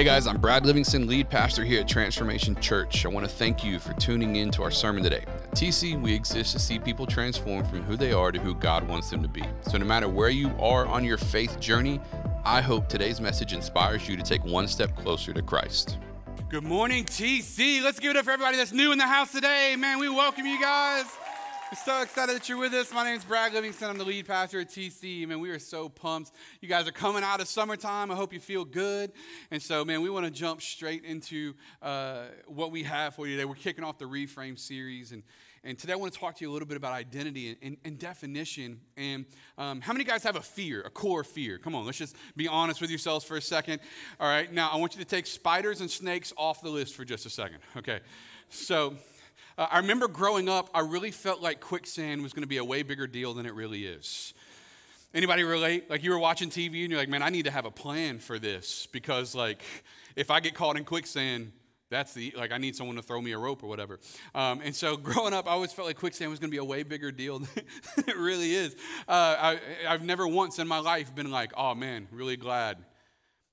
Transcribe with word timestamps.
Hey 0.00 0.04
guys, 0.04 0.26
I'm 0.26 0.40
Brad 0.40 0.64
Livingston, 0.64 1.06
lead 1.06 1.28
pastor 1.28 1.62
here 1.62 1.82
at 1.82 1.86
Transformation 1.86 2.58
Church. 2.58 3.04
I 3.04 3.10
want 3.10 3.26
to 3.26 3.30
thank 3.30 3.62
you 3.62 3.78
for 3.78 3.92
tuning 3.92 4.36
in 4.36 4.50
to 4.52 4.62
our 4.62 4.70
sermon 4.70 5.02
today. 5.02 5.26
At 5.26 5.50
TC, 5.50 6.00
we 6.00 6.14
exist 6.14 6.52
to 6.52 6.58
see 6.58 6.78
people 6.78 7.04
transform 7.04 7.66
from 7.66 7.82
who 7.82 7.98
they 7.98 8.10
are 8.10 8.32
to 8.32 8.40
who 8.40 8.54
God 8.54 8.88
wants 8.88 9.10
them 9.10 9.20
to 9.22 9.28
be. 9.28 9.44
So, 9.60 9.76
no 9.76 9.84
matter 9.84 10.08
where 10.08 10.30
you 10.30 10.52
are 10.58 10.86
on 10.86 11.04
your 11.04 11.18
faith 11.18 11.60
journey, 11.60 12.00
I 12.46 12.62
hope 12.62 12.88
today's 12.88 13.20
message 13.20 13.52
inspires 13.52 14.08
you 14.08 14.16
to 14.16 14.22
take 14.22 14.42
one 14.42 14.68
step 14.68 14.96
closer 14.96 15.34
to 15.34 15.42
Christ. 15.42 15.98
Good 16.48 16.64
morning, 16.64 17.04
TC. 17.04 17.82
Let's 17.82 18.00
give 18.00 18.12
it 18.12 18.16
up 18.16 18.24
for 18.24 18.30
everybody 18.30 18.56
that's 18.56 18.72
new 18.72 18.92
in 18.92 18.96
the 18.96 19.06
house 19.06 19.32
today. 19.32 19.76
Man, 19.78 19.98
we 19.98 20.08
welcome 20.08 20.46
you 20.46 20.58
guys. 20.58 21.04
So 21.72 22.02
excited 22.02 22.34
that 22.34 22.48
you're 22.48 22.58
with 22.58 22.74
us. 22.74 22.92
My 22.92 23.04
name 23.04 23.16
is 23.16 23.24
Brad 23.24 23.54
Livingston. 23.54 23.90
I'm 23.90 23.96
the 23.96 24.04
lead 24.04 24.26
pastor 24.26 24.58
at 24.58 24.70
TC. 24.70 25.24
Man, 25.28 25.38
we 25.38 25.50
are 25.50 25.60
so 25.60 25.88
pumped. 25.88 26.32
You 26.60 26.68
guys 26.68 26.88
are 26.88 26.92
coming 26.92 27.22
out 27.22 27.40
of 27.40 27.46
summertime. 27.46 28.10
I 28.10 28.16
hope 28.16 28.32
you 28.32 28.40
feel 28.40 28.64
good. 28.64 29.12
And 29.52 29.62
so, 29.62 29.84
man, 29.84 30.02
we 30.02 30.10
want 30.10 30.26
to 30.26 30.32
jump 30.32 30.62
straight 30.62 31.04
into 31.04 31.54
uh, 31.80 32.24
what 32.48 32.72
we 32.72 32.82
have 32.82 33.14
for 33.14 33.28
you 33.28 33.36
today. 33.36 33.44
We're 33.44 33.54
kicking 33.54 33.84
off 33.84 33.98
the 33.98 34.06
Reframe 34.06 34.58
series. 34.58 35.12
And, 35.12 35.22
and 35.62 35.78
today 35.78 35.92
I 35.92 35.96
want 35.96 36.12
to 36.12 36.18
talk 36.18 36.34
to 36.38 36.44
you 36.44 36.50
a 36.50 36.52
little 36.52 36.66
bit 36.66 36.76
about 36.76 36.92
identity 36.92 37.50
and, 37.50 37.56
and, 37.62 37.76
and 37.84 37.98
definition. 38.00 38.80
And 38.96 39.24
um, 39.56 39.80
how 39.80 39.92
many 39.92 40.02
guys 40.02 40.24
have 40.24 40.34
a 40.34 40.42
fear, 40.42 40.80
a 40.80 40.90
core 40.90 41.22
fear? 41.22 41.56
Come 41.56 41.76
on, 41.76 41.86
let's 41.86 41.98
just 41.98 42.16
be 42.36 42.48
honest 42.48 42.80
with 42.80 42.90
yourselves 42.90 43.24
for 43.24 43.36
a 43.36 43.42
second. 43.42 43.78
All 44.18 44.28
right, 44.28 44.52
now 44.52 44.70
I 44.72 44.76
want 44.76 44.96
you 44.96 45.04
to 45.04 45.08
take 45.08 45.24
spiders 45.24 45.80
and 45.80 45.88
snakes 45.88 46.32
off 46.36 46.62
the 46.62 46.68
list 46.68 46.96
for 46.96 47.04
just 47.04 47.26
a 47.26 47.30
second. 47.30 47.58
Okay, 47.76 48.00
so 48.48 48.96
uh, 49.60 49.66
I 49.70 49.78
remember 49.80 50.08
growing 50.08 50.48
up, 50.48 50.70
I 50.72 50.80
really 50.80 51.10
felt 51.10 51.42
like 51.42 51.60
quicksand 51.60 52.22
was 52.22 52.32
going 52.32 52.44
to 52.44 52.48
be 52.48 52.56
a 52.56 52.64
way 52.64 52.82
bigger 52.82 53.06
deal 53.06 53.34
than 53.34 53.44
it 53.44 53.52
really 53.52 53.84
is. 53.84 54.32
Anybody 55.12 55.42
relate? 55.42 55.90
Like 55.90 56.02
you 56.02 56.12
were 56.12 56.18
watching 56.18 56.48
TV 56.48 56.80
and 56.80 56.90
you're 56.90 56.98
like, 56.98 57.10
man, 57.10 57.22
I 57.22 57.28
need 57.28 57.44
to 57.44 57.50
have 57.50 57.66
a 57.66 57.70
plan 57.70 58.20
for 58.20 58.38
this 58.38 58.86
because, 58.90 59.34
like, 59.34 59.62
if 60.16 60.30
I 60.30 60.40
get 60.40 60.54
caught 60.54 60.78
in 60.78 60.84
quicksand, 60.84 61.52
that's 61.90 62.14
the 62.14 62.32
like 62.38 62.52
I 62.52 62.58
need 62.58 62.74
someone 62.74 62.96
to 62.96 63.02
throw 63.02 63.20
me 63.20 63.32
a 63.32 63.38
rope 63.38 63.62
or 63.62 63.66
whatever. 63.66 64.00
Um, 64.34 64.62
and 64.64 64.74
so 64.74 64.96
growing 65.10 65.34
up, 65.34 65.46
I 65.46 65.50
always 65.50 65.74
felt 65.74 65.86
like 65.86 65.98
quicksand 65.98 66.30
was 66.30 66.40
going 66.40 66.50
to 66.50 66.54
be 66.54 66.58
a 66.58 66.64
way 66.64 66.82
bigger 66.82 67.12
deal 67.12 67.38
than 67.40 67.64
it 68.06 68.16
really 68.16 68.54
is. 68.54 68.74
Uh, 69.06 69.36
I, 69.38 69.60
I've 69.86 70.02
never 70.02 70.26
once 70.26 70.58
in 70.58 70.68
my 70.68 70.78
life 70.78 71.14
been 71.14 71.30
like, 71.30 71.52
oh 71.54 71.74
man, 71.74 72.08
really 72.12 72.38
glad 72.38 72.78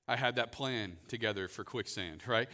I 0.08 0.16
had 0.16 0.38
that 0.38 0.54
plan 0.54 0.96
together 1.10 1.50
for 1.50 1.66
quicksand, 1.66 2.26
right? 2.26 2.48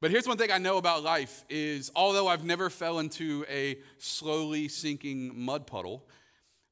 But 0.00 0.10
here's 0.10 0.28
one 0.28 0.36
thing 0.36 0.52
I 0.52 0.58
know 0.58 0.76
about 0.76 1.02
life 1.02 1.44
is 1.48 1.90
although 1.96 2.28
I've 2.28 2.44
never 2.44 2.68
fell 2.68 2.98
into 2.98 3.46
a 3.48 3.78
slowly 3.98 4.68
sinking 4.68 5.32
mud 5.34 5.66
puddle, 5.66 6.04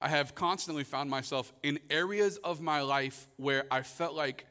I 0.01 0.09
have 0.09 0.35
constantly 0.35 0.85
found 0.85 1.09
myself 1.09 1.51
in 1.63 1.79
areas 1.89 2.37
of 2.39 2.61
my 2.61 2.83
life 2.83 3.27
where 3.37 3.65
I 3.71 3.83
felt 3.83 4.15
like 4.15 4.47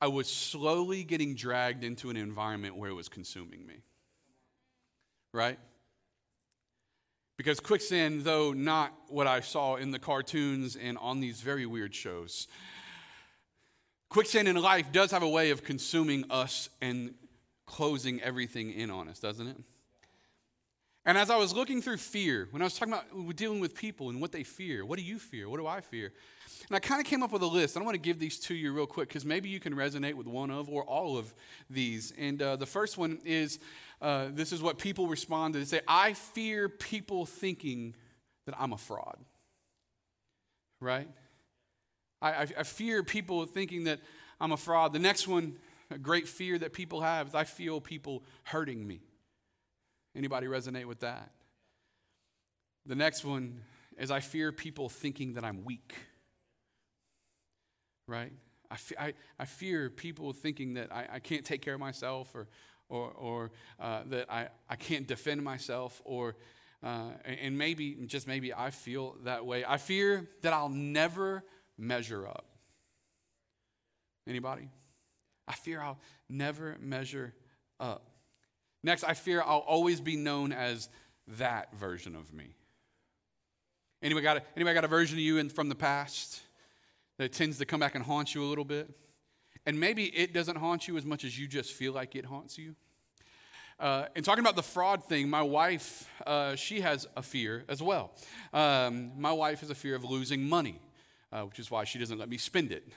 I 0.00 0.08
was 0.08 0.28
slowly 0.28 1.04
getting 1.04 1.36
dragged 1.36 1.84
into 1.84 2.10
an 2.10 2.16
environment 2.16 2.76
where 2.76 2.90
it 2.90 2.94
was 2.94 3.08
consuming 3.08 3.64
me. 3.64 3.82
Right? 5.32 5.58
Because 7.36 7.60
quicksand, 7.60 8.22
though 8.22 8.52
not 8.52 8.92
what 9.08 9.28
I 9.28 9.40
saw 9.40 9.76
in 9.76 9.92
the 9.92 9.98
cartoons 10.00 10.74
and 10.74 10.98
on 10.98 11.20
these 11.20 11.40
very 11.42 11.66
weird 11.66 11.94
shows, 11.94 12.48
quicksand 14.08 14.48
in 14.48 14.56
life 14.56 14.90
does 14.90 15.12
have 15.12 15.22
a 15.22 15.28
way 15.28 15.50
of 15.50 15.62
consuming 15.62 16.24
us 16.30 16.68
and 16.80 17.14
closing 17.66 18.20
everything 18.22 18.72
in 18.72 18.90
on 18.90 19.08
us, 19.08 19.18
doesn't 19.18 19.46
it? 19.46 19.56
And 21.04 21.16
as 21.16 21.30
I 21.30 21.36
was 21.36 21.54
looking 21.54 21.80
through 21.80 21.98
fear, 21.98 22.48
when 22.50 22.62
I 22.62 22.64
was 22.64 22.76
talking 22.76 22.92
about 22.92 23.36
dealing 23.36 23.60
with 23.60 23.76
people 23.76 24.10
and 24.10 24.20
what 24.20 24.32
they 24.32 24.42
fear, 24.42 24.84
what 24.84 24.98
do 24.98 25.04
you 25.04 25.20
fear? 25.20 25.48
What 25.48 25.58
do 25.58 25.66
I 25.66 25.80
fear? 25.80 26.12
And 26.68 26.74
I 26.74 26.80
kind 26.80 27.00
of 27.00 27.06
came 27.06 27.22
up 27.22 27.30
with 27.30 27.42
a 27.42 27.46
list. 27.46 27.76
I 27.76 27.82
want 27.82 27.94
to 27.94 28.00
give 28.00 28.18
these 28.18 28.40
to 28.40 28.54
you 28.56 28.72
real 28.72 28.86
quick 28.86 29.08
because 29.08 29.24
maybe 29.24 29.48
you 29.48 29.60
can 29.60 29.72
resonate 29.72 30.14
with 30.14 30.26
one 30.26 30.50
of 30.50 30.68
or 30.68 30.82
all 30.82 31.16
of 31.16 31.32
these. 31.70 32.12
And 32.18 32.42
uh, 32.42 32.56
the 32.56 32.66
first 32.66 32.98
one 32.98 33.20
is 33.24 33.60
uh, 34.02 34.26
this 34.32 34.52
is 34.52 34.60
what 34.60 34.78
people 34.78 35.06
respond 35.06 35.54
to. 35.54 35.60
They 35.60 35.66
say, 35.66 35.80
I 35.86 36.12
fear 36.14 36.68
people 36.68 37.24
thinking 37.24 37.94
that 38.46 38.56
I'm 38.58 38.72
a 38.72 38.78
fraud. 38.78 39.18
Right? 40.80 41.08
I, 42.20 42.30
I, 42.32 42.46
I 42.58 42.62
fear 42.64 43.04
people 43.04 43.46
thinking 43.46 43.84
that 43.84 44.00
I'm 44.40 44.50
a 44.50 44.56
fraud. 44.56 44.92
The 44.92 44.98
next 44.98 45.28
one 45.28 45.56
a 45.90 45.98
great 45.98 46.28
fear 46.28 46.58
that 46.58 46.72
people 46.72 47.00
have 47.00 47.28
is 47.28 47.34
I 47.34 47.44
feel 47.44 47.80
people 47.80 48.24
hurting 48.44 48.86
me. 48.86 49.00
Anybody 50.14 50.46
resonate 50.46 50.86
with 50.86 51.00
that? 51.00 51.30
The 52.86 52.94
next 52.94 53.24
one 53.24 53.60
is 53.98 54.10
I 54.10 54.20
fear 54.20 54.52
people 54.52 54.88
thinking 54.88 55.34
that 55.34 55.44
I'm 55.44 55.64
weak. 55.64 55.94
Right? 58.08 58.32
I, 58.70 58.76
I, 58.98 59.14
I 59.38 59.44
fear 59.44 59.90
people 59.90 60.32
thinking 60.32 60.74
that 60.74 60.92
I, 60.92 61.06
I 61.14 61.18
can't 61.18 61.44
take 61.44 61.62
care 61.62 61.74
of 61.74 61.80
myself 61.80 62.34
or, 62.34 62.48
or, 62.88 63.10
or 63.10 63.50
uh, 63.80 64.02
that 64.06 64.30
I, 64.30 64.48
I 64.68 64.76
can't 64.76 65.06
defend 65.06 65.42
myself 65.42 66.00
or 66.04 66.36
uh, 66.82 67.10
and 67.24 67.56
maybe 67.56 67.96
just 68.06 68.28
maybe 68.28 68.52
I 68.54 68.70
feel 68.70 69.16
that 69.24 69.44
way. 69.44 69.64
I 69.66 69.76
fear 69.76 70.28
that 70.42 70.52
I'll 70.52 70.68
never 70.68 71.42
measure 71.78 72.26
up. 72.28 72.44
Anybody? 74.28 74.68
I 75.48 75.52
fear 75.52 75.80
I'll 75.80 75.98
never 76.28 76.76
measure 76.80 77.34
up. 77.78 78.10
Next, 78.82 79.04
I 79.04 79.14
fear 79.14 79.42
I'll 79.42 79.58
always 79.58 80.00
be 80.00 80.16
known 80.16 80.52
as 80.52 80.88
that 81.38 81.74
version 81.74 82.14
of 82.14 82.32
me. 82.32 82.54
Anybody 84.02 84.22
got 84.22 84.36
a, 84.36 84.42
anybody 84.54 84.74
got 84.74 84.84
a 84.84 84.88
version 84.88 85.16
of 85.16 85.22
you 85.22 85.38
in, 85.38 85.48
from 85.48 85.68
the 85.68 85.74
past 85.74 86.40
that 87.18 87.32
tends 87.32 87.58
to 87.58 87.64
come 87.64 87.80
back 87.80 87.94
and 87.94 88.04
haunt 88.04 88.34
you 88.34 88.44
a 88.44 88.46
little 88.46 88.64
bit? 88.64 88.88
And 89.64 89.80
maybe 89.80 90.04
it 90.04 90.32
doesn't 90.32 90.56
haunt 90.56 90.86
you 90.86 90.96
as 90.96 91.04
much 91.04 91.24
as 91.24 91.38
you 91.38 91.48
just 91.48 91.72
feel 91.72 91.92
like 91.92 92.14
it 92.14 92.24
haunts 92.24 92.56
you. 92.56 92.76
Uh, 93.78 94.06
and 94.14 94.24
talking 94.24 94.42
about 94.42 94.56
the 94.56 94.62
fraud 94.62 95.04
thing, 95.04 95.28
my 95.28 95.42
wife, 95.42 96.08
uh, 96.26 96.54
she 96.54 96.80
has 96.80 97.06
a 97.16 97.22
fear 97.22 97.64
as 97.68 97.82
well. 97.82 98.12
Um, 98.54 99.12
my 99.18 99.32
wife 99.32 99.60
has 99.60 99.70
a 99.70 99.74
fear 99.74 99.94
of 99.94 100.04
losing 100.04 100.48
money, 100.48 100.80
uh, 101.32 101.42
which 101.42 101.58
is 101.58 101.70
why 101.70 101.84
she 101.84 101.98
doesn't 101.98 102.18
let 102.18 102.28
me 102.28 102.38
spend 102.38 102.72
it. 102.72 102.88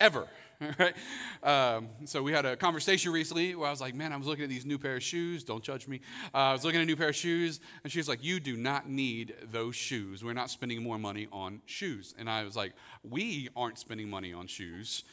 Ever. 0.00 0.26
right? 0.78 0.94
Um, 1.42 1.88
so 2.04 2.22
we 2.22 2.32
had 2.32 2.44
a 2.44 2.56
conversation 2.56 3.12
recently 3.12 3.54
where 3.54 3.68
I 3.68 3.70
was 3.70 3.80
like, 3.80 3.94
man, 3.94 4.12
I 4.12 4.16
was 4.16 4.26
looking 4.26 4.44
at 4.44 4.50
these 4.50 4.66
new 4.66 4.78
pair 4.78 4.96
of 4.96 5.02
shoes. 5.02 5.44
Don't 5.44 5.62
judge 5.62 5.86
me. 5.86 6.00
Uh, 6.34 6.38
I 6.38 6.52
was 6.52 6.64
looking 6.64 6.80
at 6.80 6.82
a 6.82 6.86
new 6.86 6.96
pair 6.96 7.10
of 7.10 7.16
shoes, 7.16 7.60
and 7.84 7.92
she 7.92 7.98
was 7.98 8.08
like, 8.08 8.24
you 8.24 8.40
do 8.40 8.56
not 8.56 8.88
need 8.88 9.34
those 9.52 9.76
shoes. 9.76 10.24
We're 10.24 10.32
not 10.32 10.50
spending 10.50 10.82
more 10.82 10.98
money 10.98 11.28
on 11.32 11.60
shoes. 11.66 12.14
And 12.18 12.28
I 12.28 12.42
was 12.42 12.56
like, 12.56 12.72
we 13.08 13.48
aren't 13.54 13.78
spending 13.78 14.10
money 14.10 14.32
on 14.32 14.46
shoes. 14.46 15.04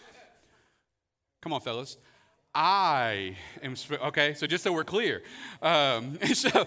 Come 1.41 1.53
on, 1.53 1.61
fellas. 1.61 1.97
I 2.55 3.35
am, 3.61 3.75
okay, 3.91 4.33
so 4.33 4.47
just 4.47 4.63
so 4.63 4.71
we're 4.71 4.85
clear. 4.85 5.21
Um, 5.61 6.17
so, 6.33 6.65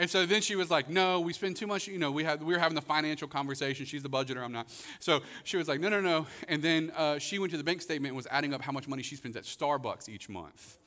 and 0.00 0.08
so 0.08 0.24
then 0.24 0.40
she 0.40 0.56
was 0.56 0.70
like, 0.70 0.88
no, 0.88 1.20
we 1.20 1.34
spend 1.34 1.56
too 1.56 1.66
much, 1.66 1.86
you 1.86 1.98
know, 1.98 2.10
we, 2.10 2.24
had, 2.24 2.42
we 2.42 2.54
were 2.54 2.58
having 2.58 2.74
the 2.74 2.80
financial 2.80 3.28
conversation. 3.28 3.84
She's 3.84 4.02
the 4.02 4.08
budgeter, 4.08 4.42
I'm 4.42 4.50
not. 4.50 4.72
So 4.98 5.20
she 5.44 5.58
was 5.58 5.68
like, 5.68 5.78
no, 5.78 5.90
no, 5.90 6.00
no. 6.00 6.26
And 6.48 6.62
then 6.62 6.90
uh, 6.96 7.18
she 7.18 7.38
went 7.38 7.50
to 7.50 7.58
the 7.58 7.64
bank 7.64 7.82
statement 7.82 8.12
and 8.12 8.16
was 8.16 8.26
adding 8.30 8.54
up 8.54 8.62
how 8.62 8.72
much 8.72 8.88
money 8.88 9.02
she 9.02 9.14
spends 9.14 9.36
at 9.36 9.42
Starbucks 9.42 10.08
each 10.08 10.30
month. 10.30 10.78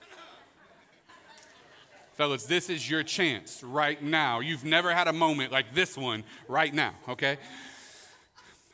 Fellas, 2.14 2.46
this 2.46 2.70
is 2.70 2.88
your 2.88 3.02
chance 3.02 3.62
right 3.62 4.02
now. 4.02 4.40
You've 4.40 4.64
never 4.64 4.94
had 4.94 5.06
a 5.06 5.12
moment 5.12 5.52
like 5.52 5.74
this 5.74 5.94
one 5.94 6.24
right 6.48 6.72
now, 6.72 6.94
okay? 7.06 7.36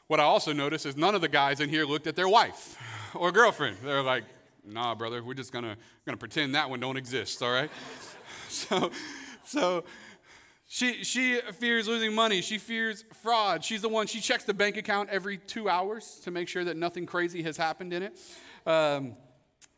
What 0.07 0.21
I 0.21 0.23
also 0.23 0.53
noticed 0.53 0.87
is 0.87 0.97
none 0.97 1.17
of 1.17 1.21
the 1.21 1.29
guys 1.29 1.59
in 1.59 1.69
here 1.69 1.85
looked 1.85 2.07
at 2.07 2.15
their 2.15 2.29
wife 2.29 2.79
or 3.13 3.33
girlfriend. 3.33 3.79
They're 3.83 4.05
like, 4.05 4.23
nah, 4.65 4.95
brother, 4.95 5.21
we're 5.25 5.35
just 5.35 5.53
gonna, 5.53 5.77
gonna 6.05 6.17
pretend 6.17 6.55
that 6.55 6.71
one 6.71 6.79
don't 6.79 6.97
exist, 6.97 7.43
all 7.43 7.51
right? 7.51 7.73
So, 8.69 8.91
so 9.45 9.85
she, 10.67 11.05
she 11.05 11.41
fears 11.53 11.87
losing 11.87 12.15
money. 12.15 12.41
She 12.41 12.59
fears 12.59 13.05
fraud. 13.23 13.65
She's 13.65 13.83
the 13.83 13.89
one, 13.89 14.09
she 14.09 14.21
checks 14.21 14.45
the 14.45 14.55
bank 14.55 14.77
account 14.77 15.09
every 15.11 15.39
two 15.39 15.69
hours 15.69 16.21
to 16.25 16.31
make 16.33 16.49
sure 16.49 16.65
that 16.65 16.77
nothing 16.77 17.07
crazy 17.07 17.43
has 17.43 17.57
happened 17.57 17.93
in 17.93 18.03
it. 18.03 18.19
Um, 18.67 19.15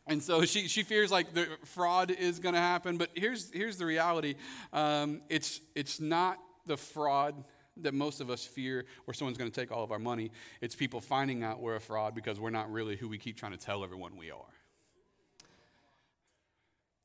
and 0.07 0.23
so 0.23 0.43
she, 0.45 0.67
she 0.67 0.81
fears 0.81 1.11
like 1.11 1.35
the 1.35 1.47
fraud 1.65 2.09
is 2.09 2.39
going 2.39 2.55
to 2.55 2.61
happen. 2.61 2.97
But 2.97 3.11
here's, 3.13 3.51
here's 3.51 3.77
the 3.77 3.85
reality 3.85 4.35
um, 4.73 5.21
it's, 5.29 5.61
it's 5.75 5.99
not 5.99 6.39
the 6.65 6.77
fraud 6.77 7.35
that 7.77 7.93
most 7.93 8.19
of 8.19 8.29
us 8.29 8.43
fear 8.43 8.85
where 9.05 9.13
someone's 9.13 9.37
going 9.37 9.49
to 9.49 9.57
take 9.57 9.71
all 9.71 9.83
of 9.83 9.91
our 9.91 9.99
money. 9.99 10.31
It's 10.61 10.75
people 10.75 10.99
finding 10.99 11.43
out 11.43 11.61
we're 11.61 11.75
a 11.75 11.79
fraud 11.79 12.15
because 12.15 12.39
we're 12.39 12.49
not 12.49 12.71
really 12.71 12.95
who 12.97 13.07
we 13.07 13.19
keep 13.19 13.37
trying 13.37 13.51
to 13.51 13.57
tell 13.57 13.83
everyone 13.83 14.17
we 14.17 14.31
are 14.31 14.58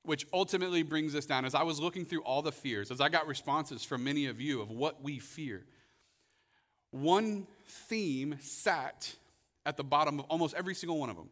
which 0.04 0.26
ultimately 0.32 0.82
brings 0.82 1.14
us 1.14 1.26
down. 1.26 1.44
As 1.44 1.54
I 1.54 1.62
was 1.62 1.80
looking 1.80 2.04
through 2.04 2.22
all 2.22 2.42
the 2.42 2.52
fears, 2.52 2.90
as 2.90 3.00
I 3.00 3.08
got 3.08 3.26
responses 3.26 3.82
from 3.84 4.04
many 4.04 4.26
of 4.26 4.40
you 4.40 4.60
of 4.60 4.70
what 4.70 5.02
we 5.02 5.18
fear, 5.18 5.64
one 6.90 7.46
theme 7.66 8.36
sat 8.40 9.16
at 9.66 9.76
the 9.76 9.84
bottom 9.84 10.20
of 10.20 10.26
almost 10.26 10.54
every 10.54 10.74
single 10.74 10.98
one 10.98 11.10
of 11.10 11.16
them. 11.16 11.30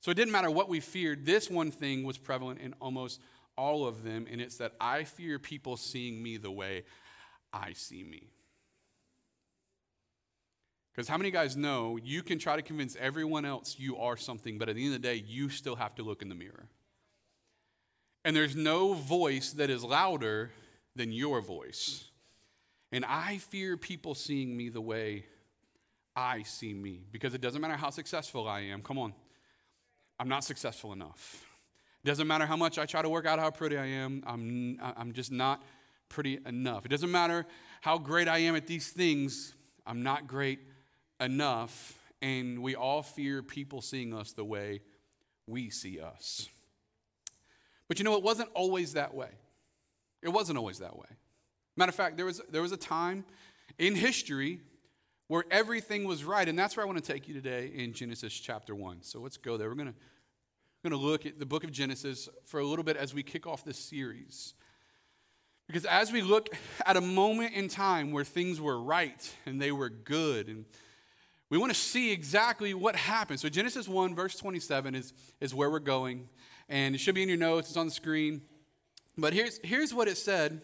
So 0.00 0.10
it 0.10 0.14
didn't 0.14 0.32
matter 0.32 0.50
what 0.50 0.68
we 0.68 0.80
feared, 0.80 1.26
this 1.26 1.50
one 1.50 1.70
thing 1.70 2.04
was 2.04 2.16
prevalent 2.16 2.60
in 2.60 2.74
almost 2.80 3.20
all 3.56 3.86
of 3.86 4.02
them, 4.04 4.26
and 4.30 4.40
it's 4.40 4.56
that 4.56 4.72
I 4.80 5.04
fear 5.04 5.38
people 5.38 5.76
seeing 5.76 6.22
me 6.22 6.36
the 6.36 6.50
way 6.50 6.84
I 7.52 7.72
see 7.72 8.02
me. 8.02 8.28
Because 10.92 11.08
how 11.08 11.16
many 11.16 11.30
guys 11.30 11.56
know 11.56 11.98
you 12.02 12.22
can 12.22 12.38
try 12.38 12.56
to 12.56 12.62
convince 12.62 12.96
everyone 12.96 13.44
else 13.44 13.76
you 13.78 13.96
are 13.96 14.16
something, 14.16 14.58
but 14.58 14.68
at 14.68 14.76
the 14.76 14.84
end 14.84 14.94
of 14.94 15.00
the 15.02 15.08
day, 15.08 15.24
you 15.26 15.48
still 15.48 15.76
have 15.76 15.94
to 15.96 16.02
look 16.02 16.22
in 16.22 16.28
the 16.28 16.34
mirror? 16.34 16.68
And 18.24 18.36
there's 18.36 18.54
no 18.54 18.94
voice 18.94 19.52
that 19.52 19.70
is 19.70 19.82
louder 19.82 20.50
than 20.94 21.12
your 21.12 21.40
voice. 21.40 22.04
And 22.92 23.04
I 23.04 23.38
fear 23.38 23.76
people 23.76 24.14
seeing 24.14 24.56
me 24.56 24.68
the 24.68 24.80
way 24.80 25.24
I 26.14 26.42
see 26.42 26.74
me 26.74 27.04
because 27.10 27.34
it 27.34 27.40
doesn't 27.40 27.60
matter 27.60 27.76
how 27.76 27.90
successful 27.90 28.46
I 28.46 28.60
am. 28.60 28.82
Come 28.82 28.98
on. 28.98 29.14
I'm 30.20 30.28
not 30.28 30.44
successful 30.44 30.92
enough. 30.92 31.44
It 32.04 32.08
doesn't 32.08 32.26
matter 32.26 32.46
how 32.46 32.56
much 32.56 32.78
I 32.78 32.86
try 32.86 33.02
to 33.02 33.08
work 33.08 33.26
out 33.26 33.38
how 33.38 33.50
pretty 33.50 33.78
I 33.78 33.86
am. 33.86 34.22
I'm, 34.26 34.78
I'm 34.80 35.12
just 35.12 35.32
not 35.32 35.62
pretty 36.08 36.38
enough. 36.46 36.84
It 36.84 36.88
doesn't 36.88 37.10
matter 37.10 37.46
how 37.80 37.98
great 37.98 38.28
I 38.28 38.38
am 38.38 38.54
at 38.54 38.66
these 38.66 38.90
things. 38.90 39.54
I'm 39.86 40.02
not 40.02 40.26
great 40.26 40.60
enough. 41.18 41.98
And 42.20 42.62
we 42.62 42.76
all 42.76 43.02
fear 43.02 43.42
people 43.42 43.80
seeing 43.80 44.14
us 44.14 44.32
the 44.32 44.44
way 44.44 44.82
we 45.46 45.70
see 45.70 45.98
us. 45.98 46.48
But 47.92 47.98
you 47.98 48.06
know, 48.06 48.16
it 48.16 48.22
wasn't 48.22 48.48
always 48.54 48.94
that 48.94 49.12
way. 49.12 49.28
It 50.22 50.30
wasn't 50.30 50.56
always 50.56 50.78
that 50.78 50.96
way. 50.96 51.08
Matter 51.76 51.90
of 51.90 51.94
fact, 51.94 52.16
there 52.16 52.24
was, 52.24 52.40
there 52.50 52.62
was 52.62 52.72
a 52.72 52.78
time 52.78 53.22
in 53.78 53.94
history 53.94 54.60
where 55.28 55.44
everything 55.50 56.04
was 56.04 56.24
right. 56.24 56.48
And 56.48 56.58
that's 56.58 56.74
where 56.74 56.86
I 56.86 56.86
want 56.86 57.04
to 57.04 57.12
take 57.12 57.28
you 57.28 57.34
today 57.34 57.70
in 57.74 57.92
Genesis 57.92 58.32
chapter 58.32 58.74
1. 58.74 59.02
So 59.02 59.20
let's 59.20 59.36
go 59.36 59.58
there. 59.58 59.68
We're 59.68 59.74
going 59.74 59.88
to, 59.88 59.94
we're 60.82 60.88
going 60.88 61.02
to 61.02 61.06
look 61.06 61.26
at 61.26 61.38
the 61.38 61.44
book 61.44 61.64
of 61.64 61.70
Genesis 61.70 62.30
for 62.46 62.60
a 62.60 62.64
little 62.64 62.82
bit 62.82 62.96
as 62.96 63.12
we 63.12 63.22
kick 63.22 63.46
off 63.46 63.62
this 63.62 63.76
series. 63.76 64.54
Because 65.66 65.84
as 65.84 66.10
we 66.10 66.22
look 66.22 66.48
at 66.86 66.96
a 66.96 67.02
moment 67.02 67.52
in 67.52 67.68
time 67.68 68.10
where 68.10 68.24
things 68.24 68.58
were 68.58 68.82
right 68.82 69.36
and 69.44 69.60
they 69.60 69.70
were 69.70 69.90
good, 69.90 70.48
and 70.48 70.64
we 71.50 71.58
want 71.58 71.70
to 71.70 71.78
see 71.78 72.10
exactly 72.10 72.72
what 72.72 72.96
happened. 72.96 73.38
So, 73.38 73.50
Genesis 73.50 73.86
1, 73.86 74.14
verse 74.14 74.38
27 74.38 74.94
is, 74.94 75.12
is 75.42 75.54
where 75.54 75.68
we're 75.68 75.78
going. 75.78 76.30
And 76.72 76.96
it 76.96 76.98
should 76.98 77.14
be 77.14 77.22
in 77.22 77.28
your 77.28 77.38
notes, 77.38 77.68
it's 77.68 77.76
on 77.76 77.86
the 77.86 77.92
screen. 77.92 78.42
But 79.16 79.32
here's, 79.32 79.60
here's 79.62 79.94
what 79.94 80.08
it 80.08 80.16
said 80.16 80.62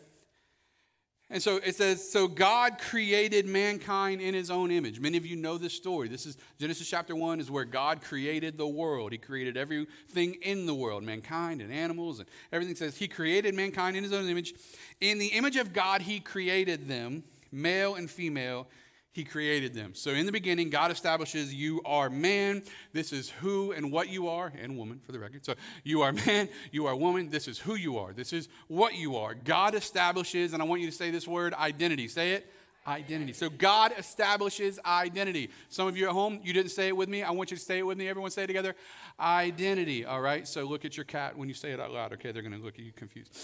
and 1.31 1.43
so 1.43 1.57
it 1.57 1.75
says, 1.75 2.11
so 2.11 2.27
God 2.27 2.79
created 2.79 3.47
mankind 3.47 4.23
in 4.23 4.33
his 4.33 4.51
own 4.51 4.71
image. 4.71 4.99
Many 4.99 5.19
of 5.19 5.27
you 5.27 5.37
know 5.37 5.59
this 5.59 5.75
story. 5.75 6.09
This 6.09 6.25
is 6.25 6.39
Genesis 6.59 6.89
chapter 6.89 7.15
1 7.15 7.39
is 7.39 7.51
where 7.51 7.67
God 7.67 8.01
created 8.01 8.57
the 8.57 8.67
world. 8.67 9.13
He 9.13 9.19
created 9.19 9.59
everything 9.59 10.37
in 10.41 10.65
the 10.65 10.75
world, 10.75 11.03
mankind 11.03 11.61
and 11.61 11.71
animals 11.71 12.21
and 12.21 12.29
everything 12.51 12.77
says 12.77 12.97
he 12.97 13.09
created 13.09 13.55
mankind 13.55 13.95
in 13.95 14.03
his 14.03 14.15
own 14.15 14.27
image. 14.27 14.55
In 15.03 15.19
the 15.19 15.27
image 15.27 15.57
of 15.57 15.75
God 15.75 16.01
he 16.01 16.19
created 16.19 16.89
them, 16.89 17.25
male 17.53 17.97
and 17.97 18.11
female 18.11 18.67
he 19.13 19.25
created 19.25 19.75
them. 19.75 19.95
So 19.95 20.11
in 20.11 20.27
the 20.27 20.33
beginning, 20.33 20.71
God 20.71 20.91
establishes 20.91 21.53
you 21.53 21.81
are 21.85 22.11
man. 22.11 22.63
This 22.93 23.13
is 23.13 23.31
who 23.31 23.73
and 23.73 23.91
what 23.91 24.09
you 24.09 24.29
are, 24.29 24.53
and 24.61 24.77
woman 24.77 25.01
for 25.05 25.13
the 25.13 25.19
record. 25.19 25.45
So 25.45 25.55
you 25.83 26.03
are 26.03 26.13
man, 26.13 26.49
you 26.71 26.87
are 26.87 26.95
woman. 26.95 27.31
This 27.31 27.49
is 27.49 27.59
who 27.59 27.75
you 27.75 27.99
are. 27.99 28.13
This 28.13 28.33
is 28.33 28.49
what 28.69 28.95
you 28.95 29.17
are. 29.17 29.35
God 29.35 29.75
establishes, 29.75 30.53
and 30.53 30.63
I 30.63 30.67
want 30.67 30.83
you 30.83 30.91
to 30.91 30.97
say 30.97 31.11
this 31.11 31.27
word 31.27 31.55
identity. 31.55 32.09
Say 32.09 32.33
it 32.33 32.53
identity. 32.89 33.35
So 33.35 33.51
God 33.51 33.93
establishes 33.97 34.81
identity. 34.85 35.51
Some 35.69 35.87
of 35.87 35.97
you 35.97 36.09
at 36.09 36.13
home, 36.13 36.41
you 36.43 36.53
didn't 36.53 36.71
say 36.71 36.89
it 36.89 36.97
with 36.97 37.09
me. 37.09 37.23
I 37.23 37.31
want 37.31 37.51
you 37.51 37.57
to 37.57 37.63
say 37.63 37.79
it 37.79 37.87
with 37.87 37.99
me. 37.99 38.09
Everyone 38.09 38.31
say 38.31 38.45
it 38.45 38.47
together. 38.47 38.75
Identity. 39.21 40.07
All 40.07 40.21
right. 40.21 40.49
So 40.49 40.65
look 40.65 40.85
at 40.85 40.97
your 40.97 41.05
cat 41.05 41.37
when 41.37 41.49
you 41.49 41.55
say 41.55 41.73
it 41.73 41.81
out 41.81 41.93
loud. 41.93 42.15
Okay, 42.15 42.33
they're 42.33 42.43
going 42.43 42.59
to 42.59 42.65
look 42.65 42.79
at 42.79 42.85
you 42.85 42.93
confused. 42.93 43.37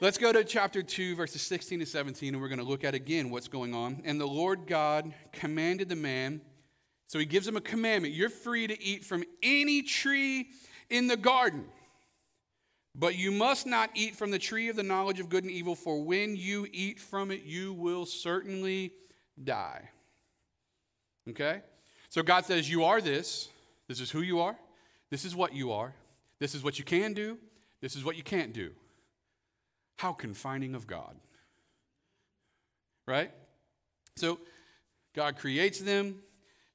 Let's 0.00 0.18
go 0.18 0.32
to 0.32 0.44
chapter 0.44 0.82
2, 0.82 1.16
verses 1.16 1.40
16 1.42 1.80
to 1.80 1.86
17, 1.86 2.34
and 2.34 2.42
we're 2.42 2.48
going 2.48 2.58
to 2.58 2.64
look 2.64 2.84
at 2.84 2.94
again 2.94 3.30
what's 3.30 3.48
going 3.48 3.74
on. 3.74 4.02
And 4.04 4.20
the 4.20 4.26
Lord 4.26 4.66
God 4.66 5.12
commanded 5.32 5.88
the 5.88 5.96
man, 5.96 6.42
so 7.06 7.18
he 7.18 7.24
gives 7.24 7.48
him 7.48 7.56
a 7.56 7.60
commandment. 7.60 8.14
You're 8.14 8.28
free 8.28 8.66
to 8.66 8.82
eat 8.82 9.04
from 9.04 9.24
any 9.42 9.82
tree 9.82 10.48
in 10.90 11.06
the 11.06 11.16
garden. 11.16 11.64
But 12.94 13.16
you 13.16 13.30
must 13.30 13.66
not 13.66 13.90
eat 13.94 14.16
from 14.16 14.30
the 14.30 14.38
tree 14.38 14.68
of 14.68 14.76
the 14.76 14.82
knowledge 14.82 15.20
of 15.20 15.28
good 15.28 15.44
and 15.44 15.52
evil, 15.52 15.74
for 15.74 16.02
when 16.02 16.36
you 16.36 16.66
eat 16.72 16.98
from 16.98 17.30
it, 17.30 17.42
you 17.44 17.72
will 17.72 18.04
certainly 18.04 18.92
die. 19.42 19.88
Okay? 21.28 21.62
So 22.08 22.22
God 22.22 22.44
says, 22.44 22.68
You 22.68 22.84
are 22.84 23.00
this. 23.00 23.48
This 23.88 24.00
is 24.00 24.10
who 24.10 24.22
you 24.22 24.40
are. 24.40 24.56
This 25.10 25.24
is 25.24 25.34
what 25.34 25.54
you 25.54 25.72
are. 25.72 25.94
This 26.38 26.54
is 26.54 26.62
what 26.62 26.78
you 26.78 26.84
can 26.84 27.12
do. 27.12 27.38
This 27.80 27.96
is 27.96 28.04
what 28.04 28.16
you 28.16 28.22
can't 28.22 28.52
do. 28.52 28.70
How 29.96 30.12
confining 30.12 30.74
of 30.74 30.86
God. 30.86 31.16
Right? 33.06 33.30
So 34.16 34.38
God 35.14 35.36
creates 35.36 35.80
them. 35.80 36.20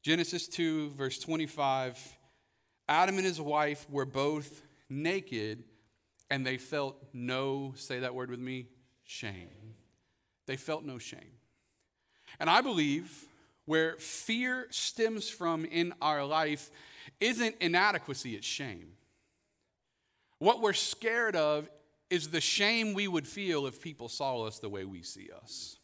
Genesis 0.03 0.47
2, 0.47 0.91
verse 0.91 1.19
25. 1.19 2.17
Adam 2.87 3.15
and 3.17 3.25
his 3.25 3.41
wife 3.41 3.89
were 3.89 4.05
both 4.05 4.61
naked 4.89 5.63
and 6.29 6.45
they 6.45 6.57
felt 6.57 6.95
no, 7.13 7.73
say 7.75 7.99
that 7.99 8.15
word 8.15 8.29
with 8.29 8.39
me, 8.39 8.67
shame. 9.03 9.75
They 10.47 10.57
felt 10.57 10.83
no 10.83 10.97
shame. 10.97 11.39
And 12.39 12.49
I 12.49 12.61
believe 12.61 13.25
where 13.65 13.95
fear 13.97 14.67
stems 14.69 15.29
from 15.29 15.65
in 15.65 15.93
our 16.01 16.23
life 16.23 16.69
isn't 17.19 17.55
inadequacy, 17.61 18.35
it's 18.35 18.45
shame. 18.45 18.93
What 20.39 20.61
we're 20.61 20.73
scared 20.73 21.35
of 21.35 21.69
is 22.09 22.29
the 22.29 22.41
shame 22.41 22.93
we 22.93 23.07
would 23.07 23.27
feel 23.27 23.65
if 23.65 23.81
people 23.81 24.09
saw 24.09 24.41
us 24.43 24.59
the 24.59 24.69
way 24.69 24.85
we 24.85 25.01
see 25.01 25.29
us. 25.35 25.77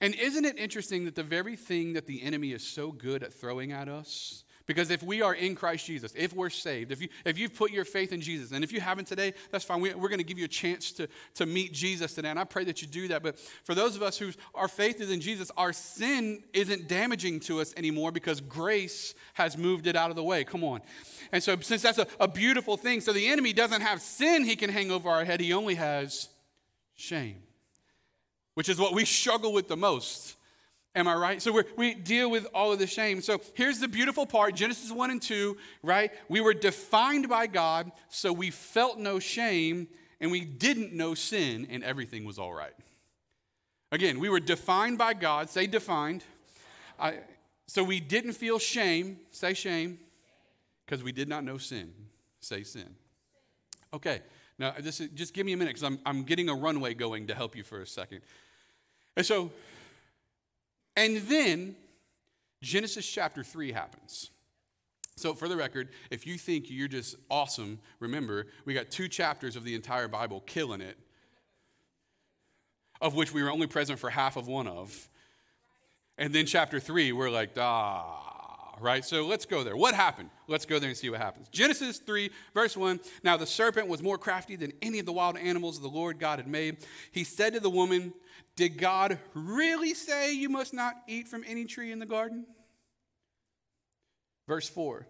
And 0.00 0.14
isn't 0.14 0.44
it 0.44 0.58
interesting 0.58 1.04
that 1.04 1.14
the 1.14 1.22
very 1.22 1.56
thing 1.56 1.92
that 1.92 2.06
the 2.06 2.22
enemy 2.22 2.52
is 2.52 2.66
so 2.66 2.90
good 2.90 3.22
at 3.22 3.32
throwing 3.32 3.72
at 3.72 3.88
us 3.88 4.43
because 4.66 4.90
if 4.90 5.02
we 5.02 5.20
are 5.20 5.34
in 5.34 5.54
Christ 5.54 5.86
Jesus, 5.86 6.14
if 6.16 6.32
we're 6.32 6.48
saved, 6.48 6.90
if, 6.90 7.02
you, 7.02 7.08
if 7.26 7.38
you've 7.38 7.54
put 7.54 7.70
your 7.70 7.84
faith 7.84 8.12
in 8.12 8.20
Jesus, 8.20 8.52
and 8.52 8.64
if 8.64 8.72
you 8.72 8.80
haven't 8.80 9.06
today, 9.06 9.34
that's 9.50 9.64
fine. 9.64 9.80
We, 9.80 9.90
are 9.90 9.96
going 9.96 10.18
to 10.18 10.24
give 10.24 10.38
you 10.38 10.46
a 10.46 10.48
chance 10.48 10.90
to, 10.92 11.06
to 11.34 11.44
meet 11.44 11.72
Jesus 11.72 12.14
today, 12.14 12.30
and 12.30 12.38
I 12.38 12.44
pray 12.44 12.64
that 12.64 12.80
you 12.80 12.88
do 12.88 13.08
that. 13.08 13.22
But 13.22 13.38
for 13.64 13.74
those 13.74 13.94
of 13.94 14.02
us 14.02 14.16
whose 14.16 14.38
our 14.54 14.68
faith 14.68 15.00
is 15.00 15.10
in 15.10 15.20
Jesus, 15.20 15.50
our 15.58 15.74
sin 15.74 16.42
isn't 16.54 16.88
damaging 16.88 17.40
to 17.40 17.60
us 17.60 17.74
anymore 17.76 18.10
because 18.10 18.40
grace 18.40 19.14
has 19.34 19.58
moved 19.58 19.86
it 19.86 19.96
out 19.96 20.08
of 20.08 20.16
the 20.16 20.24
way. 20.24 20.44
Come 20.44 20.64
on. 20.64 20.80
And 21.30 21.42
so, 21.42 21.56
since 21.60 21.82
that's 21.82 21.98
a, 21.98 22.06
a 22.18 22.28
beautiful 22.28 22.78
thing, 22.78 23.02
so 23.02 23.12
the 23.12 23.28
enemy 23.28 23.52
doesn't 23.52 23.82
have 23.82 24.00
sin 24.00 24.44
he 24.44 24.56
can 24.56 24.70
hang 24.70 24.90
over 24.90 25.10
our 25.10 25.24
head, 25.24 25.40
he 25.40 25.52
only 25.52 25.74
has 25.74 26.28
shame, 26.94 27.42
which 28.54 28.70
is 28.70 28.78
what 28.78 28.94
we 28.94 29.04
struggle 29.04 29.52
with 29.52 29.68
the 29.68 29.76
most. 29.76 30.36
Am 30.96 31.08
I 31.08 31.14
right? 31.14 31.42
So 31.42 31.52
we 31.52 31.64
we 31.76 31.94
deal 31.94 32.30
with 32.30 32.46
all 32.54 32.72
of 32.72 32.78
the 32.78 32.86
shame. 32.86 33.20
So 33.20 33.40
here's 33.54 33.80
the 33.80 33.88
beautiful 33.88 34.26
part 34.26 34.54
Genesis 34.54 34.92
1 34.92 35.10
and 35.10 35.20
2, 35.20 35.56
right? 35.82 36.12
We 36.28 36.40
were 36.40 36.54
defined 36.54 37.28
by 37.28 37.48
God, 37.48 37.90
so 38.08 38.32
we 38.32 38.50
felt 38.50 38.98
no 38.98 39.18
shame 39.18 39.88
and 40.20 40.30
we 40.30 40.40
didn't 40.40 40.92
know 40.92 41.14
sin, 41.14 41.66
and 41.68 41.84
everything 41.84 42.24
was 42.24 42.38
all 42.38 42.54
right. 42.54 42.72
Again, 43.92 44.18
we 44.18 44.28
were 44.28 44.40
defined 44.40 44.96
by 44.96 45.14
God, 45.14 45.50
say 45.50 45.66
defined. 45.66 46.24
I, 46.98 47.18
so 47.66 47.84
we 47.84 48.00
didn't 48.00 48.32
feel 48.32 48.58
shame, 48.58 49.18
say 49.30 49.54
shame, 49.54 49.98
because 50.84 51.02
we 51.02 51.12
did 51.12 51.28
not 51.28 51.44
know 51.44 51.58
sin, 51.58 51.92
say 52.40 52.62
sin. 52.62 52.94
Okay, 53.92 54.22
now 54.58 54.74
this 54.78 55.00
is, 55.00 55.10
just 55.10 55.34
give 55.34 55.44
me 55.46 55.52
a 55.52 55.56
minute 55.56 55.74
because 55.74 55.84
I'm, 55.84 55.98
I'm 56.06 56.22
getting 56.22 56.48
a 56.48 56.54
runway 56.54 56.94
going 56.94 57.26
to 57.26 57.34
help 57.34 57.54
you 57.54 57.62
for 57.62 57.82
a 57.82 57.86
second. 57.86 58.22
And 59.16 59.24
so 59.26 59.50
and 60.96 61.16
then 61.28 61.76
Genesis 62.62 63.06
chapter 63.06 63.42
3 63.42 63.72
happens. 63.72 64.30
So, 65.16 65.32
for 65.34 65.48
the 65.48 65.56
record, 65.56 65.90
if 66.10 66.26
you 66.26 66.36
think 66.36 66.66
you're 66.68 66.88
just 66.88 67.14
awesome, 67.30 67.78
remember, 68.00 68.48
we 68.64 68.74
got 68.74 68.90
two 68.90 69.06
chapters 69.06 69.54
of 69.54 69.62
the 69.62 69.74
entire 69.74 70.08
Bible 70.08 70.42
killing 70.44 70.80
it, 70.80 70.98
of 73.00 73.14
which 73.14 73.32
we 73.32 73.42
were 73.42 73.50
only 73.50 73.68
present 73.68 74.00
for 74.00 74.10
half 74.10 74.36
of 74.36 74.48
one 74.48 74.66
of. 74.66 75.08
And 76.18 76.32
then 76.32 76.46
chapter 76.46 76.80
3, 76.80 77.12
we're 77.12 77.30
like, 77.30 77.50
ah, 77.56 78.33
right? 78.80 79.04
So 79.04 79.26
let's 79.26 79.46
go 79.46 79.64
there. 79.64 79.76
What 79.76 79.94
happened? 79.94 80.30
Let's 80.48 80.66
go 80.66 80.78
there 80.78 80.88
and 80.88 80.98
see 80.98 81.10
what 81.10 81.20
happens. 81.20 81.48
Genesis 81.48 81.98
3, 81.98 82.30
verse 82.54 82.76
1 82.76 83.00
Now 83.22 83.36
the 83.36 83.46
serpent 83.46 83.88
was 83.88 84.02
more 84.02 84.18
crafty 84.18 84.56
than 84.56 84.72
any 84.82 84.98
of 84.98 85.06
the 85.06 85.12
wild 85.12 85.36
animals 85.36 85.80
the 85.80 85.88
Lord 85.88 86.18
God 86.18 86.38
had 86.38 86.48
made. 86.48 86.78
He 87.12 87.24
said 87.24 87.54
to 87.54 87.60
the 87.60 87.70
woman, 87.70 88.12
did 88.56 88.78
God 88.78 89.18
really 89.34 89.94
say 89.94 90.32
you 90.32 90.48
must 90.48 90.72
not 90.72 90.94
eat 91.08 91.26
from 91.28 91.44
any 91.46 91.64
tree 91.64 91.90
in 91.90 91.98
the 91.98 92.06
garden? 92.06 92.46
Verse 94.46 94.68
4 94.68 95.06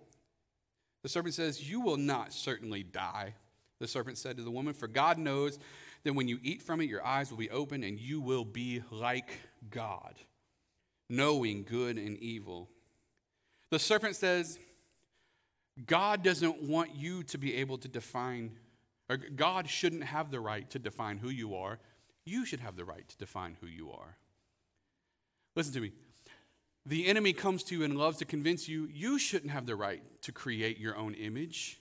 The 1.02 1.08
serpent 1.08 1.34
says, 1.34 1.68
You 1.68 1.80
will 1.80 1.96
not 1.96 2.32
certainly 2.32 2.82
die. 2.82 3.34
The 3.80 3.88
serpent 3.88 4.18
said 4.18 4.36
to 4.38 4.42
the 4.42 4.50
woman, 4.50 4.72
For 4.72 4.88
God 4.88 5.18
knows 5.18 5.58
that 6.04 6.14
when 6.14 6.28
you 6.28 6.38
eat 6.42 6.62
from 6.62 6.80
it, 6.80 6.88
your 6.88 7.04
eyes 7.04 7.30
will 7.30 7.38
be 7.38 7.50
open 7.50 7.82
and 7.82 7.98
you 7.98 8.20
will 8.20 8.44
be 8.44 8.82
like 8.90 9.30
God, 9.70 10.14
knowing 11.10 11.64
good 11.64 11.98
and 11.98 12.16
evil. 12.18 12.70
The 13.74 13.80
serpent 13.80 14.14
says, 14.14 14.58
God 15.86 16.22
doesn't 16.22 16.62
want 16.62 16.94
you 16.94 17.24
to 17.24 17.38
be 17.38 17.56
able 17.56 17.76
to 17.78 17.88
define, 17.88 18.52
or 19.10 19.16
God 19.16 19.68
shouldn't 19.68 20.04
have 20.04 20.30
the 20.30 20.38
right 20.38 20.70
to 20.70 20.78
define 20.78 21.18
who 21.18 21.28
you 21.28 21.56
are 21.56 21.80
you 22.24 22.44
should 22.46 22.60
have 22.60 22.76
the 22.76 22.84
right 22.84 23.06
to 23.06 23.16
define 23.18 23.56
who 23.60 23.66
you 23.66 23.90
are. 23.90 24.16
Listen 25.54 25.72
to 25.74 25.80
me. 25.80 25.92
the 26.86 27.06
enemy 27.06 27.32
comes 27.32 27.64
to 27.64 27.74
you 27.74 27.84
and 27.84 27.96
loves 27.96 28.18
to 28.18 28.24
convince 28.24 28.68
you 28.68 28.88
you 28.92 29.18
shouldn't 29.18 29.50
have 29.50 29.66
the 29.66 29.76
right 29.76 30.02
to 30.22 30.32
create 30.32 30.78
your 30.78 30.96
own 30.96 31.14
image. 31.14 31.80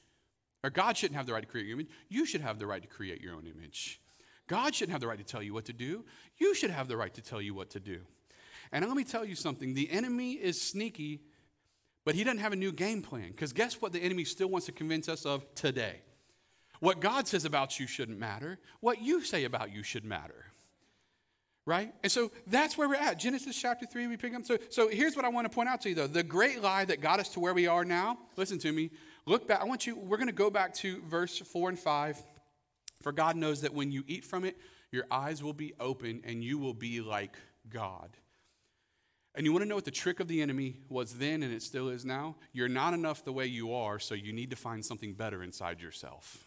Or 0.63 0.69
God 0.69 0.95
shouldn't 0.95 1.17
have 1.17 1.25
the 1.25 1.33
right 1.33 1.43
to 1.43 1.49
create 1.49 1.67
your 1.67 1.75
image. 1.75 1.89
You 2.07 2.25
should 2.25 2.41
have 2.41 2.57
the 2.57 2.65
right 2.65 2.81
to 2.81 2.87
create 2.87 3.21
your 3.21 3.35
own 3.35 3.45
image. 3.45 3.99
God 4.47 4.73
shouldn't 4.73 4.93
have 4.93 5.01
the 5.01 5.07
right 5.07 5.17
to 5.17 5.25
tell 5.25 5.43
you 5.43 5.53
what 5.53 5.65
to 5.65 5.73
do. 5.73 6.05
You 6.37 6.55
should 6.55 6.71
have 6.71 6.87
the 6.87 6.95
right 6.95 7.13
to 7.13 7.21
tell 7.21 7.41
you 7.41 7.53
what 7.53 7.69
to 7.71 7.79
do. 7.79 7.99
And 8.71 8.85
let 8.85 8.95
me 8.95 9.03
tell 9.03 9.25
you 9.25 9.35
something 9.35 9.73
the 9.73 9.91
enemy 9.91 10.33
is 10.33 10.61
sneaky, 10.61 11.21
but 12.05 12.15
he 12.15 12.23
doesn't 12.23 12.39
have 12.39 12.53
a 12.53 12.57
new 12.57 12.71
game 12.71 13.01
plan. 13.01 13.29
Because 13.29 13.53
guess 13.53 13.81
what 13.81 13.93
the 13.93 13.99
enemy 13.99 14.23
still 14.23 14.47
wants 14.47 14.65
to 14.65 14.71
convince 14.71 15.07
us 15.07 15.25
of 15.25 15.45
today? 15.55 16.01
What 16.79 16.99
God 16.99 17.27
says 17.27 17.45
about 17.45 17.79
you 17.79 17.87
shouldn't 17.87 18.19
matter. 18.19 18.59
What 18.81 19.01
you 19.01 19.23
say 19.23 19.45
about 19.45 19.73
you 19.73 19.83
should 19.83 20.03
matter. 20.03 20.45
Right? 21.65 21.93
And 22.03 22.11
so 22.11 22.31
that's 22.45 22.77
where 22.77 22.89
we're 22.89 22.95
at. 22.95 23.19
Genesis 23.19 23.57
chapter 23.57 23.85
3, 23.85 24.07
we 24.07 24.17
pick 24.17 24.35
up. 24.35 24.45
So, 24.45 24.57
so 24.69 24.89
here's 24.89 25.15
what 25.15 25.23
I 25.23 25.29
want 25.29 25.49
to 25.49 25.55
point 25.55 25.69
out 25.69 25.79
to 25.81 25.89
you, 25.89 25.95
though. 25.95 26.07
The 26.07 26.23
great 26.23 26.61
lie 26.61 26.83
that 26.83 26.99
got 26.99 27.21
us 27.21 27.29
to 27.29 27.39
where 27.39 27.53
we 27.53 27.67
are 27.67 27.85
now, 27.85 28.17
listen 28.35 28.59
to 28.59 28.71
me. 28.73 28.91
Look 29.25 29.47
back. 29.47 29.61
I 29.61 29.63
want 29.63 29.87
you, 29.87 29.95
we're 29.95 30.17
going 30.17 30.27
to 30.27 30.33
go 30.33 30.49
back 30.49 30.73
to 30.75 31.01
verse 31.03 31.39
4 31.39 31.69
and 31.69 31.79
5. 31.79 32.21
For 33.01 33.13
God 33.13 33.37
knows 33.37 33.61
that 33.61 33.73
when 33.73 33.93
you 33.93 34.03
eat 34.07 34.25
from 34.25 34.43
it, 34.43 34.57
your 34.91 35.05
eyes 35.09 35.41
will 35.41 35.53
be 35.53 35.73
open 35.79 36.21
and 36.25 36.43
you 36.43 36.57
will 36.57 36.73
be 36.73 36.99
like 36.99 37.37
God. 37.69 38.09
And 39.35 39.45
you 39.45 39.51
want 39.51 39.63
to 39.63 39.69
know 39.69 39.75
what 39.75 39.85
the 39.85 39.91
trick 39.91 40.19
of 40.19 40.27
the 40.27 40.41
enemy 40.41 40.77
was 40.89 41.15
then 41.15 41.41
and 41.41 41.51
it 41.51 41.63
still 41.63 41.89
is 41.89 42.05
now? 42.05 42.35
You're 42.51 42.69
not 42.69 42.93
enough 42.93 43.25
the 43.25 43.33
way 43.33 43.47
you 43.47 43.73
are, 43.73 43.97
so 43.97 44.13
you 44.13 44.31
need 44.31 44.51
to 44.51 44.55
find 44.55 44.85
something 44.85 45.13
better 45.13 45.41
inside 45.41 45.81
yourself. 45.81 46.45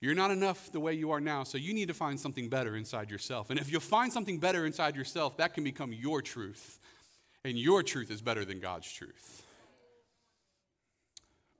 You're 0.00 0.14
not 0.14 0.30
enough 0.30 0.72
the 0.72 0.80
way 0.80 0.94
you 0.94 1.10
are 1.10 1.20
now, 1.20 1.44
so 1.44 1.58
you 1.58 1.74
need 1.74 1.88
to 1.88 1.94
find 1.94 2.18
something 2.18 2.48
better 2.48 2.74
inside 2.74 3.10
yourself. 3.10 3.50
And 3.50 3.60
if 3.60 3.70
you 3.70 3.78
find 3.78 4.12
something 4.12 4.38
better 4.38 4.64
inside 4.64 4.96
yourself, 4.96 5.36
that 5.36 5.54
can 5.54 5.62
become 5.62 5.92
your 5.92 6.22
truth. 6.22 6.78
And 7.44 7.58
your 7.58 7.82
truth 7.82 8.10
is 8.10 8.20
better 8.20 8.44
than 8.44 8.60
God's 8.60 8.90
truth. 8.90 9.44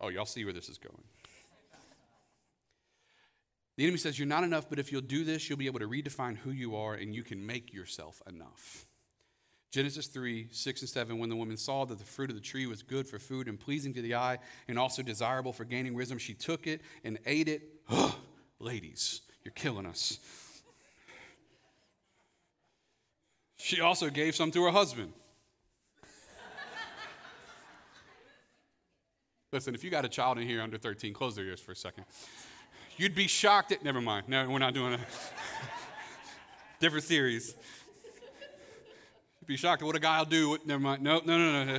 Oh, 0.01 0.09
y'all 0.09 0.27
see 0.27 0.45
where 0.45 0.55
this 0.55 0.69
is 0.69 0.79
going. 0.79 1.03
The 3.81 3.87
enemy 3.87 3.97
says, 3.97 4.19
You're 4.19 4.29
not 4.29 4.45
enough, 4.45 4.69
but 4.69 4.79
if 4.79 4.93
you'll 4.93 5.01
do 5.01 5.25
this, 5.25 5.49
you'll 5.49 5.57
be 5.57 5.65
able 5.65 5.79
to 5.79 5.89
redefine 5.89 6.37
who 6.37 6.51
you 6.51 6.77
are 6.77 6.93
and 6.93 7.15
you 7.15 7.23
can 7.23 7.47
make 7.47 7.73
yourself 7.73 8.21
enough. 8.29 8.85
Genesis 9.71 10.07
3, 10.07 10.49
6 10.51 10.81
and 10.83 10.91
7, 10.91 11.19
when 11.19 11.31
the 11.31 11.37
woman 11.37 11.57
saw 11.57 11.87
that 11.87 11.99
the 11.99 12.05
fruit 12.05 12.29
of 12.29 12.37
the 12.37 12.43
tree 12.43 12.67
was 12.67 12.83
good 12.83 13.07
for 13.07 13.19
food 13.19 13.49
and 13.49 13.59
pleasing 13.59 13.95
to 13.95 14.03
the 14.03 14.15
eye 14.15 14.37
and 14.69 14.79
also 14.79 15.01
desirable 15.01 15.55
for 15.55 15.65
gaining 15.65 15.95
wisdom, 15.95 16.19
she 16.19 16.35
took 16.35 16.67
it 16.67 16.83
and 17.05 17.19
ate 17.25 17.49
it. 17.49 17.63
Ladies, 18.59 19.23
you're 19.45 19.53
killing 19.53 19.87
us. 19.87 20.19
She 23.57 23.81
also 23.81 24.11
gave 24.11 24.37
some 24.37 24.51
to 24.51 24.63
her 24.65 24.73
husband. 24.73 25.15
Listen, 29.55 29.75
if 29.75 29.83
you 29.83 29.89
got 29.89 30.05
a 30.05 30.09
child 30.11 30.37
in 30.37 30.47
here 30.47 30.61
under 30.61 30.77
13, 30.77 31.15
close 31.15 31.35
their 31.35 31.47
ears 31.47 31.61
for 31.61 31.73
a 31.73 31.77
second. 31.77 32.05
You'd 33.01 33.15
be 33.15 33.29
shocked 33.29 33.73
at, 33.73 33.83
never 33.83 34.03
mind. 34.03 34.29
No, 34.29 34.47
we're 34.51 34.59
not 34.59 34.75
doing 34.75 34.93
a 34.93 34.99
different 36.81 37.07
series. 37.07 37.55
You'd 39.41 39.47
be 39.47 39.57
shocked 39.57 39.81
at 39.81 39.87
what 39.87 39.97
a 39.97 39.99
guy 39.99 40.19
will 40.19 40.27
do. 40.27 40.59
Never 40.67 40.81
mind. 40.81 41.03
No, 41.03 41.23
no, 41.25 41.39
no, 41.39 41.65
no. 41.65 41.79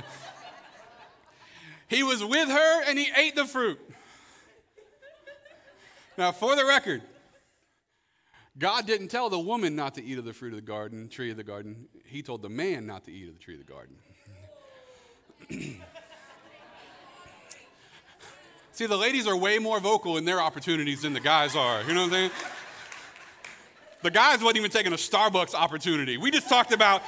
He 1.86 2.02
was 2.02 2.24
with 2.24 2.48
her 2.48 2.82
and 2.88 2.98
he 2.98 3.06
ate 3.16 3.36
the 3.36 3.44
fruit. 3.44 3.78
Now, 6.18 6.32
for 6.32 6.56
the 6.56 6.64
record, 6.64 7.02
God 8.58 8.88
didn't 8.88 9.06
tell 9.06 9.30
the 9.30 9.38
woman 9.38 9.76
not 9.76 9.94
to 9.94 10.02
eat 10.02 10.18
of 10.18 10.24
the 10.24 10.32
fruit 10.32 10.54
of 10.54 10.56
the 10.56 10.62
garden, 10.62 11.08
tree 11.08 11.30
of 11.30 11.36
the 11.36 11.44
garden. 11.44 11.86
He 12.04 12.22
told 12.22 12.42
the 12.42 12.50
man 12.50 12.84
not 12.84 13.04
to 13.04 13.12
eat 13.12 13.28
of 13.28 13.34
the 13.34 13.40
tree 13.40 13.54
of 13.54 13.64
the 13.64 13.72
garden. 13.72 13.94
See, 18.82 18.86
the 18.86 18.96
ladies 18.96 19.28
are 19.28 19.36
way 19.36 19.60
more 19.60 19.78
vocal 19.78 20.16
in 20.16 20.24
their 20.24 20.40
opportunities 20.40 21.02
than 21.02 21.12
the 21.12 21.20
guys 21.20 21.54
are. 21.54 21.84
You 21.84 21.94
know 21.94 22.00
what 22.00 22.06
I'm 22.06 22.10
saying? 22.10 22.30
The 24.02 24.10
guys 24.10 24.40
wasn't 24.40 24.56
even 24.56 24.72
taking 24.72 24.92
a 24.92 24.96
Starbucks 24.96 25.54
opportunity. 25.54 26.16
We 26.16 26.32
just 26.32 26.48
talked 26.48 26.72
about 26.72 27.00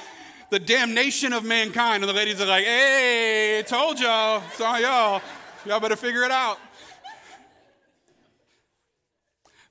the 0.51 0.57
damnation 0.57 1.33
of 1.33 1.43
mankind, 1.43 2.01
and 2.01 2.09
the 2.09 2.13
ladies 2.13 2.39
are 2.39 2.45
like, 2.45 2.63
hey, 2.63 3.61
told 3.67 3.99
y'all, 3.99 4.41
saw 4.53 4.77
y'all. 4.77 5.21
Y'all 5.65 5.81
better 5.81 5.97
figure 5.97 6.23
it 6.23 6.31
out. 6.31 6.59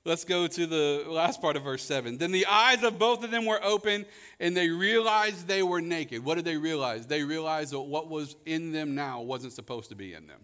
Let's 0.03 0.25
go 0.25 0.45
to 0.45 0.67
the 0.67 1.05
last 1.07 1.41
part 1.41 1.55
of 1.55 1.63
verse 1.63 1.81
7. 1.81 2.19
Then 2.19 2.31
the 2.31 2.45
eyes 2.45 2.83
of 2.83 2.99
both 2.99 3.23
of 3.23 3.31
them 3.31 3.47
were 3.47 3.59
open, 3.63 4.05
and 4.39 4.55
they 4.55 4.69
realized 4.69 5.47
they 5.47 5.63
were 5.63 5.81
naked. 5.81 6.23
What 6.23 6.35
did 6.35 6.45
they 6.45 6.57
realize? 6.57 7.07
They 7.07 7.23
realized 7.23 7.73
that 7.73 7.79
what 7.79 8.11
was 8.11 8.35
in 8.45 8.73
them 8.73 8.93
now 8.93 9.21
wasn't 9.21 9.53
supposed 9.53 9.89
to 9.89 9.95
be 9.95 10.13
in 10.13 10.27
them. 10.27 10.41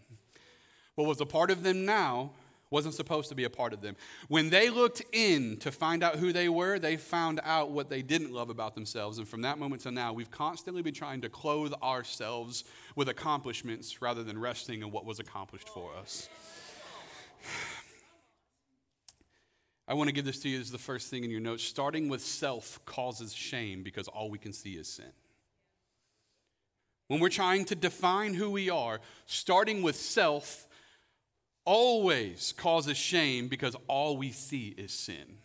What 0.96 1.08
was 1.08 1.22
a 1.22 1.26
part 1.26 1.52
of 1.52 1.64
them 1.64 1.86
now 1.86 2.32
wasn't 2.72 2.96
supposed 2.96 3.28
to 3.30 3.36
be 3.36 3.44
a 3.44 3.50
part 3.50 3.74
of 3.74 3.82
them. 3.82 3.98
When 4.30 4.50
they 4.50 4.70
looked 4.70 5.04
in 5.12 5.58
to 5.58 5.72
find 5.72 6.04
out 6.04 6.16
who 6.16 6.32
they 6.32 6.48
were, 6.48 6.80
they 6.80 6.96
found 6.96 7.42
out 7.44 7.72
what 7.72 7.90
they 7.90 8.02
didn't 8.02 8.32
love 8.32 8.50
about 8.50 8.76
themselves. 8.76 9.18
And 9.18 9.28
from 9.28 9.42
that 9.42 9.60
moment 9.60 9.82
to 9.84 9.92
now, 9.92 10.14
we've 10.14 10.32
constantly 10.32 10.82
been 10.82 10.94
trying 10.94 11.22
to 11.22 11.30
clothe 11.30 11.74
ourselves 11.84 12.64
with 12.96 13.10
accomplishments 13.10 14.02
rather 14.02 14.24
than 14.24 14.40
resting 14.40 14.82
in 14.82 14.92
what 14.92 15.06
was 15.06 15.20
accomplished 15.20 15.68
for 15.68 15.92
us. 16.00 16.30
I 19.88 19.94
want 19.94 20.08
to 20.08 20.14
give 20.14 20.24
this 20.24 20.40
to 20.40 20.50
you 20.50 20.62
as 20.62 20.72
the 20.72 20.78
first 20.78 21.10
thing 21.10 21.26
in 21.26 21.30
your 21.30 21.42
notes. 21.42 21.64
Starting 21.64 22.08
with 22.08 22.22
self 22.22 22.80
causes 22.86 23.34
shame 23.34 23.84
because 23.84 24.08
all 24.08 24.30
we 24.30 24.38
can 24.38 24.54
see 24.54 24.76
is 24.76 24.88
sin. 24.88 25.12
When 27.10 27.20
we're 27.20 27.28
trying 27.28 27.66
to 27.66 27.76
define 27.76 28.34
who 28.34 28.50
we 28.52 28.70
are, 28.70 29.02
starting 29.26 29.82
with 29.82 29.98
self 29.98 30.66
always 31.66 32.54
causes 32.58 32.98
shame 32.98 33.48
because 33.48 33.76
all 33.88 34.18
we 34.18 34.32
see 34.32 34.74
is 34.78 34.92
sin. 34.92 35.38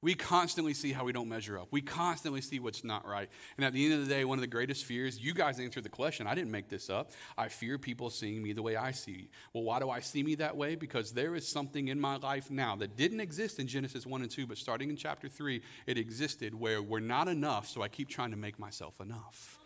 We 0.00 0.14
constantly 0.14 0.74
see 0.74 0.92
how 0.92 1.04
we 1.04 1.12
don't 1.12 1.28
measure 1.28 1.58
up. 1.58 1.68
We 1.72 1.80
constantly 1.80 2.40
see 2.40 2.60
what's 2.60 2.84
not 2.84 3.04
right. 3.04 3.28
And 3.56 3.66
at 3.66 3.72
the 3.72 3.84
end 3.84 3.94
of 3.94 4.06
the 4.06 4.14
day, 4.14 4.24
one 4.24 4.38
of 4.38 4.42
the 4.42 4.46
greatest 4.46 4.84
fears, 4.84 5.18
you 5.18 5.34
guys 5.34 5.58
answered 5.58 5.82
the 5.82 5.88
question. 5.88 6.28
I 6.28 6.36
didn't 6.36 6.52
make 6.52 6.68
this 6.68 6.88
up. 6.88 7.10
I 7.36 7.48
fear 7.48 7.78
people 7.78 8.08
seeing 8.08 8.40
me 8.40 8.52
the 8.52 8.62
way 8.62 8.76
I 8.76 8.92
see. 8.92 9.28
Well, 9.52 9.64
why 9.64 9.80
do 9.80 9.90
I 9.90 9.98
see 9.98 10.22
me 10.22 10.36
that 10.36 10.56
way? 10.56 10.76
Because 10.76 11.10
there 11.10 11.34
is 11.34 11.48
something 11.48 11.88
in 11.88 11.98
my 11.98 12.16
life 12.16 12.48
now 12.48 12.76
that 12.76 12.96
didn't 12.96 13.18
exist 13.18 13.58
in 13.58 13.66
Genesis 13.66 14.06
1 14.06 14.22
and 14.22 14.30
2, 14.30 14.46
but 14.46 14.56
starting 14.56 14.88
in 14.88 14.96
chapter 14.96 15.28
3, 15.28 15.60
it 15.88 15.98
existed 15.98 16.54
where 16.54 16.80
we're 16.80 17.00
not 17.00 17.26
enough, 17.26 17.66
so 17.66 17.82
I 17.82 17.88
keep 17.88 18.08
trying 18.08 18.30
to 18.30 18.36
make 18.36 18.56
myself 18.56 19.00
enough. 19.00 19.58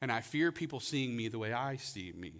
And 0.00 0.10
I 0.10 0.22
fear 0.22 0.52
people 0.52 0.80
seeing 0.80 1.14
me 1.14 1.28
the 1.28 1.38
way 1.38 1.52
I 1.52 1.76
see 1.76 2.14
me. 2.16 2.32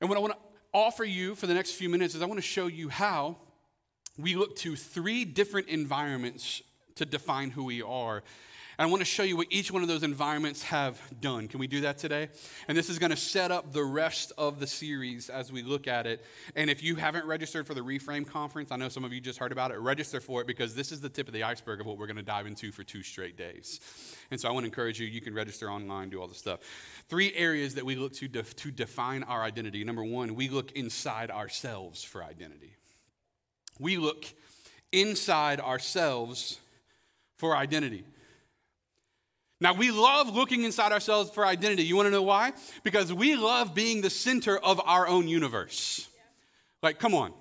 And 0.00 0.10
what 0.10 0.18
I 0.18 0.20
want 0.20 0.32
to 0.32 0.55
offer 0.72 1.04
you 1.04 1.34
for 1.34 1.46
the 1.46 1.54
next 1.54 1.72
few 1.72 1.88
minutes 1.88 2.14
is 2.14 2.22
I 2.22 2.26
want 2.26 2.38
to 2.38 2.46
show 2.46 2.66
you 2.66 2.88
how 2.88 3.36
we 4.18 4.34
look 4.34 4.56
to 4.56 4.76
three 4.76 5.24
different 5.24 5.68
environments 5.68 6.62
to 6.96 7.04
define 7.04 7.50
who 7.50 7.64
we 7.64 7.82
are. 7.82 8.22
And 8.78 8.86
I 8.86 8.90
want 8.90 9.00
to 9.00 9.06
show 9.06 9.22
you 9.22 9.36
what 9.36 9.46
each 9.50 9.70
one 9.70 9.82
of 9.82 9.88
those 9.88 10.02
environments 10.02 10.62
have 10.64 11.00
done. 11.20 11.48
Can 11.48 11.60
we 11.60 11.66
do 11.66 11.82
that 11.82 11.98
today? 11.98 12.28
And 12.68 12.76
this 12.76 12.88
is 12.88 12.98
going 12.98 13.10
to 13.10 13.16
set 13.16 13.50
up 13.50 13.72
the 13.72 13.84
rest 13.84 14.32
of 14.36 14.60
the 14.60 14.66
series 14.66 15.30
as 15.30 15.50
we 15.50 15.62
look 15.62 15.86
at 15.86 16.06
it. 16.06 16.24
And 16.54 16.68
if 16.68 16.82
you 16.82 16.96
haven't 16.96 17.26
registered 17.26 17.66
for 17.66 17.74
the 17.74 17.80
Reframe 17.80 18.26
Conference, 18.26 18.70
I 18.72 18.76
know 18.76 18.88
some 18.88 19.04
of 19.04 19.12
you 19.12 19.20
just 19.20 19.38
heard 19.38 19.52
about 19.52 19.70
it, 19.70 19.78
register 19.78 20.20
for 20.20 20.40
it 20.40 20.46
because 20.46 20.74
this 20.74 20.92
is 20.92 21.00
the 21.00 21.08
tip 21.08 21.28
of 21.28 21.34
the 21.34 21.42
iceberg 21.42 21.80
of 21.80 21.86
what 21.86 21.98
we're 21.98 22.06
going 22.06 22.16
to 22.16 22.22
dive 22.22 22.46
into 22.46 22.72
for 22.72 22.84
two 22.84 23.02
straight 23.02 23.36
days. 23.36 23.80
And 24.30 24.40
so 24.40 24.48
I 24.48 24.52
want 24.52 24.64
to 24.64 24.68
encourage 24.68 25.00
you, 25.00 25.06
you 25.06 25.20
can 25.20 25.34
register 25.34 25.70
online, 25.70 26.10
do 26.10 26.20
all 26.20 26.28
the 26.28 26.34
stuff. 26.34 26.60
Three 27.08 27.32
areas 27.34 27.74
that 27.76 27.84
we 27.84 27.96
look 27.96 28.12
to, 28.14 28.28
def- 28.28 28.56
to 28.56 28.70
define 28.70 29.22
our 29.22 29.42
identity. 29.42 29.84
Number 29.84 30.04
one, 30.04 30.34
we 30.34 30.48
look 30.48 30.72
inside 30.72 31.30
ourselves 31.30 32.02
for 32.02 32.22
identity 32.22 32.76
we 33.78 33.96
look 33.96 34.24
inside 34.92 35.60
ourselves 35.60 36.60
for 37.36 37.56
identity. 37.56 38.04
Now, 39.60 39.72
we 39.72 39.90
love 39.90 40.34
looking 40.34 40.64
inside 40.64 40.92
ourselves 40.92 41.30
for 41.30 41.46
identity. 41.46 41.84
You 41.84 41.96
want 41.96 42.06
to 42.06 42.10
know 42.10 42.22
why? 42.22 42.52
Because 42.82 43.12
we 43.12 43.36
love 43.36 43.74
being 43.74 44.02
the 44.02 44.10
center 44.10 44.58
of 44.58 44.80
our 44.84 45.06
own 45.06 45.28
universe. 45.28 46.08
Like, 46.82 46.98
come 46.98 47.14
on. 47.14 47.32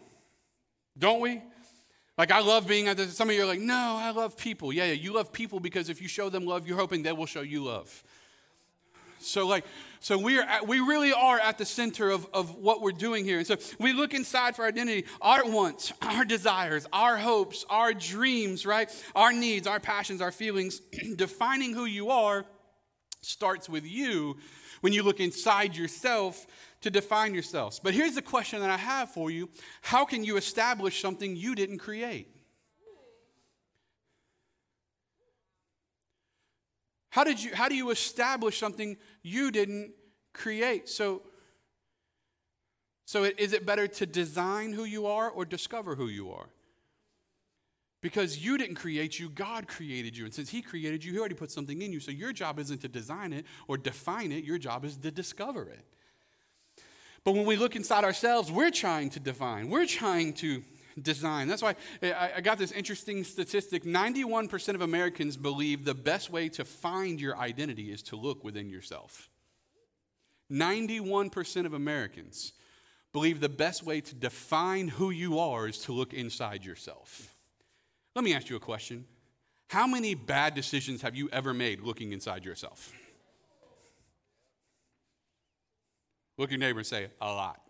Don't 0.98 1.19
we? 1.19 1.41
Like, 2.17 2.31
I 2.31 2.39
love 2.39 2.67
being 2.67 2.88
at 2.88 2.98
some 3.00 3.29
of 3.29 3.36
you 3.36 3.43
are 3.43 3.45
like, 3.45 3.60
no, 3.60 3.98
I 4.00 4.12
love 4.12 4.38
people. 4.38 4.72
Yeah, 4.72 4.86
yeah, 4.86 4.93
you 4.93 5.12
love 5.12 5.34
people 5.34 5.60
because 5.60 5.89
if 5.89 6.01
you 6.01 6.07
show 6.07 6.29
them 6.29 6.45
love, 6.45 6.65
you're 6.65 6.77
hoping 6.77 7.03
they 7.03 7.12
will 7.12 7.25
show 7.25 7.41
you 7.41 7.63
love. 7.63 8.03
So, 9.19 9.45
like, 9.45 9.65
so 10.00 10.18
we 10.18 10.38
are 10.38 10.44
at, 10.44 10.68
we 10.68 10.80
really 10.80 11.14
are 11.14 11.40
at 11.40 11.58
the 11.58 11.66
center 11.66 12.10
of, 12.10 12.28
of 12.34 12.56
what 12.56 12.82
we're 12.82 12.92
doing 12.92 13.25
here. 13.25 13.38
And 13.38 13.48
so 13.48 13.58
we 13.80 13.94
look 13.94 14.14
inside 14.14 14.56
for 14.56 14.66
identity, 14.66 15.06
our 15.22 15.46
wants, 15.46 15.94
our 16.02 16.25
desires, 16.25 16.86
our 16.94 17.18
hopes, 17.18 17.66
our 17.70 17.94
dreams, 17.94 18.66
right? 18.66 18.90
Our 19.16 19.34
needs, 19.34 19.68
our 19.68 19.80
passions, 19.80 20.22
our 20.22 20.32
feelings. 20.32 20.82
Defining 21.16 21.74
who 21.74 21.86
you 21.86 22.10
are 22.10 22.46
starts 23.22 23.68
with 23.68 23.86
you 23.86 24.38
when 24.82 24.94
you 24.94 25.04
look 25.04 25.20
inside 25.20 25.75
yourself 25.75 26.46
to 26.82 26.92
define 26.92 27.34
yourselves. 27.34 27.80
But 27.84 27.94
here's 27.94 28.14
the 28.16 28.22
question 28.22 28.60
that 28.60 28.70
I 28.70 28.78
have 28.78 29.10
for 29.10 29.32
you 29.32 29.50
How 29.82 30.06
can 30.06 30.24
you 30.24 30.38
establish 30.38 31.02
something 31.02 31.36
you 31.36 31.56
didn't 31.56 31.80
create? 31.80 32.35
How 37.15 37.24
did 37.24 37.41
you 37.41 37.55
how 37.55 37.69
do 37.69 37.75
you 37.75 37.91
establish 37.91 38.60
something 38.60 38.98
you 39.24 39.50
didn't 39.50 39.93
create? 40.34 40.89
So 40.89 41.22
so 43.05 43.24
is 43.24 43.53
it 43.53 43.65
better 43.65 43.88
to 43.88 44.05
design 44.05 44.74
who 44.74 44.84
you 44.84 45.07
are 45.07 45.29
or 45.29 45.45
discover 45.45 45.95
who 45.95 46.07
you 46.07 46.29
are? 46.31 46.50
Because 48.01 48.39
you 48.39 48.57
didn't 48.57 48.75
create 48.75 49.17
you, 49.17 49.29
God 49.29 49.65
created 49.65 50.17
you. 50.17 50.25
And 50.25 50.34
since 50.34 50.50
He 50.50 50.62
created 50.62 51.05
you, 51.05 51.13
He 51.13 51.17
already 51.17 51.36
put 51.36 51.51
something 51.51 51.81
in 51.81 51.93
you. 51.93 52.01
So 52.01 52.12
your 52.12 52.34
job 52.34 52.60
isn't 52.60 52.81
to 52.81 52.89
design 52.89 53.31
it 53.31 53.45
or 53.69 53.77
define 53.77 54.34
it, 54.34 54.43
your 54.43 54.57
job 54.57 54.84
is 54.84 54.98
to 54.98 55.10
discover 55.10 55.69
it. 55.69 55.86
But 57.24 57.31
when 57.31 57.45
we 57.45 57.55
look 57.55 57.77
inside 57.77 58.03
ourselves, 58.03 58.51
we're 58.51 58.72
trying 58.72 59.10
to 59.12 59.22
define, 59.22 59.69
we're 59.69 59.88
trying 59.88 60.34
to 60.34 60.63
design. 61.02 61.48
That's 61.48 61.62
why 61.62 61.75
I 62.02 62.42
got 62.42 62.58
this 62.58 62.72
interesting 62.72 63.24
statistic 63.24 63.84
91% 63.84 64.75
of 64.75 64.82
Americans 64.82 65.38
believe 65.38 65.86
the 65.86 65.94
best 65.94 66.30
way 66.30 66.50
to 66.50 66.64
find 66.64 67.20
your 67.20 67.38
identity 67.38 67.92
is 67.92 68.02
to 68.04 68.16
look 68.16 68.44
within 68.44 68.70
yourself. 68.70 69.30
91% 70.52 71.66
of 71.66 71.74
Americans 71.74 72.54
believe 73.12 73.40
the 73.40 73.50
best 73.50 73.84
way 73.84 74.02
to 74.02 74.14
define 74.16 74.88
who 74.88 75.10
you 75.10 75.40
are 75.40 75.68
is 75.68 75.80
to 75.80 75.92
look 75.92 76.14
inside 76.14 76.64
yourself. 76.64 77.34
Let 78.16 78.24
me 78.24 78.34
ask 78.34 78.50
you 78.50 78.56
a 78.56 78.60
question. 78.60 79.06
How 79.70 79.88
many 79.88 80.14
bad 80.14 80.54
decisions 80.54 81.02
have 81.02 81.16
you 81.16 81.28
ever 81.32 81.54
made 81.54 81.82
looking 81.82 82.12
inside 82.12 82.46
yourself? 82.46 82.94
Look 86.38 86.52
your 86.52 86.60
neighbor 86.60 86.80
and 86.80 86.88
say, 86.88 87.08
a 87.22 87.28
lot. 87.28 87.62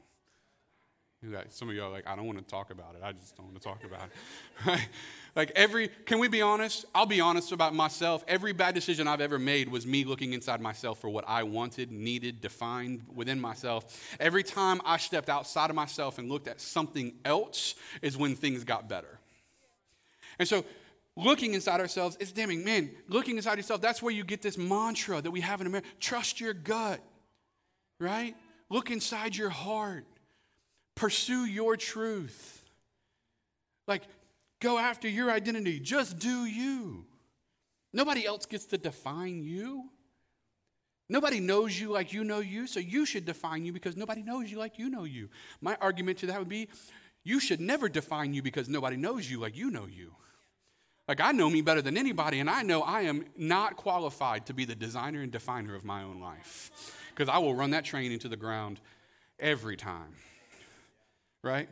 Some 1.50 1.70
of 1.70 1.78
are 1.78 1.90
like, 1.90 2.08
I 2.08 2.16
don't 2.16 2.26
want 2.26 2.38
to 2.40 2.44
talk 2.44 2.72
about 2.72 2.96
it. 2.96 3.02
I 3.04 3.12
just 3.12 3.36
don't 3.36 3.48
want 3.48 3.62
to 3.62 3.68
talk 3.68 3.84
about 3.84 4.08
it. 4.08 4.12
Right? 4.66 4.88
Like 5.36 5.52
every, 5.54 5.90
can 6.06 6.20
we 6.20 6.30
be 6.30 6.42
honest? 6.42 6.86
I'll 6.96 7.06
be 7.06 7.20
honest 7.20 7.52
about 7.52 7.76
myself. 7.76 8.24
Every 8.26 8.54
bad 8.54 8.74
decision 8.74 9.06
I've 9.06 9.20
ever 9.20 9.38
made 9.38 9.70
was 9.70 9.86
me 9.86 10.06
looking 10.06 10.32
inside 10.32 10.62
myself 10.62 11.00
for 11.00 11.10
what 11.10 11.26
I 11.28 11.44
wanted, 11.44 11.92
needed, 11.92 12.40
defined 12.40 13.02
within 13.14 13.42
myself. 13.42 14.16
Every 14.18 14.44
time 14.44 14.80
I 14.86 14.96
stepped 14.96 15.28
outside 15.28 15.70
of 15.70 15.76
myself 15.76 16.20
and 16.20 16.30
looked 16.30 16.48
at 16.48 16.62
something 16.62 17.16
else 17.26 17.76
is 18.02 18.16
when 18.16 18.36
things 18.36 18.64
got 18.64 18.88
better. 18.88 19.20
And 20.40 20.48
so, 20.48 20.64
looking 21.18 21.54
inside 21.54 21.82
ourselves 21.82 22.16
is 22.22 22.32
damning. 22.32 22.64
Man, 22.64 22.92
looking 23.10 23.36
inside 23.36 23.58
yourself, 23.58 23.82
that's 23.82 24.02
where 24.02 24.14
you 24.14 24.24
get 24.24 24.42
this 24.42 24.58
mantra 24.58 25.22
that 25.22 25.32
we 25.32 25.42
have 25.42 25.60
in 25.60 25.68
America 25.68 25.88
trust 26.00 26.40
your 26.40 26.54
gut, 26.54 27.02
right? 28.00 28.36
Look 28.70 28.90
inside 28.90 29.36
your 29.36 29.50
heart, 29.50 30.06
pursue 30.96 31.46
your 31.46 31.78
truth. 31.78 32.64
Like, 33.88 34.04
go 34.60 34.78
after 34.78 35.08
your 35.08 35.30
identity. 35.30 35.80
Just 35.80 36.18
do 36.18 36.46
you. 36.46 37.06
Nobody 37.94 38.26
else 38.26 38.46
gets 38.46 38.66
to 38.68 38.78
define 38.78 39.44
you. 39.44 39.90
Nobody 41.08 41.40
knows 41.40 41.80
you 41.80 41.92
like 41.92 42.14
you 42.14 42.24
know 42.24 42.40
you, 42.40 42.66
so 42.66 42.80
you 42.80 43.06
should 43.06 43.26
define 43.26 43.64
you 43.64 43.72
because 43.72 43.96
nobody 43.96 44.24
knows 44.24 44.50
you 44.52 44.58
like 44.58 44.80
you 44.80 44.90
know 44.90 45.04
you. 45.04 45.30
My 45.62 45.78
argument 45.80 46.18
to 46.20 46.26
that 46.28 46.40
would 46.40 46.50
be 46.50 46.68
you 47.24 47.40
should 47.40 47.60
never 47.60 47.88
define 47.88 48.34
you 48.34 48.42
because 48.42 48.68
nobody 48.68 48.98
knows 48.98 49.30
you 49.30 49.40
like 49.40 49.56
you 49.56 49.70
know 49.70 49.86
you. 49.86 50.16
Like, 51.08 51.22
I 51.22 51.32
know 51.32 51.50
me 51.50 51.62
better 51.62 51.84
than 51.84 51.98
anybody, 51.98 52.40
and 52.40 52.50
I 52.50 52.64
know 52.64 52.82
I 52.82 53.02
am 53.02 53.26
not 53.38 53.78
qualified 53.78 54.48
to 54.48 54.54
be 54.54 54.66
the 54.66 54.74
designer 54.74 55.22
and 55.22 55.32
definer 55.32 55.76
of 55.76 55.86
my 55.86 56.02
own 56.02 56.20
life 56.20 56.72
because 57.14 57.30
I 57.30 57.38
will 57.38 57.54
run 57.54 57.70
that 57.72 57.86
train 57.86 58.12
into 58.12 58.28
the 58.28 58.36
ground 58.36 58.80
every 59.40 59.78
time. 59.78 60.16
Right? 61.46 61.70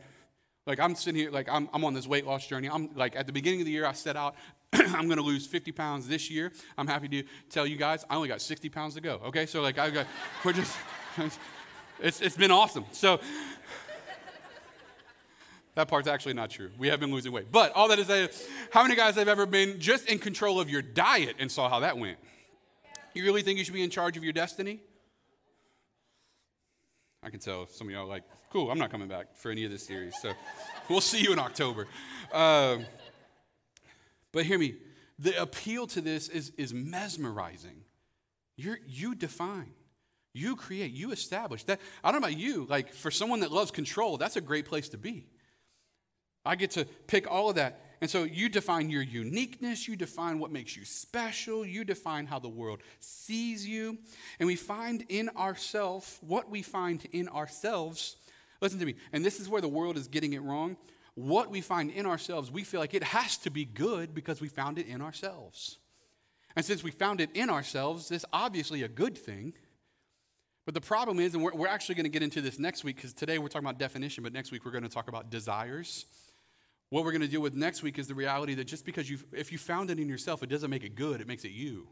Like, 0.66 0.80
I'm 0.80 0.94
sitting 0.94 1.20
here, 1.20 1.30
like, 1.30 1.48
I'm, 1.50 1.68
I'm 1.74 1.84
on 1.84 1.92
this 1.92 2.06
weight 2.06 2.24
loss 2.26 2.46
journey. 2.46 2.70
I'm 2.70 2.94
like, 2.94 3.16
at 3.16 3.26
the 3.26 3.32
beginning 3.32 3.60
of 3.60 3.66
the 3.66 3.72
year, 3.72 3.84
I 3.84 3.92
set 3.92 4.16
out, 4.16 4.34
I'm 4.72 5.10
to 5.10 5.20
lose 5.20 5.46
50 5.46 5.72
pounds 5.72 6.08
this 6.08 6.30
year. 6.30 6.52
I'm 6.78 6.86
happy 6.86 7.08
to 7.08 7.24
tell 7.50 7.66
you 7.66 7.76
guys, 7.76 8.04
I 8.08 8.16
only 8.16 8.28
got 8.28 8.40
60 8.40 8.70
pounds 8.70 8.94
to 8.94 9.02
go. 9.02 9.20
Okay? 9.26 9.44
So, 9.46 9.60
like, 9.60 9.78
I 9.78 9.90
got, 9.90 10.06
we're 10.44 10.54
just, 10.54 10.74
it's, 12.00 12.22
it's 12.22 12.36
been 12.36 12.50
awesome. 12.50 12.86
So, 12.92 13.20
that 15.74 15.88
part's 15.88 16.08
actually 16.08 16.34
not 16.34 16.50
true. 16.50 16.70
We 16.78 16.88
have 16.88 17.00
been 17.00 17.12
losing 17.12 17.32
weight. 17.32 17.52
But 17.52 17.72
all 17.72 17.88
that 17.88 17.98
is, 17.98 18.48
how 18.70 18.84
many 18.84 18.94
guys 18.94 19.16
have 19.16 19.28
ever 19.28 19.44
been 19.44 19.80
just 19.80 20.08
in 20.08 20.18
control 20.18 20.60
of 20.60 20.70
your 20.70 20.82
diet 20.82 21.36
and 21.40 21.50
saw 21.50 21.68
how 21.68 21.80
that 21.80 21.98
went? 21.98 22.16
You 23.12 23.24
really 23.24 23.42
think 23.42 23.58
you 23.58 23.64
should 23.64 23.74
be 23.74 23.82
in 23.82 23.90
charge 23.90 24.16
of 24.16 24.24
your 24.24 24.32
destiny? 24.32 24.80
I 27.24 27.30
can 27.30 27.40
tell 27.40 27.66
some 27.66 27.88
of 27.88 27.92
y'all 27.92 28.06
like, 28.06 28.22
cool, 28.50 28.70
I'm 28.70 28.78
not 28.78 28.90
coming 28.90 29.08
back 29.08 29.34
for 29.34 29.50
any 29.50 29.64
of 29.64 29.70
this 29.70 29.84
series. 29.84 30.14
So 30.20 30.32
we'll 30.88 31.00
see 31.00 31.22
you 31.22 31.32
in 31.32 31.38
October. 31.38 31.86
Um, 32.32 32.84
but 34.30 34.44
hear 34.44 34.58
me, 34.58 34.74
the 35.18 35.40
appeal 35.40 35.86
to 35.88 36.00
this 36.00 36.28
is, 36.28 36.52
is 36.58 36.74
mesmerizing. 36.74 37.84
You're, 38.56 38.78
you 38.86 39.14
define, 39.14 39.72
you 40.32 40.54
create, 40.54 40.92
you 40.92 41.12
establish. 41.12 41.64
That, 41.64 41.80
I 42.02 42.12
don't 42.12 42.20
know 42.20 42.28
about 42.28 42.38
you, 42.38 42.66
like 42.68 42.92
for 42.92 43.10
someone 43.10 43.40
that 43.40 43.50
loves 43.50 43.70
control, 43.70 44.18
that's 44.18 44.36
a 44.36 44.40
great 44.40 44.66
place 44.66 44.90
to 44.90 44.98
be. 44.98 45.26
I 46.44 46.56
get 46.56 46.72
to 46.72 46.84
pick 47.06 47.30
all 47.30 47.48
of 47.48 47.56
that. 47.56 47.80
And 48.00 48.10
so 48.10 48.24
you 48.24 48.48
define 48.48 48.90
your 48.90 49.02
uniqueness, 49.02 49.88
you 49.88 49.96
define 49.96 50.38
what 50.38 50.50
makes 50.50 50.76
you 50.76 50.84
special, 50.84 51.64
you 51.64 51.84
define 51.84 52.26
how 52.26 52.38
the 52.38 52.48
world 52.48 52.80
sees 53.00 53.66
you. 53.66 53.98
And 54.38 54.46
we 54.46 54.56
find 54.56 55.04
in 55.08 55.30
ourselves 55.30 56.18
what 56.20 56.50
we 56.50 56.62
find 56.62 57.04
in 57.12 57.28
ourselves. 57.28 58.16
Listen 58.60 58.78
to 58.78 58.86
me, 58.86 58.94
and 59.12 59.24
this 59.24 59.40
is 59.40 59.48
where 59.48 59.60
the 59.60 59.68
world 59.68 59.96
is 59.96 60.08
getting 60.08 60.32
it 60.32 60.42
wrong. 60.42 60.76
What 61.14 61.50
we 61.50 61.60
find 61.60 61.90
in 61.90 62.06
ourselves, 62.06 62.50
we 62.50 62.64
feel 62.64 62.80
like 62.80 62.94
it 62.94 63.04
has 63.04 63.36
to 63.38 63.50
be 63.50 63.64
good 63.64 64.14
because 64.14 64.40
we 64.40 64.48
found 64.48 64.78
it 64.78 64.86
in 64.86 65.00
ourselves. 65.00 65.78
And 66.56 66.64
since 66.64 66.82
we 66.82 66.90
found 66.90 67.20
it 67.20 67.30
in 67.34 67.50
ourselves, 67.50 68.10
it's 68.10 68.24
obviously 68.32 68.82
a 68.82 68.88
good 68.88 69.16
thing. 69.16 69.54
But 70.64 70.74
the 70.74 70.80
problem 70.80 71.20
is, 71.20 71.34
and 71.34 71.42
we're, 71.42 71.54
we're 71.54 71.68
actually 71.68 71.96
going 71.96 72.04
to 72.04 72.10
get 72.10 72.22
into 72.22 72.40
this 72.40 72.58
next 72.58 72.84
week 72.84 72.96
because 72.96 73.12
today 73.12 73.38
we're 73.38 73.48
talking 73.48 73.66
about 73.66 73.78
definition, 73.78 74.24
but 74.24 74.32
next 74.32 74.50
week 74.50 74.64
we're 74.64 74.72
going 74.72 74.84
to 74.84 74.90
talk 74.90 75.08
about 75.08 75.30
desires. 75.30 76.06
What 76.94 77.04
we're 77.04 77.10
going 77.10 77.22
to 77.22 77.26
deal 77.26 77.40
with 77.40 77.56
next 77.56 77.82
week 77.82 77.98
is 77.98 78.06
the 78.06 78.14
reality 78.14 78.54
that 78.54 78.66
just 78.66 78.86
because 78.86 79.10
you, 79.10 79.18
if 79.32 79.50
you 79.50 79.58
found 79.58 79.90
it 79.90 79.98
in 79.98 80.08
yourself, 80.08 80.44
it 80.44 80.48
doesn't 80.48 80.70
make 80.70 80.84
it 80.84 80.94
good, 80.94 81.20
it 81.20 81.26
makes 81.26 81.44
it 81.44 81.50
you. 81.50 81.88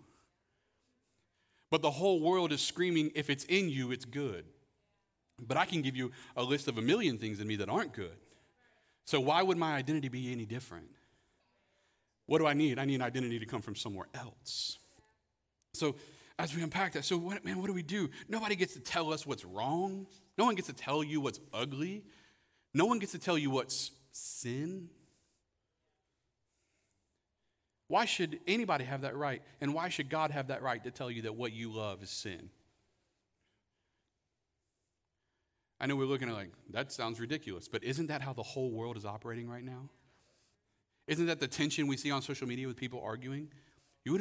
But 1.72 1.82
the 1.82 1.90
whole 1.90 2.20
world 2.20 2.52
is 2.52 2.60
screaming, 2.60 3.10
if 3.16 3.28
it's 3.28 3.42
in 3.46 3.68
you, 3.68 3.90
it's 3.90 4.04
good. 4.04 4.44
But 5.44 5.56
I 5.56 5.64
can 5.64 5.82
give 5.82 5.96
you 5.96 6.12
a 6.36 6.44
list 6.44 6.68
of 6.68 6.78
a 6.78 6.80
million 6.80 7.18
things 7.18 7.40
in 7.40 7.48
me 7.48 7.56
that 7.56 7.68
aren't 7.68 7.94
good. 7.94 8.14
So 9.04 9.18
why 9.18 9.42
would 9.42 9.58
my 9.58 9.74
identity 9.74 10.06
be 10.06 10.30
any 10.30 10.46
different? 10.46 10.86
What 12.26 12.38
do 12.38 12.46
I 12.46 12.52
need? 12.52 12.78
I 12.78 12.84
need 12.84 12.94
an 12.94 13.02
identity 13.02 13.40
to 13.40 13.46
come 13.46 13.60
from 13.60 13.74
somewhere 13.74 14.06
else. 14.14 14.78
So 15.74 15.96
as 16.38 16.54
we 16.54 16.62
unpack 16.62 16.92
that, 16.92 17.04
so 17.04 17.18
what, 17.18 17.44
man, 17.44 17.58
what 17.58 17.66
do 17.66 17.72
we 17.72 17.82
do? 17.82 18.08
Nobody 18.28 18.54
gets 18.54 18.74
to 18.74 18.80
tell 18.80 19.12
us 19.12 19.26
what's 19.26 19.44
wrong. 19.44 20.06
No 20.38 20.44
one 20.44 20.54
gets 20.54 20.68
to 20.68 20.74
tell 20.74 21.02
you 21.02 21.20
what's 21.20 21.40
ugly. 21.52 22.04
No 22.72 22.86
one 22.86 23.00
gets 23.00 23.10
to 23.10 23.18
tell 23.18 23.36
you 23.36 23.50
what's 23.50 23.90
sin? 24.12 24.88
Why 27.88 28.04
should 28.04 28.40
anybody 28.46 28.84
have 28.84 29.02
that 29.02 29.16
right? 29.16 29.42
And 29.60 29.74
why 29.74 29.88
should 29.88 30.08
God 30.08 30.30
have 30.30 30.48
that 30.48 30.62
right 30.62 30.82
to 30.84 30.90
tell 30.90 31.10
you 31.10 31.22
that 31.22 31.34
what 31.34 31.52
you 31.52 31.70
love 31.70 32.02
is 32.02 32.10
sin? 32.10 32.50
I 35.80 35.86
know 35.86 35.96
we're 35.96 36.06
looking 36.06 36.28
at 36.28 36.34
like, 36.34 36.52
that 36.70 36.92
sounds 36.92 37.18
ridiculous, 37.18 37.66
but 37.66 37.82
isn't 37.82 38.06
that 38.06 38.22
how 38.22 38.32
the 38.32 38.42
whole 38.42 38.70
world 38.70 38.96
is 38.96 39.04
operating 39.04 39.48
right 39.48 39.64
now? 39.64 39.90
Isn't 41.08 41.26
that 41.26 41.40
the 41.40 41.48
tension 41.48 41.88
we 41.88 41.96
see 41.96 42.10
on 42.10 42.22
social 42.22 42.46
media 42.46 42.68
with 42.68 42.76
people 42.76 43.02
arguing? 43.04 43.48
You, 44.04 44.16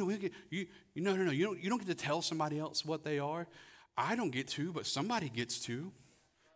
you, 0.50 0.66
you, 0.94 1.02
no, 1.02 1.14
no, 1.16 1.24
no. 1.24 1.30
You 1.30 1.44
don't, 1.44 1.62
you 1.62 1.70
don't 1.70 1.78
get 1.78 1.88
to 1.88 1.94
tell 1.94 2.20
somebody 2.20 2.58
else 2.58 2.84
what 2.84 3.04
they 3.04 3.18
are. 3.18 3.46
I 3.96 4.16
don't 4.16 4.30
get 4.30 4.48
to, 4.48 4.72
but 4.72 4.86
somebody 4.86 5.28
gets 5.28 5.60
to. 5.60 5.92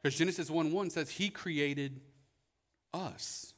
Because 0.02 0.18
Genesis 0.18 0.50
1 0.50 0.72
1 0.72 0.90
says 0.90 1.10
he 1.10 1.30
created 1.30 2.00
us. 2.96 3.52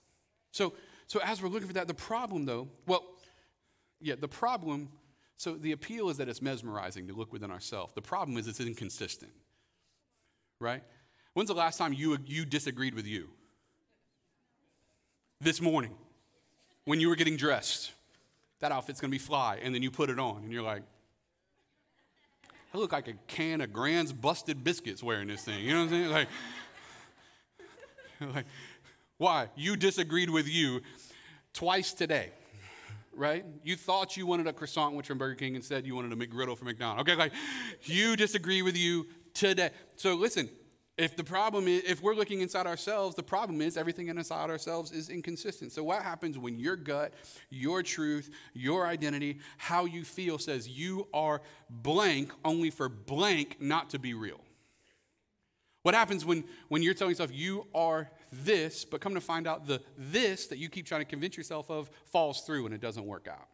So, 0.53 0.75
so 1.07 1.21
as 1.23 1.43
we're 1.43 1.49
looking 1.49 1.69
for 1.69 1.75
that, 1.75 1.89
the 1.89 1.95
problem 1.95 2.45
though, 2.45 2.69
well, 2.87 3.05
yeah, 4.01 4.15
the 4.19 4.29
problem, 4.29 4.89
so 5.37 5.55
the 5.55 5.73
appeal 5.73 6.11
is 6.11 6.19
that 6.19 6.29
it's 6.29 6.43
mesmerizing 6.43 7.07
to 7.09 7.15
look 7.15 7.33
within 7.33 7.51
ourselves. 7.51 7.95
The 7.95 8.03
problem 8.03 8.37
is 8.37 8.47
it's 8.47 8.61
inconsistent, 8.61 9.33
right? 10.61 10.83
When's 11.35 11.49
the 11.49 11.55
last 11.55 11.79
time 11.79 11.93
you, 11.93 12.19
you 12.27 12.45
disagreed 12.45 12.95
with 12.95 13.07
you? 13.07 13.29
This 15.41 15.61
morning, 15.61 15.95
when 16.89 17.01
you 17.01 17.11
were 17.11 17.17
getting 17.17 17.37
dressed. 17.37 17.93
That 18.61 18.73
outfit's 18.73 18.99
gonna 18.99 19.11
be 19.11 19.19
fly, 19.19 19.61
and 19.63 19.75
then 19.75 19.83
you 19.83 19.91
put 19.91 20.09
it 20.09 20.19
on, 20.19 20.43
and 20.43 20.51
you're 20.51 20.63
like, 20.63 20.83
I 22.73 22.79
look 22.79 22.93
like 22.93 23.09
a 23.09 23.13
can 23.27 23.61
of 23.61 23.75
Grand's 23.75 24.11
busted 24.11 24.65
biscuits 24.65 25.03
wearing 25.03 25.29
this 25.29 25.43
thing. 25.43 25.63
You 25.63 25.75
know 25.75 25.85
what 25.85 25.85
I'm 25.85 25.91
saying? 25.91 26.11
Like, 26.11 26.29
like 28.35 28.47
why? 29.19 29.49
You 29.57 29.77
disagreed 29.77 30.31
with 30.31 30.49
you 30.49 30.81
twice 31.53 31.93
today, 31.93 32.31
right? 33.13 33.45
You 33.63 33.77
thought 33.77 34.17
you 34.17 34.27
wanted 34.27 34.47
a 34.47 34.53
Croissan'wich 34.53 35.07
from 35.07 35.19
Burger 35.19 35.35
King, 35.35 35.55
instead 35.57 35.87
you 35.87 35.95
wanted 35.95 36.13
a 36.13 36.17
McGriddle 36.17 36.57
from 36.57 36.69
McDonald's. 36.69 37.03
Okay, 37.03 37.19
like 37.19 37.33
you 37.83 38.17
disagree 38.17 38.63
with 38.63 38.77
you 38.77 39.07
today. 39.35 39.71
So 39.97 40.15
listen, 40.15 40.49
If 40.99 41.15
the 41.15 41.23
problem 41.23 41.69
is, 41.69 41.85
if 41.85 42.03
we're 42.03 42.17
looking 42.17 42.41
inside 42.41 42.67
ourselves, 42.67 43.15
the 43.15 43.23
problem 43.23 43.61
is 43.61 43.77
everything 43.77 44.09
inside 44.09 44.51
ourselves 44.51 44.91
is 44.91 45.11
inconsistent. 45.11 45.71
So, 45.71 45.85
what 45.85 46.03
happens 46.03 46.37
when 46.37 46.59
your 46.59 46.75
gut, 46.75 47.15
your 47.51 47.85
truth, 47.85 48.31
your 48.53 48.85
identity, 48.85 49.39
how 49.59 49.85
you 49.85 50.03
feel 50.03 50.39
says 50.39 50.69
you 50.69 51.07
are 51.15 51.41
blank 51.71 52.33
only 52.45 52.71
for 52.71 52.89
blank 52.89 53.59
not 53.61 53.91
to 53.91 54.01
be 54.01 54.13
real? 54.13 54.41
What 55.83 55.95
happens 55.95 56.25
when, 56.25 56.45
when 56.69 56.83
you're 56.83 56.95
telling 56.95 57.13
yourself 57.13 57.31
you 57.33 57.67
are 57.75 58.11
this, 58.33 58.85
but 58.85 59.01
come 59.01 59.15
to 59.15 59.21
find 59.21 59.47
out 59.47 59.67
the 59.67 59.81
this 59.97 60.47
that 60.49 60.59
you 60.59 60.69
keep 60.69 60.87
trying 60.87 61.03
to 61.03 61.07
convince 61.07 61.37
yourself 61.37 61.71
of 61.71 61.91
falls 62.07 62.43
through 62.43 62.67
and 62.67 62.75
it 62.75 62.81
doesn't 62.81 63.05
work 63.05 63.29
out? 63.29 63.49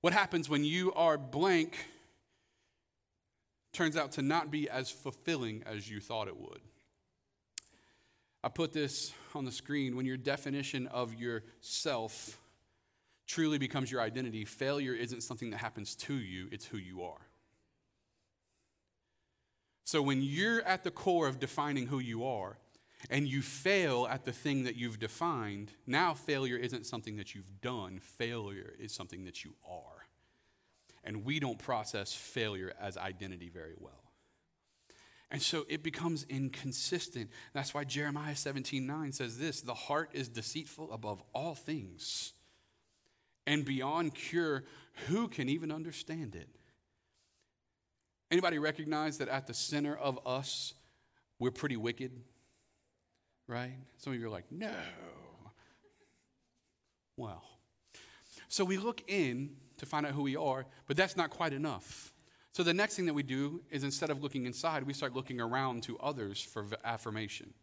What 0.00 0.12
happens 0.12 0.48
when 0.48 0.64
you 0.64 0.92
are 0.94 1.16
blank 1.16 1.76
turns 3.72 3.96
out 3.96 4.12
to 4.12 4.22
not 4.22 4.50
be 4.50 4.68
as 4.68 4.90
fulfilling 4.90 5.62
as 5.64 5.88
you 5.88 6.00
thought 6.00 6.28
it 6.28 6.36
would. 6.36 6.60
I 8.42 8.48
put 8.48 8.72
this 8.72 9.12
on 9.34 9.44
the 9.44 9.52
screen. 9.52 9.96
When 9.96 10.04
your 10.04 10.16
definition 10.16 10.86
of 10.88 11.14
yourself 11.14 12.40
truly 13.26 13.58
becomes 13.58 13.90
your 13.92 14.00
identity, 14.00 14.44
failure 14.44 14.94
isn't 14.94 15.22
something 15.22 15.50
that 15.50 15.58
happens 15.58 15.94
to 15.96 16.14
you, 16.14 16.48
it's 16.50 16.64
who 16.64 16.78
you 16.78 17.02
are. 17.02 17.27
So 19.88 20.02
when 20.02 20.20
you're 20.20 20.62
at 20.62 20.84
the 20.84 20.90
core 20.90 21.28
of 21.28 21.38
defining 21.38 21.86
who 21.86 21.98
you 21.98 22.24
are, 22.24 22.58
and 23.10 23.28
you 23.28 23.42
fail 23.42 24.08
at 24.10 24.24
the 24.24 24.32
thing 24.32 24.64
that 24.64 24.74
you've 24.74 24.98
defined, 24.98 25.70
now 25.86 26.14
failure 26.14 26.56
isn't 26.56 26.84
something 26.84 27.16
that 27.16 27.34
you've 27.34 27.60
done, 27.60 28.00
failure 28.00 28.74
is 28.78 28.92
something 28.92 29.24
that 29.24 29.44
you 29.44 29.54
are 29.64 29.98
and 31.08 31.24
we 31.24 31.40
don't 31.40 31.58
process 31.58 32.12
failure 32.12 32.74
as 32.78 32.98
identity 32.98 33.48
very 33.48 33.72
well. 33.78 34.12
And 35.30 35.40
so 35.40 35.64
it 35.68 35.82
becomes 35.82 36.26
inconsistent. 36.28 37.30
That's 37.54 37.72
why 37.72 37.84
Jeremiah 37.84 38.36
17 38.36 38.86
9 38.86 39.12
says 39.12 39.38
this 39.38 39.62
the 39.62 39.74
heart 39.74 40.10
is 40.12 40.28
deceitful 40.28 40.92
above 40.92 41.22
all 41.32 41.54
things 41.54 42.34
and 43.46 43.64
beyond 43.64 44.14
cure. 44.14 44.64
Who 45.06 45.28
can 45.28 45.48
even 45.48 45.72
understand 45.72 46.34
it? 46.34 46.48
Anybody 48.30 48.58
recognize 48.58 49.18
that 49.18 49.28
at 49.28 49.46
the 49.46 49.54
center 49.54 49.96
of 49.96 50.18
us, 50.26 50.74
we're 51.38 51.50
pretty 51.50 51.76
wicked? 51.76 52.12
Right? 53.46 53.72
Some 53.96 54.12
of 54.12 54.20
you 54.20 54.26
are 54.26 54.30
like, 54.30 54.44
no. 54.50 54.72
Well, 57.16 57.42
so 58.48 58.64
we 58.64 58.76
look 58.76 59.02
in 59.08 59.56
to 59.78 59.86
find 59.86 60.06
out 60.06 60.12
who 60.12 60.22
we 60.22 60.36
are, 60.36 60.66
but 60.86 60.96
that's 60.96 61.16
not 61.16 61.30
quite 61.30 61.52
enough. 61.52 62.12
So 62.52 62.62
the 62.62 62.74
next 62.74 62.96
thing 62.96 63.06
that 63.06 63.14
we 63.14 63.22
do 63.22 63.62
is 63.70 63.84
instead 63.84 64.10
of 64.10 64.22
looking 64.22 64.44
inside, 64.44 64.84
we 64.84 64.92
start 64.92 65.14
looking 65.14 65.40
around 65.40 65.82
to 65.84 65.98
others 65.98 66.40
for 66.42 66.66
affirmation. 66.84 67.54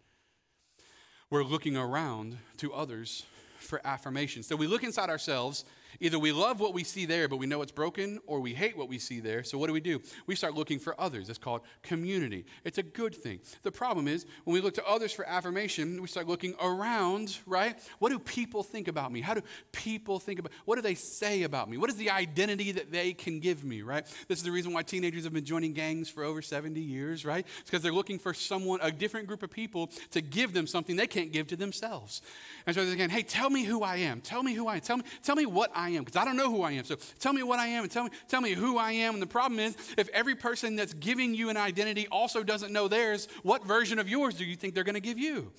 We're 1.30 1.43
looking 1.43 1.75
around 1.75 2.38
to 2.58 2.73
others 2.73 3.25
for 3.58 3.82
affirmation. 3.86 4.43
So 4.43 4.56
we 4.56 4.67
look 4.67 4.84
inside 4.84 5.10
ourselves 5.10 5.65
Either 6.00 6.19
we 6.19 6.32
love 6.32 6.60
what 6.60 6.74
we 6.74 6.84
see 6.84 7.06
there, 7.06 7.28
but 7.28 7.38
we 7.38 7.45
know 7.45 7.62
it's 7.62 7.71
broken, 7.71 8.19
or 8.28 8.39
we 8.39 8.54
hate 8.54 8.78
what 8.78 8.89
we 8.89 9.00
see 9.00 9.19
there. 9.19 9.43
So 9.43 9.58
what 9.58 9.67
do 9.67 9.74
we 9.74 9.80
do? 9.80 10.02
We 10.28 10.36
start 10.36 10.54
looking 10.54 10.80
for 10.80 11.00
others. 11.00 11.30
It's 11.30 11.38
called 11.38 11.62
community. 11.84 12.45
It's 12.63 12.78
a 12.78 12.84
good 12.84 13.15
thing. 13.15 13.39
The 13.63 13.71
problem 13.71 14.08
is 14.08 14.26
when 14.43 14.54
we 14.54 14.62
look 14.62 14.74
to 14.76 14.86
others 14.86 15.12
for 15.12 15.28
affirmation, 15.28 16.02
we 16.02 16.08
start 16.08 16.28
looking 16.28 16.56
around, 16.62 17.38
right? 17.45 17.80
What 18.00 18.10
do 18.10 18.19
people 18.19 18.63
think 18.63 18.88
about 18.88 19.12
me? 19.12 19.21
How 19.21 19.34
do 19.34 19.41
people 19.71 20.19
think 20.19 20.39
about 20.39 20.52
what 20.65 20.76
do 20.76 20.82
they 20.82 20.95
say 20.95 21.43
about 21.43 21.69
me? 21.69 21.78
What 21.78 21.89
is 21.89 21.95
the 21.95 22.10
identity 22.10 22.71
that 22.74 22.91
they 22.91 23.13
can 23.13 23.39
give 23.39 23.63
me, 23.63 23.82
right? 23.82 24.06
This 24.28 24.39
is 24.39 24.43
the 24.43 24.52
reason 24.52 24.74
why 24.74 24.84
teenagers 24.84 25.24
have 25.24 25.34
been 25.34 25.45
joining 25.45 25.74
gangs 25.74 26.10
for 26.10 26.24
over 26.24 26.41
70 26.41 26.80
years, 26.80 27.26
right? 27.26 27.45
It's 27.60 27.69
because 27.69 27.82
they're 27.82 27.93
looking 27.93 28.19
for 28.19 28.34
someone, 28.34 28.80
a 28.82 28.91
different 28.91 29.28
group 29.28 29.43
of 29.43 29.50
people 29.50 29.91
to 30.12 30.21
give 30.21 30.54
them 30.54 30.67
something 30.67 30.95
they 30.95 31.08
can't 31.08 31.32
give 31.32 31.48
to 31.48 31.56
themselves. 31.56 32.21
And 32.65 32.76
so 32.76 32.86
they're 32.86 32.98
saying, 32.98 33.10
hey, 33.10 33.24
tell 33.24 33.50
me 33.50 33.63
who 33.63 33.84
I 33.84 33.98
am. 33.98 34.21
Tell 34.21 34.43
me 34.43 34.54
who 34.54 34.67
I 34.67 34.76
am. 34.76 34.82
Tell 34.82 34.98
me, 34.98 35.04
tell 35.24 35.36
me 35.36 35.45
what 35.45 35.71
I 35.76 35.85
I 35.86 35.89
am 35.89 36.04
because 36.04 36.19
I 36.19 36.26
don't 36.26 36.36
know 36.36 36.50
who 36.50 36.63
I 36.63 36.71
am. 36.71 36.84
So 36.84 36.95
tell 37.19 37.32
me 37.32 37.43
what 37.43 37.60
I 37.60 37.67
am 37.67 37.84
and 37.84 37.91
tell 37.91 38.06
me, 38.06 38.10
tell 38.28 38.41
me 38.41 38.54
who 38.54 38.78
I 38.78 38.91
am. 38.93 39.13
And 39.13 39.21
the 39.21 39.28
problem 39.28 39.60
is, 39.60 39.78
if 39.98 40.10
every 40.10 40.36
person 40.36 40.76
that's 40.76 40.93
giving 40.95 41.36
you 41.36 41.50
an 41.50 41.58
identity 41.58 42.08
also 42.12 42.41
doesn't 42.41 42.74
know 42.74 42.88
theirs, 42.88 43.28
what 43.43 43.65
version 43.65 44.00
of 44.00 44.10
yours 44.10 44.34
do 44.34 44.45
you 44.45 44.56
think 44.56 44.74
they're 44.74 44.84
going 44.84 44.95
to 44.95 45.00
give 45.02 45.19
you? 45.19 45.52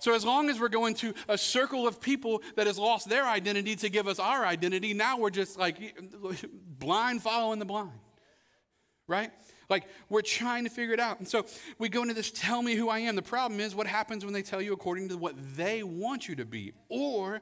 So, 0.00 0.14
as 0.14 0.24
long 0.24 0.50
as 0.50 0.60
we're 0.60 0.68
going 0.68 0.94
to 0.96 1.14
a 1.28 1.38
circle 1.38 1.88
of 1.88 2.00
people 2.00 2.42
that 2.56 2.66
has 2.66 2.78
lost 2.78 3.08
their 3.08 3.24
identity 3.24 3.74
to 3.76 3.88
give 3.88 4.06
us 4.06 4.18
our 4.18 4.44
identity, 4.44 4.92
now 4.92 5.18
we're 5.18 5.30
just 5.30 5.58
like 5.58 5.98
blind 6.78 7.22
following 7.22 7.58
the 7.58 7.64
blind, 7.64 7.98
right? 9.06 9.30
Like 9.70 9.86
we're 10.08 10.22
trying 10.22 10.64
to 10.64 10.70
figure 10.70 10.94
it 10.94 11.00
out. 11.00 11.18
And 11.18 11.26
so 11.26 11.46
we 11.78 11.88
go 11.88 12.02
into 12.02 12.14
this 12.14 12.30
tell 12.30 12.62
me 12.62 12.74
who 12.74 12.88
I 12.88 13.00
am. 13.00 13.16
The 13.16 13.22
problem 13.22 13.60
is 13.60 13.74
what 13.74 13.86
happens 13.86 14.24
when 14.24 14.34
they 14.34 14.42
tell 14.42 14.62
you 14.62 14.72
according 14.72 15.08
to 15.08 15.16
what 15.16 15.34
they 15.56 15.82
want 15.82 16.28
you 16.28 16.36
to 16.36 16.44
be 16.44 16.72
or 16.88 17.40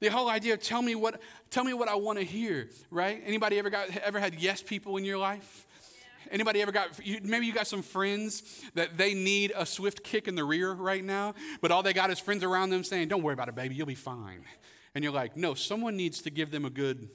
the 0.00 0.08
whole 0.08 0.28
idea 0.28 0.54
of 0.54 0.62
tell 0.62 0.82
me 0.82 0.94
what, 0.94 1.20
tell 1.50 1.64
me 1.64 1.72
what 1.72 1.88
I 1.88 1.94
want 1.94 2.18
to 2.18 2.24
hear, 2.24 2.68
right? 2.90 3.22
Anybody 3.24 3.58
ever 3.58 3.70
got 3.70 3.88
ever 3.98 4.20
had 4.20 4.34
yes 4.34 4.62
people 4.62 4.96
in 4.96 5.04
your 5.04 5.18
life? 5.18 5.66
Anybody 6.30 6.60
ever 6.60 6.72
got, 6.72 6.88
maybe 7.22 7.46
you 7.46 7.52
got 7.52 7.68
some 7.68 7.82
friends 7.82 8.42
that 8.74 8.98
they 8.98 9.14
need 9.14 9.52
a 9.54 9.64
swift 9.64 10.02
kick 10.02 10.26
in 10.26 10.34
the 10.34 10.44
rear 10.44 10.72
right 10.72 11.04
now, 11.04 11.34
but 11.60 11.70
all 11.70 11.84
they 11.84 11.92
got 11.92 12.10
is 12.10 12.18
friends 12.18 12.42
around 12.42 12.70
them 12.70 12.82
saying, 12.82 13.08
Don't 13.08 13.22
worry 13.22 13.34
about 13.34 13.48
it, 13.48 13.54
baby, 13.54 13.74
you'll 13.74 13.86
be 13.86 13.94
fine. 13.94 14.44
And 14.94 15.04
you're 15.04 15.12
like, 15.12 15.36
No, 15.36 15.54
someone 15.54 15.96
needs 15.96 16.22
to 16.22 16.30
give 16.30 16.50
them 16.50 16.64
a 16.64 16.70
good, 16.70 17.08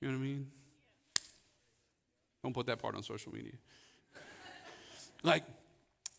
you 0.00 0.08
know 0.08 0.14
what 0.16 0.24
I 0.24 0.26
mean? 0.26 0.50
Don't 2.42 2.54
put 2.54 2.66
that 2.66 2.78
part 2.78 2.94
on 2.94 3.02
social 3.02 3.32
media. 3.32 3.52
like, 5.22 5.44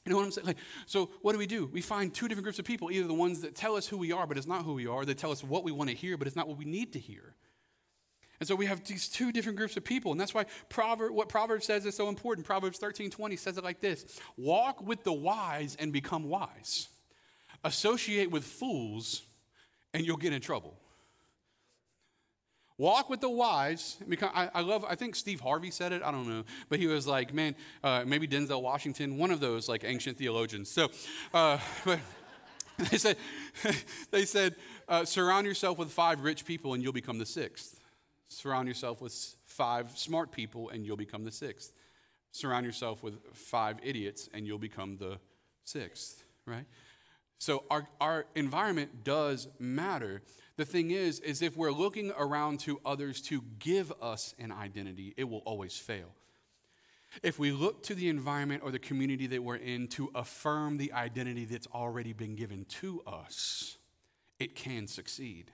you 0.05 0.11
know 0.11 0.17
what 0.17 0.25
I'm 0.25 0.31
saying? 0.31 0.47
Like, 0.47 0.57
so 0.85 1.09
what 1.21 1.31
do 1.31 1.39
we 1.39 1.47
do? 1.47 1.65
We 1.73 1.81
find 1.81 2.13
two 2.13 2.27
different 2.27 2.43
groups 2.43 2.59
of 2.59 2.65
people, 2.65 2.91
either 2.91 3.07
the 3.07 3.13
ones 3.13 3.41
that 3.41 3.55
tell 3.55 3.75
us 3.75 3.87
who 3.87 3.97
we 3.97 4.11
are, 4.11 4.27
but 4.27 4.37
it's 4.37 4.45
not 4.45 4.63
who 4.63 4.73
we 4.73 4.85
are. 4.85 5.03
They 5.03 5.15
tell 5.15 5.31
us 5.31 5.43
what 5.43 5.63
we 5.63 5.71
want 5.71 5.89
to 5.89 5.95
hear, 5.95 6.15
but 6.15 6.27
it's 6.27 6.35
not 6.35 6.47
what 6.47 6.57
we 6.57 6.65
need 6.65 6.93
to 6.93 6.99
hear. 6.99 7.33
And 8.39 8.47
so 8.47 8.53
we 8.53 8.67
have 8.67 8.83
these 8.83 9.07
two 9.07 9.31
different 9.31 9.57
groups 9.57 9.77
of 9.77 9.83
people. 9.83 10.11
And 10.11 10.21
that's 10.21 10.33
why 10.33 10.45
Proverb, 10.69 11.13
what 11.13 11.27
Proverbs 11.29 11.65
says 11.65 11.85
is 11.85 11.95
so 11.95 12.07
important. 12.07 12.45
Proverbs 12.45 12.77
13 12.77 13.09
20 13.09 13.35
says 13.35 13.57
it 13.57 13.63
like 13.63 13.81
this 13.81 14.19
Walk 14.37 14.85
with 14.85 15.03
the 15.03 15.13
wise 15.13 15.75
and 15.79 15.91
become 15.91 16.29
wise. 16.29 16.89
Associate 17.63 18.29
with 18.29 18.43
fools, 18.43 19.23
and 19.93 20.05
you'll 20.05 20.17
get 20.17 20.33
in 20.33 20.41
trouble. 20.41 20.77
Walk 22.77 23.09
with 23.09 23.21
the 23.21 23.29
wise. 23.29 23.97
I, 24.33 24.59
love, 24.59 24.83
I 24.87 24.95
think 24.95 25.15
Steve 25.15 25.39
Harvey 25.39 25.71
said 25.71 25.93
it. 25.93 26.01
I 26.03 26.11
don't 26.11 26.27
know. 26.27 26.43
But 26.67 26.79
he 26.79 26.87
was 26.87 27.07
like, 27.07 27.33
man, 27.33 27.55
uh, 27.83 28.03
maybe 28.05 28.27
Denzel 28.27 28.61
Washington, 28.61 29.17
one 29.17 29.31
of 29.31 29.39
those 29.39 29.69
like 29.69 29.85
ancient 29.85 30.17
theologians. 30.17 30.69
So, 30.69 30.89
uh, 31.33 31.57
but 31.85 31.99
they 32.77 32.97
said, 32.97 33.17
they 34.11 34.25
said 34.25 34.55
uh, 34.89 35.05
surround 35.05 35.47
yourself 35.47 35.77
with 35.77 35.91
five 35.91 36.21
rich 36.21 36.45
people 36.45 36.73
and 36.73 36.83
you'll 36.83 36.91
become 36.91 37.17
the 37.17 37.25
sixth. 37.25 37.79
Surround 38.27 38.67
yourself 38.67 39.01
with 39.01 39.35
five 39.45 39.97
smart 39.97 40.31
people 40.31 40.69
and 40.69 40.85
you'll 40.85 40.97
become 40.97 41.23
the 41.23 41.31
sixth. 41.31 41.71
Surround 42.31 42.65
yourself 42.65 43.03
with 43.03 43.19
five 43.33 43.77
idiots 43.83 44.29
and 44.33 44.45
you'll 44.45 44.57
become 44.57 44.97
the 44.97 45.17
sixth, 45.63 46.25
right? 46.45 46.65
So 47.37 47.63
our, 47.69 47.87
our 48.01 48.25
environment 48.35 49.03
does 49.03 49.47
matter. 49.59 50.21
The 50.57 50.65
thing 50.65 50.91
is, 50.91 51.19
is 51.19 51.41
if 51.41 51.57
we're 51.57 51.71
looking 51.71 52.11
around 52.17 52.61
to 52.61 52.79
others 52.85 53.21
to 53.23 53.43
give 53.59 53.91
us 54.01 54.33
an 54.39 54.51
identity, 54.51 55.13
it 55.17 55.25
will 55.25 55.39
always 55.39 55.77
fail. 55.77 56.07
If 57.23 57.39
we 57.39 57.51
look 57.51 57.83
to 57.83 57.95
the 57.95 58.09
environment 58.09 58.63
or 58.63 58.71
the 58.71 58.79
community 58.79 59.27
that 59.27 59.43
we're 59.43 59.55
in 59.55 59.87
to 59.89 60.11
affirm 60.15 60.77
the 60.77 60.93
identity 60.93 61.45
that's 61.45 61.67
already 61.73 62.13
been 62.13 62.35
given 62.35 62.65
to 62.65 63.01
us, 63.05 63.77
it 64.39 64.55
can 64.55 64.87
succeed. 64.87 65.51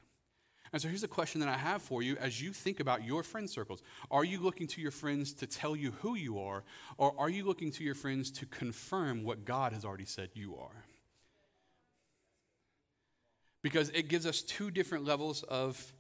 And 0.74 0.82
so 0.82 0.88
here's 0.88 1.04
a 1.04 1.08
question 1.08 1.42
that 1.42 1.50
I 1.50 1.58
have 1.58 1.82
for 1.82 2.02
you 2.02 2.16
as 2.18 2.42
you 2.42 2.54
think 2.54 2.80
about 2.80 3.04
your 3.04 3.24
friend 3.24 3.50
circles. 3.50 3.84
Are 4.10 4.24
you 4.24 4.40
looking 4.40 4.68
to 4.68 4.82
your 4.82 4.92
friends 4.92 5.34
to 5.34 5.48
tell 5.48 5.76
you 5.76 5.92
who 6.00 6.16
you 6.16 6.40
are, 6.40 6.64
or 6.98 7.14
are 7.18 7.30
you 7.30 7.44
looking 7.44 7.72
to 7.72 7.84
your 7.84 7.96
friends 7.96 8.32
to 8.32 8.46
confirm 8.46 9.24
what 9.24 9.46
God 9.46 9.74
has 9.74 9.84
already 9.84 10.06
said 10.06 10.30
you 10.34 10.56
are? 10.56 10.86
Because 13.62 13.90
it 13.90 14.08
gives 14.08 14.26
us 14.26 14.42
two 14.42 14.72
different 14.72 15.06
levels 15.06 15.44
of 15.44 15.94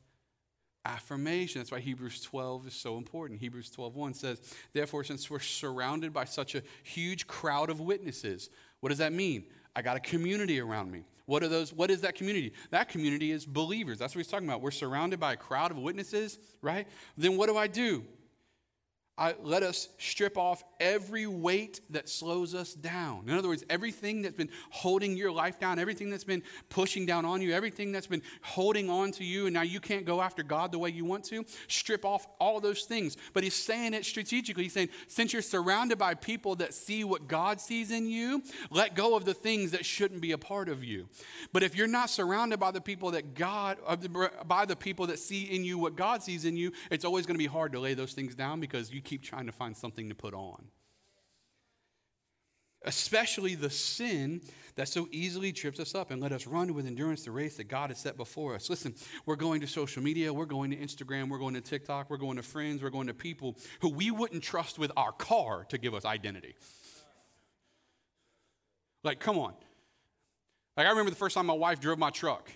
affirmation. 0.85 1.59
That's 1.59 1.71
why 1.71 1.79
Hebrews 1.79 2.21
12 2.21 2.67
is 2.67 2.73
so 2.73 2.97
important. 2.97 3.39
Hebrews 3.39 3.69
12:1 3.69 4.13
says, 4.13 4.41
"Therefore 4.73 5.03
since 5.03 5.29
we're 5.29 5.39
surrounded 5.39 6.11
by 6.11 6.25
such 6.25 6.55
a 6.55 6.63
huge 6.83 7.27
crowd 7.27 7.69
of 7.69 7.79
witnesses, 7.79 8.49
what 8.79 8.89
does 8.89 8.97
that 8.97 9.13
mean? 9.13 9.45
I 9.75 9.81
got 9.81 9.95
a 9.95 9.99
community 9.99 10.59
around 10.59 10.91
me. 10.91 11.05
What 11.25 11.43
are 11.43 11.47
those 11.47 11.71
what 11.71 11.91
is 11.91 12.01
that 12.01 12.15
community? 12.15 12.53
That 12.71 12.89
community 12.89 13.31
is 13.31 13.45
believers. 13.45 13.99
That's 13.99 14.15
what 14.15 14.19
he's 14.19 14.31
talking 14.31 14.47
about. 14.47 14.61
We're 14.61 14.71
surrounded 14.71 15.19
by 15.19 15.33
a 15.33 15.37
crowd 15.37 15.71
of 15.71 15.77
witnesses, 15.77 16.39
right? 16.61 16.87
Then 17.15 17.37
what 17.37 17.47
do 17.47 17.57
I 17.57 17.67
do? 17.67 18.05
I, 19.21 19.35
let 19.43 19.61
us 19.61 19.89
strip 19.99 20.35
off 20.35 20.63
every 20.79 21.27
weight 21.27 21.79
that 21.91 22.09
slows 22.09 22.55
us 22.55 22.73
down. 22.73 23.25
In 23.27 23.37
other 23.37 23.49
words, 23.49 23.63
everything 23.69 24.23
that's 24.23 24.35
been 24.35 24.49
holding 24.71 25.15
your 25.15 25.31
life 25.31 25.59
down, 25.59 25.77
everything 25.77 26.09
that's 26.09 26.23
been 26.23 26.41
pushing 26.69 27.05
down 27.05 27.23
on 27.23 27.39
you, 27.39 27.53
everything 27.53 27.91
that's 27.91 28.07
been 28.07 28.23
holding 28.41 28.89
on 28.89 29.11
to 29.11 29.23
you, 29.23 29.45
and 29.45 29.53
now 29.53 29.61
you 29.61 29.79
can't 29.79 30.05
go 30.05 30.21
after 30.21 30.41
God 30.41 30.71
the 30.71 30.79
way 30.79 30.89
you 30.89 31.05
want 31.05 31.23
to, 31.25 31.45
strip 31.67 32.03
off 32.03 32.25
all 32.39 32.59
those 32.59 32.85
things. 32.85 33.15
But 33.33 33.43
he's 33.43 33.53
saying 33.53 33.93
it 33.93 34.05
strategically. 34.05 34.63
He's 34.63 34.73
saying, 34.73 34.89
since 35.07 35.33
you're 35.33 35.43
surrounded 35.43 35.99
by 35.99 36.15
people 36.15 36.55
that 36.55 36.73
see 36.73 37.03
what 37.03 37.27
God 37.27 37.61
sees 37.61 37.91
in 37.91 38.09
you, 38.09 38.41
let 38.71 38.95
go 38.95 39.15
of 39.15 39.23
the 39.23 39.35
things 39.35 39.69
that 39.69 39.85
shouldn't 39.85 40.21
be 40.21 40.31
a 40.31 40.37
part 40.39 40.67
of 40.67 40.83
you. 40.83 41.07
But 41.53 41.61
if 41.61 41.75
you're 41.75 41.85
not 41.85 42.09
surrounded 42.09 42.59
by 42.59 42.71
the 42.71 42.81
people 42.81 43.11
that 43.11 43.35
God, 43.35 43.77
uh, 43.85 43.97
by 44.47 44.65
the 44.65 44.75
people 44.75 45.05
that 45.07 45.19
see 45.19 45.43
in 45.43 45.63
you 45.63 45.77
what 45.77 45.95
God 45.95 46.23
sees 46.23 46.43
in 46.43 46.57
you, 46.57 46.71
it's 46.89 47.05
always 47.05 47.27
going 47.27 47.35
to 47.35 47.43
be 47.43 47.45
hard 47.45 47.71
to 47.73 47.79
lay 47.79 47.93
those 47.93 48.13
things 48.13 48.33
down 48.33 48.59
because 48.59 48.91
you 48.91 49.03
keep 49.11 49.21
trying 49.21 49.45
to 49.45 49.51
find 49.51 49.75
something 49.75 50.07
to 50.07 50.15
put 50.15 50.33
on. 50.33 50.63
Especially 52.83 53.55
the 53.55 53.69
sin 53.69 54.41
that 54.75 54.87
so 54.87 55.09
easily 55.11 55.51
trips 55.51 55.81
us 55.81 55.93
up 55.93 56.11
and 56.11 56.21
let 56.21 56.31
us 56.31 56.47
run 56.47 56.73
with 56.73 56.87
endurance 56.87 57.25
the 57.25 57.31
race 57.31 57.57
that 57.57 57.65
God 57.65 57.89
has 57.89 57.99
set 57.99 58.15
before 58.15 58.55
us. 58.55 58.69
Listen, 58.69 58.95
we're 59.25 59.35
going 59.35 59.59
to 59.59 59.67
social 59.67 60.01
media, 60.01 60.31
we're 60.31 60.45
going 60.45 60.71
to 60.71 60.77
Instagram, 60.77 61.27
we're 61.27 61.39
going 61.39 61.55
to 61.55 61.61
TikTok, 61.61 62.09
we're 62.09 62.15
going 62.15 62.37
to 62.37 62.43
friends, 62.43 62.81
we're 62.81 62.89
going 62.89 63.07
to 63.07 63.13
people 63.13 63.57
who 63.81 63.89
we 63.89 64.11
wouldn't 64.11 64.43
trust 64.43 64.79
with 64.79 64.93
our 64.95 65.11
car 65.11 65.65
to 65.67 65.77
give 65.77 65.93
us 65.93 66.05
identity. 66.05 66.55
Like, 69.03 69.19
come 69.19 69.37
on. 69.37 69.53
Like, 70.77 70.87
I 70.87 70.89
remember 70.89 71.09
the 71.09 71.17
first 71.17 71.35
time 71.35 71.47
my 71.47 71.53
wife 71.53 71.81
drove 71.81 71.99
my 71.99 72.11
truck. 72.11 72.49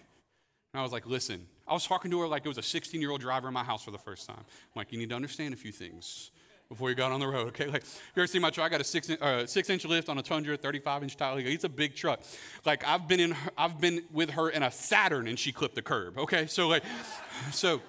And 0.74 0.80
I 0.80 0.84
was 0.84 0.94
like, 0.94 1.06
listen, 1.06 1.48
I 1.68 1.74
was 1.74 1.86
talking 1.86 2.12
to 2.12 2.20
her 2.22 2.28
like 2.28 2.46
it 2.46 2.48
was 2.48 2.58
a 2.58 2.64
16 2.64 3.02
year 3.02 3.12
old 3.12 3.20
driver 3.22 3.50
in 3.50 3.54
my 3.54 3.64
house 3.64 3.84
for 3.84 3.92
the 3.92 3.98
first 3.98 4.26
time. 4.26 4.40
I'm 4.40 4.76
like, 4.76 4.94
you 4.94 4.98
need 4.98 5.10
to 5.10 5.16
understand 5.16 5.54
a 5.54 5.58
few 5.58 5.72
things 5.72 6.32
before 6.70 6.90
you 6.90 6.96
got 6.96 7.12
on 7.12 7.20
the 7.20 7.28
road, 7.28 7.48
okay? 7.50 7.68
Like, 7.68 7.84
you 7.84 8.22
ever 8.22 8.28
see 8.28 8.40
my 8.40 8.50
truck? 8.50 8.66
I 8.66 8.70
got 8.70 8.82
a 8.82 8.86
six, 8.86 9.10
uh, 9.10 9.46
six 9.46 9.70
inch 9.70 9.86
lift 9.86 10.10
on 10.10 10.18
a 10.18 10.24
Tundra, 10.24 10.58
35 10.58 11.04
inch 11.04 11.18
tire. 11.18 11.40
It's 11.40 11.64
a 11.64 11.70
big 11.70 11.96
truck. 11.96 12.22
Like, 12.66 12.86
I've 12.88 13.08
been 13.08 13.20
in, 13.20 13.32
her, 13.32 13.52
I've 13.58 13.80
been 13.80 14.04
with 14.12 14.32
her 14.32 14.50
in 14.50 14.64
a 14.64 14.72
Saturn 14.72 15.28
and 15.28 15.38
she 15.38 15.52
clipped 15.52 15.76
the 15.76 15.82
curb, 15.82 16.18
okay? 16.18 16.48
So, 16.48 16.68
like, 16.68 16.84
so, 17.52 17.82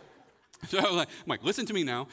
so 0.69 0.79
like, 0.95 1.09
I'm 1.09 1.29
like, 1.29 1.43
listen 1.43 1.67
to 1.67 1.75
me 1.75 1.85
now. 1.85 2.09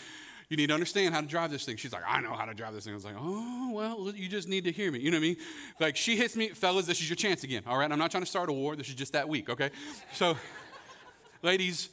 You 0.49 0.57
need 0.57 0.67
to 0.67 0.73
understand 0.73 1.15
how 1.15 1.21
to 1.21 1.27
drive 1.27 1.51
this 1.51 1.65
thing. 1.65 1.77
She's 1.77 1.93
like, 1.93 2.03
I 2.07 2.21
know 2.21 2.33
how 2.33 2.45
to 2.45 2.53
drive 2.53 2.73
this 2.73 2.83
thing. 2.83 2.93
I 2.93 2.95
was 2.95 3.05
like, 3.05 3.15
oh, 3.17 3.71
well, 3.73 4.13
you 4.15 4.27
just 4.27 4.47
need 4.47 4.65
to 4.65 4.71
hear 4.71 4.91
me. 4.91 4.99
You 4.99 5.09
know 5.09 5.17
what 5.17 5.23
I 5.23 5.27
mean? 5.27 5.37
Like, 5.79 5.95
she 5.95 6.15
hits 6.15 6.35
me, 6.35 6.49
fellas, 6.49 6.85
this 6.85 7.01
is 7.01 7.09
your 7.09 7.15
chance 7.15 7.43
again, 7.43 7.63
all 7.65 7.77
right? 7.77 7.91
I'm 7.91 7.97
not 7.97 8.11
trying 8.11 8.23
to 8.23 8.29
start 8.29 8.49
a 8.49 8.53
war. 8.53 8.75
This 8.75 8.87
is 8.87 8.95
just 8.95 9.13
that 9.13 9.27
week, 9.27 9.49
okay? 9.49 9.71
So, 10.13 10.37
ladies, 11.41 11.89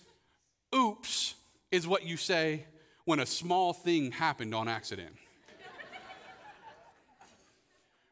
oops 0.74 1.34
is 1.70 1.86
what 1.86 2.04
you 2.04 2.16
say 2.16 2.66
when 3.10 3.18
a 3.18 3.26
small 3.26 3.72
thing 3.72 4.12
happened 4.12 4.54
on 4.54 4.68
accident. 4.68 5.10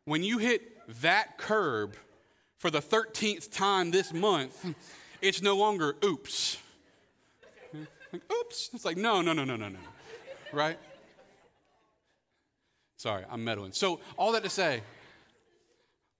when 0.05 0.25
you 0.25 0.39
hit 0.39 0.61
that 1.03 1.39
curb 1.39 1.95
for 2.59 2.69
the 2.69 2.81
13th 2.81 3.49
time 3.53 3.93
this 3.93 4.13
month, 4.13 4.75
it's 5.23 5.41
no 5.41 5.57
longer 5.57 5.95
oops. 6.05 6.59
Like, 8.13 8.23
oops. 8.33 8.71
It's 8.75 8.85
like, 8.85 8.97
no, 8.97 9.23
no, 9.23 9.33
no, 9.33 9.45
no, 9.45 9.55
no, 9.55 9.69
no. 9.69 9.79
Right? 10.53 10.77
Sorry, 12.97 13.25
I'm 13.31 13.45
meddling. 13.45 13.71
So, 13.71 14.01
all 14.17 14.33
that 14.33 14.43
to 14.43 14.51
say, 14.51 14.83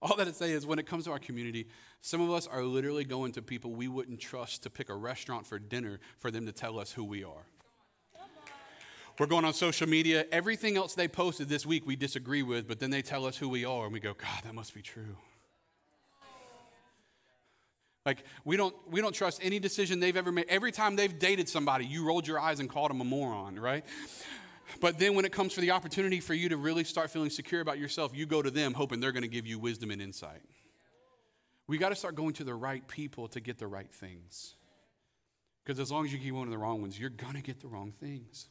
all 0.01 0.15
that 0.15 0.25
to 0.25 0.33
say 0.33 0.51
is 0.51 0.65
when 0.65 0.79
it 0.79 0.87
comes 0.87 1.03
to 1.03 1.11
our 1.11 1.19
community, 1.19 1.67
some 1.99 2.21
of 2.21 2.31
us 2.31 2.47
are 2.47 2.63
literally 2.63 3.03
going 3.03 3.33
to 3.33 3.41
people 3.41 3.71
we 3.71 3.89
wouldn't 3.89 4.21
trust 4.21 4.63
to 4.63 4.69
pick 4.69 4.87
a 4.87 4.95
restaurant 4.95 5.45
for 5.45 5.59
dinner 5.59 5.99
for 6.17 6.31
them 6.31 6.45
to 6.45 6.53
tell 6.53 6.79
us 6.79 6.93
who 6.93 7.03
we 7.03 7.25
are. 7.25 7.45
We're 9.19 9.27
going 9.27 9.43
on 9.43 9.53
social 9.53 9.87
media. 9.87 10.25
Everything 10.31 10.77
else 10.77 10.95
they 10.95 11.09
posted 11.09 11.49
this 11.49 11.65
week 11.65 11.85
we 11.85 11.97
disagree 11.97 12.41
with, 12.41 12.69
but 12.69 12.79
then 12.79 12.89
they 12.89 13.01
tell 13.01 13.25
us 13.25 13.35
who 13.35 13.49
we 13.49 13.65
are, 13.65 13.83
and 13.83 13.91
we 13.91 13.99
go, 13.99 14.13
God, 14.13 14.43
that 14.45 14.55
must 14.55 14.73
be 14.73 14.81
true. 14.81 15.17
Like 18.05 18.23
we 18.45 18.55
don't 18.55 18.73
we 18.89 19.01
don't 19.01 19.13
trust 19.13 19.41
any 19.43 19.59
decision 19.59 19.99
they've 19.99 20.15
ever 20.15 20.31
made. 20.31 20.45
Every 20.47 20.71
time 20.71 20.95
they've 20.95 21.19
dated 21.19 21.49
somebody, 21.49 21.85
you 21.85 22.05
rolled 22.05 22.27
your 22.27 22.39
eyes 22.39 22.61
and 22.61 22.69
called 22.69 22.89
them 22.89 23.01
a 23.01 23.03
moron, 23.03 23.59
right? 23.59 23.83
But 24.79 24.97
then 24.99 25.15
when 25.15 25.25
it 25.25 25.33
comes 25.33 25.53
for 25.53 25.61
the 25.61 25.71
opportunity 25.71 26.21
for 26.21 26.33
you 26.33 26.49
to 26.49 26.57
really 26.57 26.85
start 26.85 27.11
feeling 27.11 27.29
secure 27.29 27.59
about 27.59 27.77
yourself, 27.77 28.15
you 28.15 28.25
go 28.25 28.41
to 28.41 28.49
them 28.49 28.73
hoping 28.73 29.01
they're 29.01 29.11
going 29.11 29.23
to 29.23 29.29
give 29.29 29.45
you 29.45 29.59
wisdom 29.59 29.91
and 29.91 30.01
insight. 30.01 30.41
We 31.67 31.77
got 31.77 31.89
to 31.89 31.95
start 31.95 32.15
going 32.15 32.33
to 32.33 32.43
the 32.43 32.53
right 32.53 32.87
people 32.87 33.27
to 33.29 33.39
get 33.39 33.57
the 33.57 33.67
right 33.67 33.91
things. 33.91 34.55
Because 35.63 35.79
as 35.79 35.91
long 35.91 36.05
as 36.05 36.13
you 36.13 36.19
keep 36.19 36.33
going 36.33 36.45
to 36.45 36.51
the 36.51 36.57
wrong 36.57 36.81
ones, 36.81 36.99
you're 36.99 37.09
going 37.09 37.33
to 37.33 37.41
get 37.41 37.59
the 37.59 37.67
wrong 37.67 37.91
things. 37.91 38.47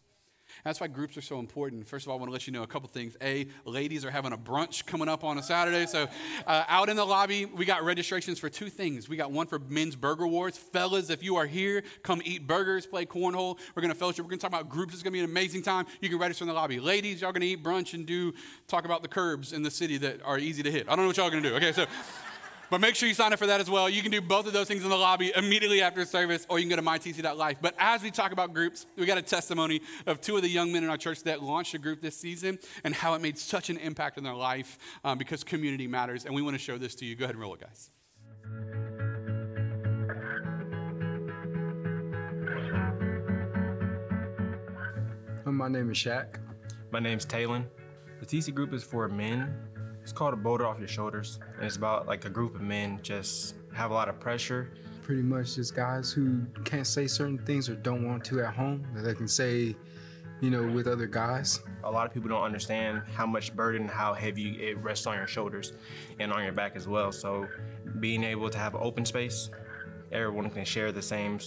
That's 0.65 0.81
why 0.81 0.87
groups 0.87 1.17
are 1.17 1.23
so 1.23 1.39
important. 1.39 1.87
First 1.87 2.07
of 2.07 2.11
all, 2.11 2.17
I 2.17 2.21
want 2.21 2.29
to 2.29 2.33
let 2.33 2.47
you 2.47 2.53
know 2.53 2.63
a 2.63 2.67
couple 2.67 2.89
things. 2.89 3.17
A, 3.23 3.47
ladies 3.65 4.05
are 4.05 4.11
having 4.11 4.33
a 4.33 4.39
brunch 4.39 4.87
coming 4.87 5.09
up 5.09 5.25
on 5.25 5.39
a 5.39 5.43
Saturday. 5.43 5.87
So, 5.87 6.09
uh, 6.47 6.65
out 6.69 6.89
in 6.89 6.97
the 6.97 7.05
lobby, 7.05 7.45
we 7.45 7.65
got 7.65 7.85
registrations 7.85 8.39
for 8.39 8.49
two 8.49 8.69
things. 8.69 9.09
We 9.09 9.17
got 9.17 9.31
one 9.31 9.47
for 9.47 9.59
men's 9.59 9.97
burger 9.97 10.27
wars. 10.27 10.57
Fellas, 10.57 11.11
if 11.11 11.23
you 11.23 11.37
are 11.37 11.47
here, 11.47 11.83
come 12.03 12.21
eat 12.25 12.47
burgers, 12.47 12.87
play 12.87 13.07
cornhole. 13.07 13.59
We're 13.75 13.83
going 13.83 13.93
to 13.93 13.99
fellowship. 13.99 14.25
We're 14.25 14.31
going 14.31 14.41
to 14.41 14.49
talk 14.49 14.53
about 14.53 14.69
groups. 14.69 14.95
It's 14.95 15.03
going 15.03 15.13
to 15.13 15.19
be 15.19 15.25
an 15.25 15.31
amazing 15.31 15.63
time. 15.63 15.87
You 16.01 16.09
can 16.09 16.19
register 16.19 16.45
in 16.45 16.49
the 16.49 16.55
lobby. 16.55 16.81
Ladies, 16.81 17.21
y'all 17.21 17.33
going 17.33 17.43
to 17.43 17.47
eat 17.47 17.63
brunch 17.63 17.95
and 17.95 18.07
do 18.07 18.33
talk 18.67 18.85
about 18.85 19.03
the 19.03 19.09
curbs 19.09 19.53
in 19.53 19.63
the 19.63 19.71
city 19.71 19.99
that 19.99 20.23
are 20.25 20.39
easy 20.39 20.63
to 20.63 20.71
hit. 20.71 20.89
I 20.89 20.97
don't 20.97 21.05
know 21.05 21.09
what 21.09 21.17
y'all 21.17 21.31
going 21.31 21.43
to 21.43 21.49
do. 21.49 21.57
Okay, 21.57 21.73
so. 21.73 21.87
But 22.71 22.81
make 22.81 22.95
sure 22.95 23.09
you 23.09 23.15
sign 23.15 23.33
up 23.33 23.39
for 23.39 23.47
that 23.47 23.61
as 23.61 23.71
well. 23.71 23.89
You 23.89 24.03
can 24.03 24.11
do 24.11 24.21
both 24.21 24.47
of 24.47 24.53
those 24.53 24.69
things 24.69 24.85
in 24.85 24.91
the 24.91 24.97
lobby 24.97 25.33
immediately 25.35 25.81
after 25.81 26.05
service, 26.05 26.47
or 26.51 26.59
you 26.59 26.69
can 26.69 26.71
go 26.71 26.77
to 26.77 26.83
mytc.life. 26.83 27.59
But 27.61 27.75
as 27.79 28.03
we 28.03 28.11
talk 28.11 28.33
about 28.33 28.53
groups, 28.53 28.87
we 28.97 29.07
got 29.07 29.19
a 29.19 29.23
testimony 29.23 29.81
of 30.07 30.21
two 30.21 30.37
of 30.37 30.43
the 30.43 30.49
young 30.49 30.73
men 30.73 30.85
in 30.85 30.91
our 30.91 30.99
church 30.99 31.23
that 31.25 31.43
launched 31.43 31.75
a 31.75 31.79
group 31.79 32.03
this 32.03 32.17
season 32.17 32.59
and 32.85 32.95
how 32.95 33.15
it 33.15 33.23
made 33.23 33.39
such 33.39 33.71
an 33.71 33.79
impact 33.79 34.19
in 34.19 34.25
their 34.25 34.35
life 34.35 34.79
um, 35.05 35.19
because 35.19 35.45
community 35.45 35.87
matters. 35.87 36.25
And 36.25 36.35
we 36.35 36.43
want 36.43 36.55
to 36.55 36.59
show 36.59 36.77
this 36.77 36.95
to 36.97 37.07
you. 37.07 37.17
Go 37.17 37.25
ahead 37.25 37.35
and 37.35 37.43
roll 37.43 37.55
it, 37.55 37.61
guys. 37.61 37.91
My 45.45 45.69
name 45.69 45.91
is 45.91 45.97
Shaq. 45.97 46.37
My 46.93 47.01
name's 47.01 47.25
Talon. 47.25 47.67
The 48.21 48.27
TC 48.27 48.55
group 48.55 48.73
is 48.73 48.85
for 48.85 49.09
men 49.09 49.55
it's 50.09 50.17
called 50.17 50.33
a 50.33 50.39
boulder 50.39 50.67
off 50.67 50.79
your 50.79 50.89
shoulders. 50.89 51.39
And 51.57 51.67
it's 51.67 51.77
about 51.77 52.07
like 52.07 52.25
a 52.25 52.31
group 52.31 52.55
of 52.55 52.63
men 52.63 52.99
just 53.03 53.57
have 53.75 53.91
a 53.91 53.95
lot 53.95 54.09
of 54.09 54.19
pressure. 54.19 54.73
Pretty 55.03 55.21
much 55.21 55.57
just 55.57 55.77
guys 55.77 56.11
who 56.11 56.47
can't 56.65 56.87
say 56.87 57.07
certain 57.07 57.37
things 57.37 57.69
or 57.69 57.75
don't 57.75 58.09
want 58.09 58.25
to 58.25 58.41
at 58.41 58.55
home 58.55 58.87
that 58.95 59.03
they 59.03 59.13
can 59.13 59.29
say, 59.29 59.77
you 60.41 60.51
know, 60.51 60.67
with 60.67 60.87
other 60.87 61.07
guys. 61.07 61.61
A 61.85 61.91
lot 61.91 62.07
of 62.07 62.15
people 62.15 62.31
don't 62.31 62.43
understand 62.43 63.03
how 63.13 63.27
much 63.27 63.55
burden, 63.55 63.87
how 63.87 64.15
heavy 64.15 64.53
it 64.67 64.79
rests 64.79 65.07
on 65.07 65.19
your 65.19 65.27
shoulders 65.27 65.75
and 66.19 66.33
on 66.33 66.43
your 66.43 66.55
back 66.55 66.75
as 66.75 66.89
well. 66.89 67.13
So 67.13 67.47
being 68.01 68.25
able 68.25 68.49
to 68.49 68.57
have 68.57 68.75
an 68.75 68.81
open 68.83 69.05
space, 69.05 69.51
everyone 70.11 70.49
can 70.49 70.65
share 70.65 70.91
the 70.91 71.03
same 71.03 71.39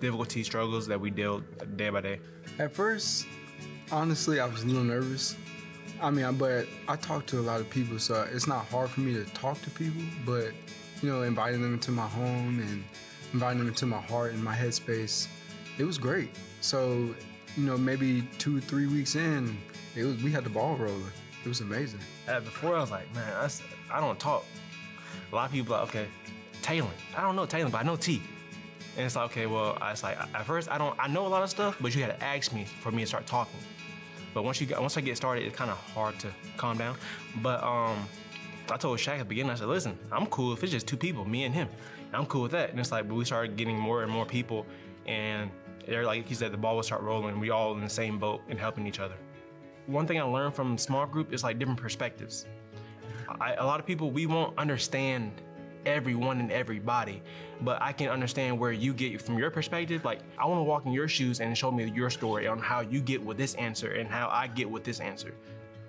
difficulty 0.00 0.42
struggles 0.42 0.86
that 0.86 0.98
we 0.98 1.10
deal 1.10 1.40
day 1.76 1.90
by 1.90 2.00
day. 2.00 2.20
At 2.58 2.72
first, 2.72 3.26
honestly, 3.92 4.40
I 4.40 4.46
was 4.46 4.62
a 4.62 4.66
little 4.66 4.84
nervous 4.84 5.36
I 6.00 6.10
mean, 6.10 6.36
but 6.36 6.66
I 6.88 6.96
talk 6.96 7.26
to 7.26 7.40
a 7.40 7.40
lot 7.40 7.60
of 7.60 7.70
people, 7.70 7.98
so 7.98 8.26
it's 8.32 8.46
not 8.46 8.66
hard 8.66 8.90
for 8.90 9.00
me 9.00 9.14
to 9.14 9.24
talk 9.32 9.60
to 9.62 9.70
people. 9.70 10.02
But 10.24 10.52
you 11.02 11.10
know, 11.10 11.22
inviting 11.22 11.62
them 11.62 11.74
into 11.74 11.90
my 11.90 12.06
home 12.06 12.60
and 12.60 12.84
inviting 13.32 13.58
them 13.58 13.68
into 13.68 13.86
my 13.86 14.00
heart 14.00 14.32
and 14.32 14.42
my 14.42 14.54
headspace, 14.54 15.28
it 15.78 15.84
was 15.84 15.98
great. 15.98 16.30
So, 16.60 17.14
you 17.56 17.64
know, 17.64 17.76
maybe 17.76 18.22
two, 18.38 18.60
three 18.60 18.86
weeks 18.86 19.14
in, 19.14 19.56
it 19.94 20.04
was 20.04 20.22
we 20.22 20.30
had 20.30 20.44
the 20.44 20.50
ball 20.50 20.76
rolling. 20.76 21.02
It 21.44 21.48
was 21.48 21.60
amazing. 21.60 22.00
Uh, 22.28 22.40
before 22.40 22.76
I 22.76 22.80
was 22.80 22.90
like, 22.90 23.12
man, 23.14 23.32
I, 23.34 23.48
I 23.90 24.00
don't 24.00 24.18
talk. 24.18 24.44
A 25.30 25.34
lot 25.34 25.46
of 25.46 25.52
people 25.52 25.76
like, 25.76 25.88
okay, 25.88 26.06
Taylor. 26.62 26.90
I 27.16 27.22
don't 27.22 27.36
know 27.36 27.46
Taylor, 27.46 27.70
but 27.70 27.78
I 27.78 27.82
know 27.84 27.96
T. 27.96 28.22
And 28.96 29.04
it's 29.04 29.14
like, 29.14 29.26
okay, 29.26 29.46
well, 29.46 29.76
I 29.80 29.90
was 29.90 30.02
like, 30.02 30.18
at 30.18 30.46
first, 30.46 30.70
I 30.70 30.78
don't, 30.78 30.96
I 30.98 31.06
know 31.06 31.26
a 31.26 31.28
lot 31.28 31.42
of 31.42 31.50
stuff, 31.50 31.76
but 31.80 31.94
you 31.94 32.02
had 32.02 32.18
to 32.18 32.24
ask 32.24 32.52
me 32.52 32.64
for 32.64 32.90
me 32.90 33.02
to 33.02 33.06
start 33.06 33.26
talking. 33.26 33.60
But 34.36 34.44
once 34.44 34.60
you 34.60 34.68
once 34.78 34.98
I 34.98 35.00
get 35.00 35.16
started, 35.16 35.46
it's 35.46 35.56
kind 35.56 35.70
of 35.70 35.78
hard 35.94 36.18
to 36.18 36.28
calm 36.58 36.76
down. 36.76 36.94
But 37.36 37.64
um, 37.64 38.06
I 38.70 38.76
told 38.76 38.98
Shaq 38.98 39.14
at 39.14 39.18
the 39.20 39.24
beginning, 39.24 39.50
I 39.50 39.54
said, 39.54 39.66
listen, 39.66 39.98
I'm 40.12 40.26
cool 40.26 40.52
if 40.52 40.62
it's 40.62 40.70
just 40.70 40.86
two 40.86 40.98
people, 40.98 41.24
me 41.24 41.44
and 41.44 41.54
him. 41.54 41.70
I'm 42.12 42.26
cool 42.26 42.42
with 42.42 42.52
that. 42.52 42.68
And 42.68 42.78
it's 42.78 42.92
like, 42.92 43.08
but 43.08 43.14
we 43.14 43.24
started 43.24 43.56
getting 43.56 43.78
more 43.78 44.02
and 44.02 44.12
more 44.12 44.26
people, 44.26 44.66
and 45.06 45.50
they're 45.86 46.04
like 46.04 46.28
he 46.28 46.34
said, 46.34 46.52
the 46.52 46.58
ball 46.58 46.76
will 46.76 46.82
start 46.82 47.00
rolling. 47.00 47.40
We 47.40 47.48
all 47.48 47.72
in 47.76 47.80
the 47.80 47.88
same 47.88 48.18
boat 48.18 48.42
and 48.50 48.58
helping 48.58 48.86
each 48.86 49.00
other. 49.00 49.14
One 49.86 50.06
thing 50.06 50.20
I 50.20 50.24
learned 50.24 50.54
from 50.54 50.76
small 50.76 51.06
group 51.06 51.32
is 51.32 51.42
like 51.42 51.58
different 51.58 51.80
perspectives. 51.80 52.44
I, 53.40 53.54
a 53.54 53.64
lot 53.64 53.80
of 53.80 53.86
people 53.86 54.10
we 54.10 54.26
won't 54.26 54.58
understand 54.58 55.32
everyone 55.86 56.40
and 56.40 56.52
everybody, 56.52 57.22
but 57.62 57.80
I 57.80 57.92
can 57.92 58.08
understand 58.08 58.58
where 58.58 58.72
you 58.72 58.92
get 58.92 59.22
from 59.22 59.38
your 59.38 59.50
perspective. 59.50 60.04
Like, 60.04 60.20
I 60.38 60.44
want 60.44 60.58
to 60.58 60.64
walk 60.64 60.84
in 60.84 60.92
your 60.92 61.08
shoes 61.08 61.40
and 61.40 61.56
show 61.56 61.70
me 61.70 61.90
your 61.94 62.10
story 62.10 62.46
on 62.46 62.58
how 62.58 62.80
you 62.80 63.00
get 63.00 63.24
with 63.24 63.38
this 63.38 63.54
answer 63.54 63.92
and 63.92 64.08
how 64.08 64.28
I 64.30 64.48
get 64.48 64.68
with 64.68 64.84
this 64.84 65.00
answer. 65.00 65.34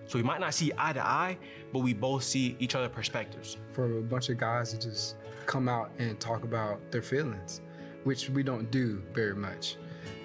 So 0.06 0.18
we 0.18 0.24
might 0.24 0.40
not 0.40 0.54
see 0.54 0.72
eye 0.78 0.94
to 0.94 1.06
eye, 1.06 1.38
but 1.74 1.80
we 1.80 1.94
both 1.94 2.24
see 2.24 2.56
each 2.60 2.76
other 2.76 2.88
perspectives. 2.88 3.58
For 3.74 3.98
a 3.98 4.02
bunch 4.02 4.30
of 4.30 4.38
guys 4.38 4.72
to 4.72 4.80
just 4.80 5.18
come 5.46 5.68
out 5.68 5.92
and 6.00 6.18
talk 6.20 6.46
about 6.46 6.80
their 6.92 7.02
feelings, 7.02 7.60
which 8.06 8.30
we 8.30 8.44
don't 8.44 8.72
do 8.72 9.02
very 9.12 9.36
much. 9.36 9.76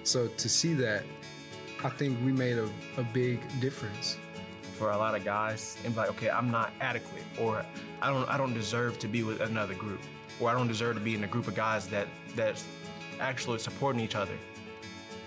So 0.03 0.27
to 0.27 0.49
see 0.49 0.73
that 0.75 1.03
I 1.83 1.89
think 1.89 2.17
we 2.23 2.31
made 2.31 2.57
a, 2.57 2.69
a 2.97 3.03
big 3.13 3.41
difference. 3.59 4.17
For 4.77 4.91
a 4.91 4.97
lot 4.97 5.15
of 5.15 5.23
guys, 5.23 5.77
and 5.85 5.93
be 5.93 5.99
like, 5.99 6.09
okay, 6.09 6.29
I'm 6.29 6.49
not 6.51 6.73
adequate, 6.81 7.23
or 7.39 7.63
I 8.01 8.09
don't, 8.09 8.27
I 8.27 8.37
don't 8.37 8.53
deserve 8.53 8.99
to 8.99 9.07
be 9.07 9.23
with 9.23 9.39
another 9.39 9.75
group, 9.75 10.01
or 10.39 10.49
I 10.49 10.53
don't 10.53 10.67
deserve 10.67 10.95
to 10.95 11.01
be 11.01 11.15
in 11.15 11.23
a 11.23 11.27
group 11.27 11.47
of 11.47 11.55
guys 11.55 11.87
that 11.87 12.07
that's 12.35 12.65
actually 13.19 13.59
supporting 13.59 14.01
each 14.01 14.15
other. 14.15 14.33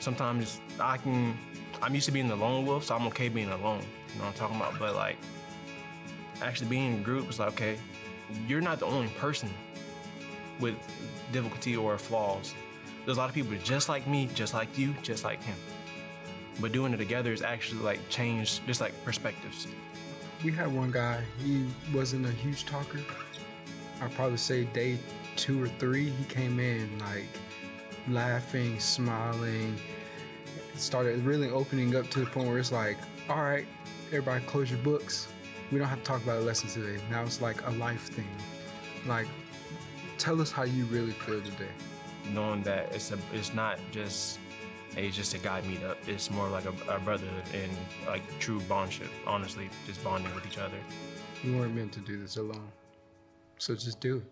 Sometimes 0.01 0.61
I 0.81 0.99
can, 0.99 1.39
I'm 1.81 1.95
used 1.95 2.07
to 2.07 2.13
being 2.13 2.29
the 2.29 2.37
lone 2.37 2.67
wolf, 2.67 2.85
so 2.85 2.97
I'm 2.97 3.07
okay 3.07 3.29
being 3.29 3.49
alone. 3.51 3.83
You 4.13 4.19
know 4.19 4.27
what 4.27 4.29
I'm 4.29 4.33
talking 4.35 4.57
about? 4.57 4.79
But 4.79 4.95
like, 4.95 5.17
actually 6.43 6.69
being 6.69 6.95
in 6.95 7.01
a 7.01 7.03
group 7.03 7.31
is 7.31 7.39
like, 7.39 7.49
okay, 7.51 7.79
you're 8.49 8.61
not 8.61 8.79
the 8.79 8.87
only 8.87 9.09
person 9.19 9.49
with 10.61 10.75
difficulty 11.33 11.77
or 11.77 11.97
flaws. 11.99 12.55
There's 13.05 13.17
a 13.17 13.21
lot 13.21 13.29
of 13.29 13.35
people 13.35 13.57
just 13.63 13.89
like 13.89 14.07
me, 14.07 14.29
just 14.35 14.53
like 14.55 14.77
you, 14.77 14.95
just 15.03 15.25
like 15.25 15.43
him. 15.43 15.57
But 16.61 16.73
doing 16.73 16.93
it 16.95 16.97
together 16.97 17.33
is 17.33 17.43
actually 17.43 17.83
like 17.83 18.01
change, 18.09 18.65
just 18.67 18.81
like 18.81 18.93
perspectives. 19.05 19.67
We 20.45 20.53
had 20.53 20.73
one 20.73 20.91
guy, 20.91 21.23
he 21.45 21.67
wasn't 21.95 22.27
a 22.27 22.31
huge 22.31 22.65
talker. 22.67 23.01
I'd 24.01 24.15
probably 24.15 24.37
say 24.37 24.65
day 24.65 24.99
two 25.37 25.63
or 25.63 25.69
three, 25.69 26.11
he 26.11 26.25
came 26.25 26.61
in 26.61 26.99
like 26.99 27.25
laughing, 28.09 28.79
smiling, 28.79 29.79
started 30.75 31.25
really 31.25 31.51
opening 31.51 31.97
up 31.97 32.09
to 32.11 32.21
the 32.21 32.27
point 32.27 32.49
where 32.49 32.59
it's 32.59 32.73
like, 32.73 32.97
all 33.29 33.43
right, 33.43 33.67
everybody 34.09 34.45
close 34.45 34.71
your 34.71 34.81
books. 34.81 35.29
We 35.73 35.79
don't 35.79 35.89
have 35.89 35.99
to 35.99 36.05
talk 36.05 36.23
about 36.23 36.39
a 36.39 36.45
lesson 36.45 36.69
today. 36.69 37.03
Now 37.11 37.23
it's 37.23 37.41
like 37.41 37.67
a 37.67 37.71
life 37.73 38.09
thing. 38.09 38.29
Like, 39.07 39.27
tell 40.19 40.41
us 40.41 40.53
how 40.53 40.63
you 40.63 40.85
really 40.87 41.13
feel 41.13 41.41
today. 41.41 41.71
Knowing 42.33 42.63
that 42.63 42.95
it's 42.95 43.11
a, 43.13 43.19
it's 43.33 43.53
not 43.53 43.79
just 43.91 44.39
a 44.97 45.11
just 45.11 45.35
a 45.35 45.39
guy 45.39 45.61
meetup. 45.63 45.97
It's 46.07 46.31
more 46.31 46.49
like 46.49 46.65
a, 46.65 46.73
a 46.93 46.99
brotherhood 46.99 47.45
and 47.55 47.71
like 48.07 48.23
true 48.39 48.61
bondship. 48.61 49.09
Honestly, 49.27 49.69
just 49.87 50.03
bonding 50.03 50.35
with 50.35 50.47
each 50.47 50.59
other. 50.59 50.79
You 51.45 51.57
weren't 51.57 51.75
meant 51.75 51.93
to 51.93 52.01
do 52.01 52.21
this 52.21 52.37
alone. 52.37 52.69
So 53.59 53.75
just 53.75 54.01
do 54.01 54.17
it. 54.17 54.25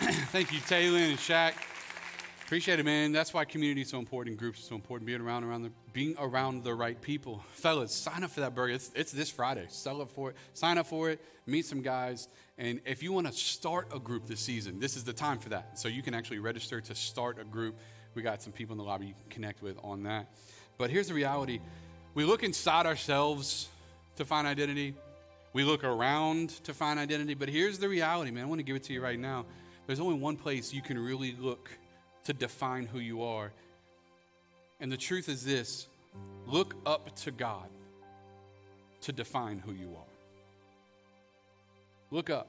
Thank 0.30 0.52
you, 0.52 0.60
Taylor 0.60 0.98
and 0.98 1.18
Shaq. 1.18 1.54
Appreciate 2.50 2.80
it, 2.80 2.84
man. 2.84 3.12
That's 3.12 3.32
why 3.32 3.44
community 3.44 3.82
is 3.82 3.90
so 3.90 4.00
important. 4.00 4.36
Groups 4.36 4.58
are 4.58 4.62
so 4.62 4.74
important. 4.74 5.06
Being 5.06 5.20
around 5.20 5.44
around 5.44 5.62
the 5.62 5.70
being 5.92 6.16
around 6.18 6.64
the 6.64 6.74
right 6.74 7.00
people. 7.00 7.44
Fellas, 7.52 7.94
sign 7.94 8.24
up 8.24 8.32
for 8.32 8.40
that 8.40 8.56
burger. 8.56 8.72
It's, 8.72 8.90
it's 8.96 9.12
this 9.12 9.30
Friday. 9.30 9.66
Sell 9.68 10.02
up 10.02 10.10
for 10.10 10.30
it. 10.30 10.36
Sign 10.52 10.76
up 10.76 10.88
for 10.88 11.10
it. 11.10 11.20
Meet 11.46 11.66
some 11.66 11.80
guys. 11.80 12.26
And 12.58 12.80
if 12.84 13.04
you 13.04 13.12
want 13.12 13.28
to 13.28 13.32
start 13.32 13.86
a 13.94 14.00
group 14.00 14.26
this 14.26 14.40
season, 14.40 14.80
this 14.80 14.96
is 14.96 15.04
the 15.04 15.12
time 15.12 15.38
for 15.38 15.50
that. 15.50 15.78
So 15.78 15.86
you 15.86 16.02
can 16.02 16.12
actually 16.12 16.40
register 16.40 16.80
to 16.80 16.94
start 16.96 17.38
a 17.38 17.44
group. 17.44 17.78
We 18.16 18.22
got 18.22 18.42
some 18.42 18.52
people 18.52 18.74
in 18.74 18.78
the 18.78 18.84
lobby 18.84 19.06
you 19.06 19.14
can 19.14 19.30
connect 19.30 19.62
with 19.62 19.78
on 19.84 20.02
that. 20.02 20.34
But 20.76 20.90
here's 20.90 21.06
the 21.06 21.14
reality: 21.14 21.60
we 22.14 22.24
look 22.24 22.42
inside 22.42 22.84
ourselves 22.84 23.68
to 24.16 24.24
find 24.24 24.48
identity. 24.48 24.96
We 25.52 25.62
look 25.62 25.84
around 25.84 26.48
to 26.64 26.74
find 26.74 26.98
identity. 26.98 27.34
But 27.34 27.48
here's 27.48 27.78
the 27.78 27.88
reality, 27.88 28.32
man. 28.32 28.42
I 28.42 28.46
want 28.48 28.58
to 28.58 28.64
give 28.64 28.74
it 28.74 28.82
to 28.82 28.92
you 28.92 29.00
right 29.00 29.20
now. 29.20 29.46
There's 29.86 30.00
only 30.00 30.18
one 30.18 30.34
place 30.34 30.74
you 30.74 30.82
can 30.82 30.98
really 30.98 31.36
look 31.38 31.70
to 32.24 32.32
define 32.32 32.86
who 32.86 32.98
you 32.98 33.22
are. 33.22 33.52
And 34.80 34.90
the 34.90 34.96
truth 34.96 35.28
is 35.28 35.44
this 35.44 35.86
look 36.46 36.74
up 36.86 37.14
to 37.16 37.30
God 37.30 37.68
to 39.02 39.12
define 39.12 39.58
who 39.58 39.72
you 39.72 39.90
are. 39.96 40.10
Look 42.10 42.30
up. 42.30 42.48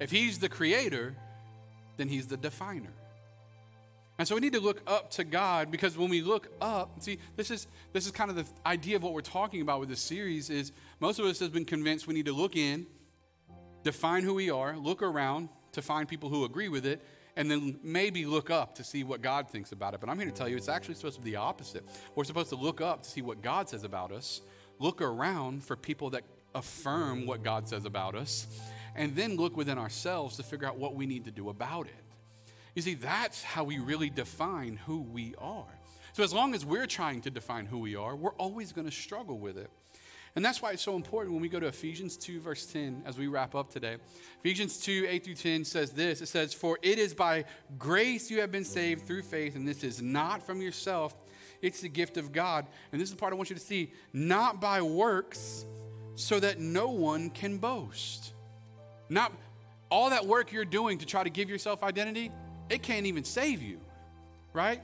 If 0.00 0.10
He's 0.10 0.38
the 0.38 0.48
creator, 0.48 1.14
then 1.96 2.08
He's 2.08 2.26
the 2.26 2.36
definer. 2.36 2.92
And 4.18 4.26
so 4.26 4.34
we 4.34 4.40
need 4.40 4.54
to 4.54 4.60
look 4.60 4.80
up 4.86 5.10
to 5.12 5.24
God 5.24 5.70
because 5.70 5.98
when 5.98 6.08
we 6.08 6.22
look 6.22 6.48
up, 6.60 7.02
see, 7.02 7.18
this 7.36 7.50
is 7.50 7.66
this 7.92 8.06
is 8.06 8.12
kind 8.12 8.30
of 8.30 8.36
the 8.36 8.46
idea 8.64 8.96
of 8.96 9.02
what 9.02 9.12
we're 9.12 9.20
talking 9.20 9.60
about 9.60 9.80
with 9.80 9.90
this 9.90 10.00
series 10.00 10.48
is 10.48 10.72
most 11.00 11.18
of 11.18 11.26
us 11.26 11.38
has 11.40 11.50
been 11.50 11.66
convinced 11.66 12.06
we 12.06 12.14
need 12.14 12.26
to 12.26 12.32
look 12.32 12.56
in, 12.56 12.86
define 13.82 14.22
who 14.22 14.34
we 14.34 14.50
are, 14.50 14.76
look 14.76 15.02
around 15.02 15.50
to 15.72 15.82
find 15.82 16.08
people 16.08 16.30
who 16.30 16.44
agree 16.44 16.68
with 16.68 16.86
it, 16.86 17.04
and 17.36 17.50
then 17.50 17.78
maybe 17.82 18.24
look 18.24 18.50
up 18.50 18.74
to 18.76 18.84
see 18.84 19.04
what 19.04 19.20
God 19.22 19.48
thinks 19.48 19.72
about 19.72 19.94
it. 19.94 20.00
But 20.00 20.08
I'm 20.08 20.18
here 20.18 20.28
to 20.28 20.34
tell 20.34 20.48
you 20.48 20.56
it's 20.56 20.68
actually 20.68 20.94
supposed 20.94 21.16
to 21.16 21.22
be 21.22 21.32
the 21.32 21.36
opposite. 21.36 21.84
We're 22.14 22.24
supposed 22.24 22.48
to 22.48 22.56
look 22.56 22.80
up 22.80 23.02
to 23.02 23.10
see 23.10 23.22
what 23.22 23.42
God 23.42 23.68
says 23.68 23.84
about 23.84 24.10
us, 24.10 24.40
look 24.78 25.02
around 25.02 25.62
for 25.62 25.76
people 25.76 26.10
that 26.10 26.24
affirm 26.54 27.26
what 27.26 27.42
God 27.42 27.68
says 27.68 27.84
about 27.84 28.14
us, 28.14 28.46
and 28.94 29.14
then 29.14 29.36
look 29.36 29.56
within 29.56 29.78
ourselves 29.78 30.36
to 30.38 30.42
figure 30.42 30.66
out 30.66 30.78
what 30.78 30.94
we 30.94 31.06
need 31.06 31.26
to 31.26 31.30
do 31.30 31.50
about 31.50 31.86
it. 31.86 32.04
You 32.74 32.82
see, 32.82 32.94
that's 32.94 33.42
how 33.42 33.64
we 33.64 33.78
really 33.78 34.10
define 34.10 34.78
who 34.86 35.00
we 35.00 35.34
are. 35.38 35.64
So, 36.12 36.22
as 36.22 36.32
long 36.32 36.54
as 36.54 36.64
we're 36.64 36.86
trying 36.86 37.20
to 37.22 37.30
define 37.30 37.66
who 37.66 37.78
we 37.78 37.94
are, 37.94 38.16
we're 38.16 38.34
always 38.34 38.72
going 38.72 38.86
to 38.86 38.92
struggle 38.92 39.38
with 39.38 39.58
it. 39.58 39.70
And 40.36 40.44
that's 40.44 40.60
why 40.60 40.72
it's 40.72 40.82
so 40.82 40.96
important 40.96 41.32
when 41.32 41.40
we 41.40 41.48
go 41.48 41.58
to 41.58 41.66
Ephesians 41.66 42.14
2, 42.18 42.40
verse 42.40 42.66
10, 42.66 43.04
as 43.06 43.16
we 43.16 43.26
wrap 43.26 43.54
up 43.54 43.70
today. 43.70 43.96
Ephesians 44.40 44.76
2, 44.76 45.06
8 45.08 45.24
through 45.24 45.34
10 45.34 45.64
says 45.64 45.92
this 45.92 46.20
It 46.20 46.26
says, 46.26 46.52
For 46.52 46.78
it 46.82 46.98
is 46.98 47.14
by 47.14 47.46
grace 47.78 48.30
you 48.30 48.42
have 48.42 48.52
been 48.52 48.64
saved 48.64 49.06
through 49.06 49.22
faith, 49.22 49.56
and 49.56 49.66
this 49.66 49.82
is 49.82 50.02
not 50.02 50.44
from 50.44 50.60
yourself, 50.60 51.16
it's 51.62 51.80
the 51.80 51.88
gift 51.88 52.18
of 52.18 52.32
God. 52.32 52.66
And 52.92 53.00
this 53.00 53.08
is 53.08 53.14
the 53.14 53.18
part 53.18 53.32
I 53.32 53.36
want 53.36 53.48
you 53.48 53.56
to 53.56 53.62
see 53.62 53.92
not 54.12 54.60
by 54.60 54.82
works, 54.82 55.64
so 56.16 56.38
that 56.38 56.60
no 56.60 56.88
one 56.88 57.30
can 57.30 57.56
boast. 57.56 58.32
Not 59.08 59.32
all 59.90 60.10
that 60.10 60.26
work 60.26 60.52
you're 60.52 60.66
doing 60.66 60.98
to 60.98 61.06
try 61.06 61.24
to 61.24 61.30
give 61.30 61.48
yourself 61.48 61.82
identity, 61.82 62.30
it 62.68 62.82
can't 62.82 63.06
even 63.06 63.24
save 63.24 63.62
you, 63.62 63.78
right? 64.52 64.82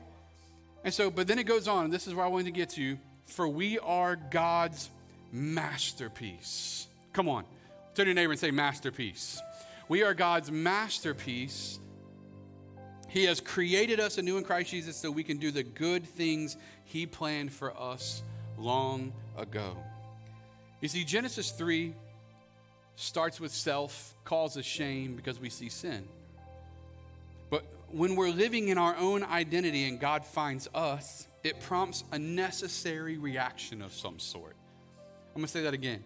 And 0.82 0.94
so, 0.94 1.10
but 1.10 1.26
then 1.26 1.38
it 1.38 1.44
goes 1.44 1.68
on, 1.68 1.90
this 1.90 2.06
is 2.06 2.14
where 2.14 2.24
I 2.24 2.28
wanted 2.28 2.44
to 2.44 2.52
get 2.52 2.70
to. 2.70 2.98
For 3.26 3.48
we 3.48 3.78
are 3.78 4.16
God's 4.16 4.90
masterpiece. 5.32 6.86
Come 7.12 7.28
on, 7.28 7.44
turn 7.94 8.04
to 8.04 8.10
your 8.10 8.14
neighbor 8.14 8.32
and 8.32 8.40
say, 8.40 8.50
masterpiece. 8.50 9.40
We 9.88 10.02
are 10.02 10.14
God's 10.14 10.50
masterpiece. 10.50 11.78
He 13.08 13.24
has 13.24 13.40
created 13.40 14.00
us 14.00 14.18
anew 14.18 14.38
in 14.38 14.44
Christ 14.44 14.70
Jesus 14.70 14.96
so 14.96 15.10
we 15.10 15.24
can 15.24 15.38
do 15.38 15.50
the 15.50 15.62
good 15.62 16.04
things 16.04 16.56
He 16.84 17.06
planned 17.06 17.52
for 17.52 17.76
us 17.76 18.22
long 18.56 19.12
ago. 19.36 19.76
You 20.80 20.88
see, 20.88 21.04
Genesis 21.04 21.50
3 21.50 21.94
starts 22.96 23.40
with 23.40 23.52
self, 23.52 24.14
calls 24.24 24.56
us 24.56 24.64
shame 24.64 25.14
because 25.16 25.40
we 25.40 25.50
see 25.50 25.68
sin. 25.68 26.06
But 27.50 27.64
when 27.90 28.16
we're 28.16 28.30
living 28.30 28.68
in 28.68 28.78
our 28.78 28.96
own 28.96 29.22
identity 29.22 29.86
and 29.88 30.00
God 30.00 30.24
finds 30.24 30.68
us, 30.74 31.26
it 31.44 31.60
prompts 31.60 32.04
a 32.12 32.18
necessary 32.18 33.18
reaction 33.18 33.82
of 33.82 33.92
some 33.92 34.18
sort. 34.18 34.56
I'm 35.34 35.40
going 35.40 35.46
to 35.46 35.52
say 35.52 35.62
that 35.62 35.74
again. 35.74 36.04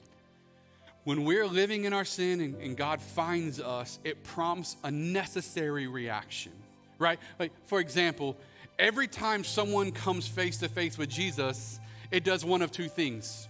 When 1.02 1.24
we're 1.24 1.46
living 1.46 1.84
in 1.84 1.92
our 1.92 2.04
sin 2.04 2.40
and, 2.40 2.54
and, 2.60 2.76
God 2.76 3.00
finds 3.00 3.60
us, 3.60 3.98
it 4.04 4.24
prompts 4.24 4.76
a 4.82 4.90
necessary 4.90 5.86
reaction, 5.86 6.52
right? 6.98 7.18
Like, 7.38 7.52
for 7.66 7.80
example, 7.80 8.36
every 8.78 9.08
time 9.08 9.44
someone 9.44 9.92
comes 9.92 10.28
face 10.28 10.58
to 10.58 10.68
face 10.68 10.96
with 10.96 11.08
Jesus, 11.08 11.80
it 12.10 12.24
does 12.24 12.44
one 12.44 12.62
of 12.62 12.70
two 12.70 12.88
things. 12.88 13.48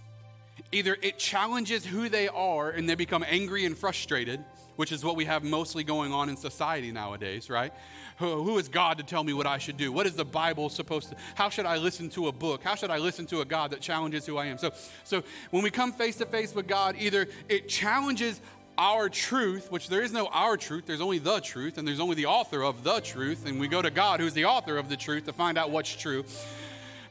Either 0.71 0.97
it 1.01 1.19
challenges 1.19 1.85
who 1.85 2.09
they 2.09 2.27
are 2.27 2.69
and 2.69 2.89
they 2.89 2.95
become 2.95 3.23
angry 3.27 3.65
and 3.65 3.77
frustrated, 3.77 4.43
which 4.77 4.91
is 4.91 5.03
what 5.03 5.15
we 5.15 5.25
have 5.25 5.43
mostly 5.43 5.83
going 5.83 6.13
on 6.13 6.29
in 6.29 6.37
society 6.37 6.91
nowadays, 6.91 7.49
right? 7.49 7.73
who 8.17 8.57
is 8.57 8.67
God 8.67 8.97
to 8.97 9.03
tell 9.03 9.23
me 9.23 9.33
what 9.33 9.45
I 9.45 9.59
should 9.59 9.77
do? 9.77 9.91
What 9.91 10.07
is 10.07 10.13
the 10.13 10.25
Bible 10.25 10.69
supposed 10.69 11.09
to? 11.09 11.15
How 11.35 11.49
should 11.49 11.67
I 11.67 11.77
listen 11.77 12.09
to 12.11 12.27
a 12.27 12.31
book? 12.31 12.63
How 12.63 12.73
should 12.73 12.89
I 12.89 12.97
listen 12.97 13.27
to 13.27 13.41
a 13.41 13.45
God 13.45 13.71
that 13.71 13.79
challenges 13.79 14.25
who 14.25 14.37
I 14.37 14.47
am? 14.47 14.57
So, 14.57 14.71
so 15.03 15.23
when 15.51 15.61
we 15.61 15.69
come 15.69 15.91
face 15.91 16.15
to 16.17 16.25
face 16.25 16.55
with 16.55 16.67
God, 16.67 16.95
either 16.97 17.27
it 17.47 17.69
challenges 17.69 18.41
our 18.75 19.07
truth, 19.07 19.71
which 19.71 19.87
there 19.89 20.01
is 20.01 20.11
no 20.11 20.27
our 20.27 20.57
truth, 20.57 20.85
there's 20.87 21.01
only 21.01 21.19
the 21.19 21.39
truth, 21.41 21.77
and 21.77 21.87
there's 21.87 21.99
only 21.99 22.15
the 22.15 22.25
author 22.25 22.63
of 22.63 22.83
the 22.83 22.99
truth, 23.01 23.45
and 23.45 23.59
we 23.59 23.67
go 23.67 23.81
to 23.81 23.91
God, 23.91 24.19
who's 24.19 24.33
the 24.33 24.45
author 24.45 24.77
of 24.77 24.89
the 24.89 24.97
truth, 24.97 25.25
to 25.25 25.33
find 25.33 25.57
out 25.57 25.69
what's 25.69 25.95
true. 25.95 26.25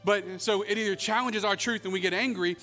But 0.04 0.40
so 0.40 0.62
it 0.62 0.76
either 0.76 0.96
challenges 0.96 1.44
our 1.44 1.56
truth 1.56 1.84
and 1.84 1.92
we 1.92 2.00
get 2.00 2.14
angry, 2.14 2.56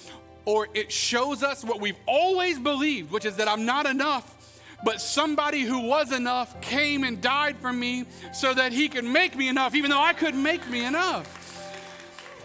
or 0.46 0.68
it 0.74 0.92
shows 0.92 1.44
us 1.44 1.64
what 1.64 1.80
we've 1.80 2.00
always 2.06 2.60
believed, 2.60 3.12
which 3.12 3.24
is 3.24 3.38
that 3.38 3.48
I'm 3.48 3.66
not 3.66 3.86
enough 3.86 4.43
but 4.84 5.02
somebody 5.02 5.62
who 5.62 5.80
was 5.80 6.12
enough 6.12 6.60
came 6.62 7.04
and 7.04 7.22
died 7.22 7.58
for 7.58 7.72
me 7.72 8.06
so 8.34 8.54
that 8.54 8.74
he 8.74 8.90
could 8.90 9.06
make 9.06 9.36
me 9.36 9.48
enough, 9.48 9.76
even 9.76 9.92
though 9.92 10.02
I 10.02 10.14
couldn't 10.14 10.42
make 10.42 10.68
me 10.70 10.86
enough. 10.86 11.43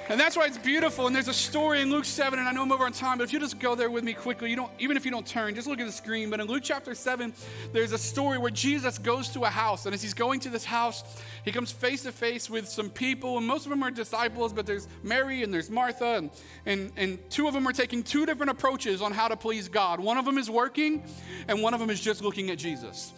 And 0.08 0.18
that's 0.18 0.38
why 0.38 0.46
it's 0.46 0.56
beautiful. 0.56 1.06
And 1.06 1.14
there's 1.14 1.28
a 1.28 1.34
story 1.34 1.82
in 1.82 1.90
Luke 1.90 2.06
7, 2.06 2.38
and 2.38 2.48
I 2.48 2.52
know 2.52 2.62
I'm 2.62 2.72
over 2.72 2.86
on 2.86 2.92
time, 2.92 3.18
but 3.18 3.24
if 3.24 3.32
you 3.32 3.38
just 3.38 3.58
go 3.58 3.74
there 3.74 3.90
with 3.90 4.02
me 4.02 4.14
quickly, 4.14 4.48
you 4.48 4.56
don't, 4.56 4.72
even 4.78 4.96
if 4.96 5.04
you 5.04 5.10
don't 5.10 5.26
turn, 5.26 5.54
just 5.54 5.66
look 5.66 5.80
at 5.80 5.86
the 5.86 5.92
screen. 5.92 6.30
But 6.30 6.40
in 6.40 6.46
Luke 6.46 6.62
chapter 6.64 6.94
7, 6.94 7.34
there's 7.74 7.92
a 7.92 7.98
story 7.98 8.38
where 8.38 8.50
Jesus 8.50 8.96
goes 8.96 9.28
to 9.30 9.44
a 9.44 9.50
house. 9.50 9.84
And 9.84 9.94
as 9.94 10.00
he's 10.00 10.14
going 10.14 10.40
to 10.40 10.48
this 10.48 10.64
house, 10.64 11.04
he 11.44 11.52
comes 11.52 11.70
face 11.70 12.04
to 12.04 12.12
face 12.12 12.48
with 12.48 12.66
some 12.66 12.88
people. 12.88 13.36
And 13.36 13.46
most 13.46 13.66
of 13.66 13.70
them 13.70 13.82
are 13.82 13.90
disciples, 13.90 14.54
but 14.54 14.64
there's 14.64 14.88
Mary 15.02 15.42
and 15.42 15.52
there's 15.52 15.68
Martha. 15.68 16.06
And, 16.06 16.30
and, 16.64 16.90
and 16.96 17.30
two 17.30 17.46
of 17.46 17.52
them 17.52 17.68
are 17.68 17.72
taking 17.72 18.02
two 18.02 18.24
different 18.24 18.50
approaches 18.50 19.02
on 19.02 19.12
how 19.12 19.28
to 19.28 19.36
please 19.36 19.68
God. 19.68 20.00
One 20.00 20.16
of 20.16 20.24
them 20.24 20.38
is 20.38 20.48
working, 20.48 21.04
and 21.48 21.62
one 21.62 21.74
of 21.74 21.80
them 21.80 21.90
is 21.90 22.00
just 22.00 22.22
looking 22.22 22.48
at 22.48 22.56
Jesus. 22.56 23.12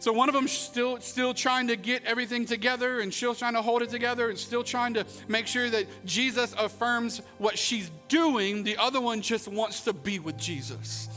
So 0.00 0.12
one 0.12 0.28
of 0.28 0.34
them 0.34 0.46
still 0.46 1.00
still 1.00 1.34
trying 1.34 1.68
to 1.68 1.76
get 1.76 2.04
everything 2.04 2.46
together 2.46 3.00
and 3.00 3.12
still 3.12 3.34
trying 3.34 3.54
to 3.54 3.62
hold 3.62 3.82
it 3.82 3.90
together 3.90 4.28
and 4.28 4.38
still 4.38 4.62
trying 4.62 4.94
to 4.94 5.04
make 5.26 5.46
sure 5.46 5.68
that 5.70 5.86
Jesus 6.04 6.54
affirms 6.58 7.20
what 7.38 7.58
she's 7.58 7.90
doing. 8.08 8.62
The 8.62 8.76
other 8.76 9.00
one 9.00 9.22
just 9.22 9.48
wants 9.48 9.82
to 9.82 9.92
be 9.92 10.18
with 10.18 10.36
Jesus. 10.36 11.08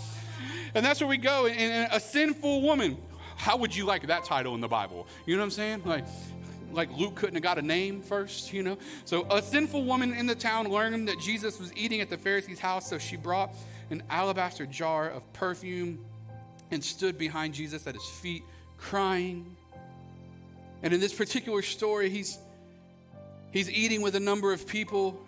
And 0.73 0.85
that's 0.85 0.99
where 0.99 1.07
we 1.07 1.17
go. 1.17 1.47
And 1.47 1.91
a 1.91 1.99
sinful 1.99 2.61
woman, 2.61 2.97
how 3.35 3.57
would 3.57 3.75
you 3.75 3.85
like 3.85 4.07
that 4.07 4.23
title 4.23 4.55
in 4.55 4.61
the 4.61 4.67
Bible? 4.67 5.07
You 5.25 5.35
know 5.35 5.41
what 5.41 5.45
I'm 5.45 5.51
saying? 5.51 5.81
Like 5.85 6.05
like 6.73 6.89
Luke 6.97 7.15
couldn't 7.15 7.35
have 7.35 7.43
got 7.43 7.57
a 7.57 7.61
name 7.61 8.01
first, 8.01 8.53
you 8.53 8.63
know? 8.63 8.77
So 9.05 9.25
a 9.29 9.41
sinful 9.41 9.83
woman 9.83 10.13
in 10.13 10.25
the 10.25 10.35
town 10.35 10.67
learned 10.67 11.07
that 11.07 11.19
Jesus 11.19 11.59
was 11.59 11.75
eating 11.75 12.01
at 12.01 12.09
the 12.09 12.17
Pharisee's 12.17 12.59
house, 12.59 12.89
so 12.89 12.97
she 12.97 13.17
brought 13.17 13.53
an 13.89 14.03
alabaster 14.09 14.65
jar 14.65 15.09
of 15.09 15.31
perfume 15.33 16.03
and 16.71 16.83
stood 16.83 17.17
behind 17.17 17.53
Jesus 17.53 17.85
at 17.87 17.93
his 17.93 18.05
feet, 18.05 18.43
crying. 18.81 19.55
And 20.83 20.93
in 20.93 20.99
this 20.99 21.13
particular 21.13 21.61
story, 21.61 22.09
he's 22.09 22.37
he's 23.51 23.69
eating 23.69 24.01
with 24.01 24.15
a 24.15 24.19
number 24.19 24.51
of 24.51 24.67
people, 24.67 25.23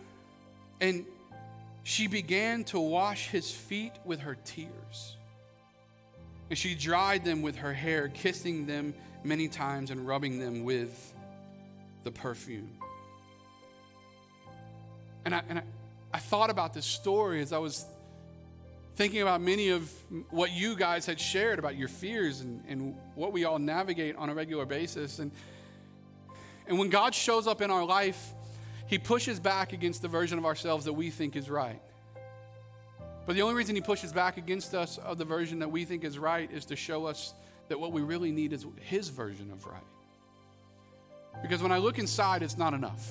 and 0.82 1.06
she 1.84 2.08
began 2.08 2.64
to 2.66 2.80
wash 2.80 3.30
his 3.30 3.52
feet 3.52 3.94
with 4.04 4.22
her 4.22 4.36
tears. 4.44 5.18
And 6.50 6.58
she 6.58 6.76
dried 6.76 7.24
them 7.24 7.42
with 7.42 7.58
her 7.58 7.74
hair, 7.74 8.10
kissing 8.10 8.66
them 8.66 8.94
many 9.24 9.48
times 9.48 9.92
and 9.92 10.06
rubbing 10.06 10.40
them 10.40 10.64
with 10.64 11.14
the 12.04 12.12
perfume. 12.12 12.78
And 15.26 15.34
I, 15.34 15.42
and 15.48 15.60
I, 15.60 15.64
I 16.14 16.20
thought 16.20 16.50
about 16.50 16.74
this 16.74 16.86
story 16.86 17.42
as 17.42 17.54
I 17.54 17.58
was 17.60 17.86
thinking 18.96 19.22
about 19.22 19.42
many 19.42 19.70
of 19.70 19.92
what 20.30 20.52
you 20.52 20.76
guys 20.76 21.06
had 21.06 21.20
shared 21.20 21.60
about 21.60 21.76
your 21.76 21.88
fears 21.88 22.42
and, 22.42 22.64
and 22.68 22.96
what 23.16 23.34
we 23.34 23.44
all 23.44 23.60
navigate 23.60 24.16
on 24.16 24.30
a 24.30 24.34
regular 24.36 24.66
basis. 24.66 25.20
And, 25.20 25.32
and 26.68 26.78
when 26.78 26.90
God 26.90 27.16
shows 27.16 27.48
up 27.48 27.62
in 27.62 27.72
our 27.72 27.86
life, 27.86 28.34
he 28.88 29.00
pushes 29.00 29.40
back 29.40 29.74
against 29.74 30.02
the 30.02 30.08
version 30.08 30.38
of 30.38 30.46
ourselves 30.46 30.86
that 30.86 30.94
we 30.94 31.10
think 31.10 31.36
is 31.36 31.50
right. 31.50 31.82
But 33.26 33.36
the 33.36 33.42
only 33.42 33.56
reason 33.56 33.76
he 33.76 33.82
pushes 33.82 34.12
back 34.12 34.38
against 34.38 34.76
us 34.76 34.98
of 34.98 35.18
the 35.18 35.26
version 35.26 35.60
that 35.60 35.72
we 35.72 35.86
think 35.86 36.04
is 36.04 36.20
right 36.20 36.52
is 36.52 36.66
to 36.66 36.76
show 36.76 37.06
us 37.06 37.34
that 37.70 37.80
what 37.80 37.92
we 37.94 38.02
really 38.02 38.32
need 38.32 38.54
is 38.54 38.66
his 38.82 39.10
version 39.10 39.50
of 39.52 39.66
right. 39.66 39.82
Because 41.42 41.64
when 41.64 41.72
I 41.72 41.78
look 41.78 41.98
inside, 41.98 42.44
it's 42.44 42.58
not 42.58 42.74
enough. 42.74 43.10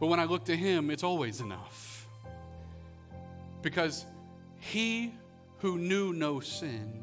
But 0.00 0.06
when 0.06 0.20
I 0.20 0.24
look 0.24 0.44
to 0.44 0.56
him, 0.56 0.90
it's 0.90 1.02
always 1.02 1.40
enough. 1.40 1.97
Because 3.62 4.04
he 4.56 5.14
who 5.58 5.78
knew 5.78 6.12
no 6.12 6.40
sin 6.40 7.02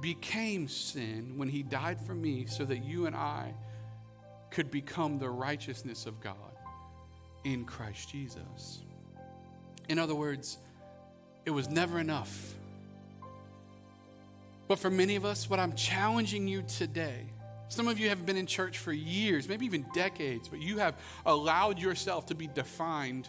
became 0.00 0.68
sin 0.68 1.34
when 1.36 1.48
he 1.48 1.62
died 1.62 2.00
for 2.00 2.14
me 2.14 2.46
so 2.46 2.64
that 2.64 2.84
you 2.84 3.06
and 3.06 3.16
I 3.16 3.54
could 4.50 4.70
become 4.70 5.18
the 5.18 5.28
righteousness 5.28 6.06
of 6.06 6.20
God 6.20 6.36
in 7.44 7.64
Christ 7.64 8.10
Jesus. 8.10 8.82
In 9.88 9.98
other 9.98 10.14
words, 10.14 10.58
it 11.44 11.50
was 11.50 11.68
never 11.68 11.98
enough. 11.98 12.54
But 14.68 14.78
for 14.78 14.90
many 14.90 15.16
of 15.16 15.24
us, 15.24 15.48
what 15.48 15.60
I'm 15.60 15.74
challenging 15.74 16.48
you 16.48 16.62
today, 16.62 17.26
some 17.68 17.88
of 17.88 17.98
you 17.98 18.08
have 18.08 18.26
been 18.26 18.36
in 18.36 18.46
church 18.46 18.78
for 18.78 18.92
years, 18.92 19.48
maybe 19.48 19.64
even 19.64 19.86
decades, 19.94 20.48
but 20.48 20.60
you 20.60 20.78
have 20.78 20.96
allowed 21.24 21.78
yourself 21.78 22.26
to 22.26 22.34
be 22.34 22.46
defined 22.46 23.28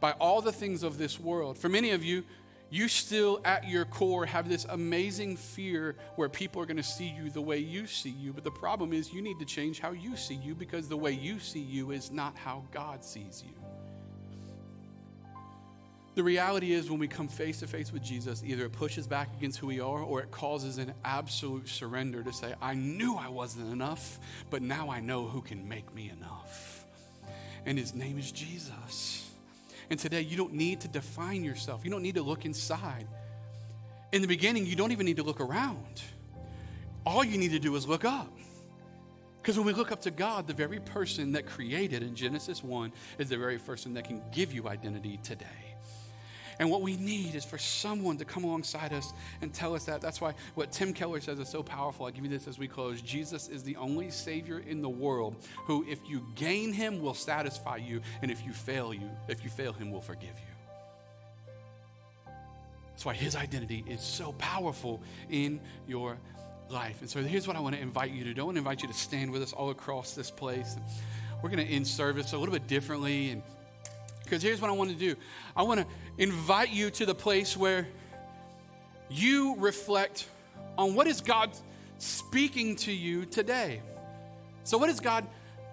by 0.00 0.12
all 0.12 0.40
the 0.40 0.52
things 0.52 0.82
of 0.82 0.98
this 0.98 1.20
world. 1.20 1.58
For 1.58 1.68
many 1.68 1.90
of 1.90 2.02
you, 2.02 2.24
you 2.70 2.86
still 2.86 3.40
at 3.44 3.68
your 3.68 3.84
core 3.84 4.24
have 4.26 4.48
this 4.48 4.64
amazing 4.68 5.36
fear 5.36 5.96
where 6.14 6.28
people 6.28 6.62
are 6.62 6.66
going 6.66 6.76
to 6.76 6.82
see 6.82 7.08
you 7.08 7.28
the 7.28 7.40
way 7.40 7.58
you 7.58 7.86
see 7.86 8.10
you. 8.10 8.32
But 8.32 8.44
the 8.44 8.50
problem 8.50 8.92
is, 8.92 9.12
you 9.12 9.20
need 9.20 9.40
to 9.40 9.44
change 9.44 9.80
how 9.80 9.90
you 9.90 10.16
see 10.16 10.36
you 10.36 10.54
because 10.54 10.88
the 10.88 10.96
way 10.96 11.10
you 11.10 11.40
see 11.40 11.60
you 11.60 11.90
is 11.90 12.12
not 12.12 12.36
how 12.36 12.64
God 12.70 13.04
sees 13.04 13.42
you. 13.44 13.54
The 16.14 16.22
reality 16.22 16.72
is, 16.72 16.90
when 16.90 17.00
we 17.00 17.08
come 17.08 17.28
face 17.28 17.60
to 17.60 17.66
face 17.66 17.92
with 17.92 18.02
Jesus, 18.02 18.42
either 18.44 18.66
it 18.66 18.72
pushes 18.72 19.06
back 19.06 19.34
against 19.36 19.58
who 19.58 19.68
we 19.68 19.80
are 19.80 20.02
or 20.02 20.20
it 20.20 20.30
causes 20.30 20.78
an 20.78 20.92
absolute 21.04 21.68
surrender 21.68 22.22
to 22.22 22.32
say, 22.32 22.54
I 22.62 22.74
knew 22.74 23.16
I 23.16 23.28
wasn't 23.28 23.72
enough, 23.72 24.18
but 24.48 24.62
now 24.62 24.90
I 24.90 25.00
know 25.00 25.26
who 25.26 25.40
can 25.40 25.68
make 25.68 25.92
me 25.94 26.10
enough. 26.10 26.84
And 27.64 27.78
his 27.78 27.94
name 27.94 28.18
is 28.18 28.30
Jesus. 28.30 29.29
And 29.90 29.98
today, 29.98 30.20
you 30.20 30.36
don't 30.36 30.54
need 30.54 30.80
to 30.80 30.88
define 30.88 31.44
yourself, 31.44 31.84
you 31.84 31.90
don't 31.90 32.02
need 32.02 32.14
to 32.14 32.22
look 32.22 32.44
inside. 32.44 33.06
In 34.12 34.22
the 34.22 34.28
beginning, 34.28 34.66
you 34.66 34.76
don't 34.76 34.92
even 34.92 35.06
need 35.06 35.16
to 35.16 35.22
look 35.22 35.40
around. 35.40 36.02
All 37.04 37.24
you 37.24 37.38
need 37.38 37.52
to 37.52 37.58
do 37.58 37.76
is 37.76 37.86
look 37.86 38.04
up. 38.04 38.32
Because 39.40 39.56
when 39.56 39.66
we 39.66 39.72
look 39.72 39.90
up 39.90 40.02
to 40.02 40.10
God, 40.10 40.46
the 40.46 40.52
very 40.52 40.80
person 40.80 41.32
that 41.32 41.46
created 41.46 42.02
in 42.02 42.14
Genesis 42.14 42.62
1 42.62 42.92
is 43.18 43.28
the 43.30 43.38
very 43.38 43.58
person 43.58 43.94
that 43.94 44.04
can 44.04 44.22
give 44.32 44.52
you 44.52 44.68
identity 44.68 45.18
today. 45.22 45.69
And 46.60 46.70
what 46.70 46.82
we 46.82 46.98
need 46.98 47.34
is 47.34 47.44
for 47.44 47.56
someone 47.56 48.18
to 48.18 48.24
come 48.26 48.44
alongside 48.44 48.92
us 48.92 49.14
and 49.40 49.52
tell 49.52 49.74
us 49.74 49.86
that. 49.86 50.02
That's 50.02 50.20
why 50.20 50.34
what 50.54 50.70
Tim 50.70 50.92
Keller 50.92 51.20
says 51.22 51.38
is 51.38 51.48
so 51.48 51.62
powerful. 51.62 52.04
I'll 52.04 52.12
give 52.12 52.22
you 52.22 52.30
this 52.30 52.46
as 52.46 52.58
we 52.58 52.68
close. 52.68 53.00
Jesus 53.00 53.48
is 53.48 53.62
the 53.62 53.76
only 53.76 54.10
Savior 54.10 54.58
in 54.58 54.82
the 54.82 54.88
world 54.88 55.36
who, 55.64 55.86
if 55.88 55.98
you 56.06 56.22
gain 56.34 56.74
Him, 56.74 57.00
will 57.00 57.14
satisfy 57.14 57.78
you, 57.78 58.02
and 58.20 58.30
if 58.30 58.44
you 58.44 58.52
fail 58.52 58.92
you, 58.92 59.10
if 59.26 59.42
you 59.42 59.48
fail 59.48 59.72
Him, 59.72 59.90
will 59.90 60.02
forgive 60.02 60.28
you. 60.28 62.32
That's 62.90 63.06
why 63.06 63.14
His 63.14 63.36
identity 63.36 63.82
is 63.88 64.02
so 64.02 64.32
powerful 64.32 65.00
in 65.30 65.60
your 65.88 66.18
life. 66.68 67.00
And 67.00 67.08
so 67.08 67.22
here's 67.22 67.46
what 67.46 67.56
I 67.56 67.60
want 67.60 67.74
to 67.74 67.80
invite 67.80 68.10
you 68.10 68.22
to 68.24 68.34
do. 68.34 68.42
I 68.42 68.44
want 68.44 68.56
to 68.56 68.60
invite 68.60 68.82
you 68.82 68.88
to 68.88 68.94
stand 68.94 69.30
with 69.30 69.42
us 69.42 69.54
all 69.54 69.70
across 69.70 70.12
this 70.12 70.30
place. 70.30 70.76
We're 71.42 71.48
going 71.48 71.66
to 71.66 71.72
end 71.72 71.86
service 71.86 72.34
a 72.34 72.38
little 72.38 72.52
bit 72.52 72.66
differently 72.66 73.30
and 73.30 73.42
because 74.30 74.44
here's 74.44 74.60
what 74.60 74.70
I 74.70 74.74
want 74.74 74.90
to 74.90 74.96
do 74.96 75.16
I 75.56 75.64
want 75.64 75.80
to 75.80 75.86
invite 76.16 76.70
you 76.70 76.90
to 76.90 77.04
the 77.04 77.14
place 77.14 77.56
where 77.56 77.88
you 79.10 79.56
reflect 79.58 80.28
on 80.78 80.94
what 80.94 81.08
is 81.08 81.20
God 81.20 81.50
speaking 81.98 82.76
to 82.76 82.92
you 82.92 83.26
today. 83.26 83.82
So, 84.62 84.78
what 84.78 84.88
is 84.88 85.00
God 85.00 85.26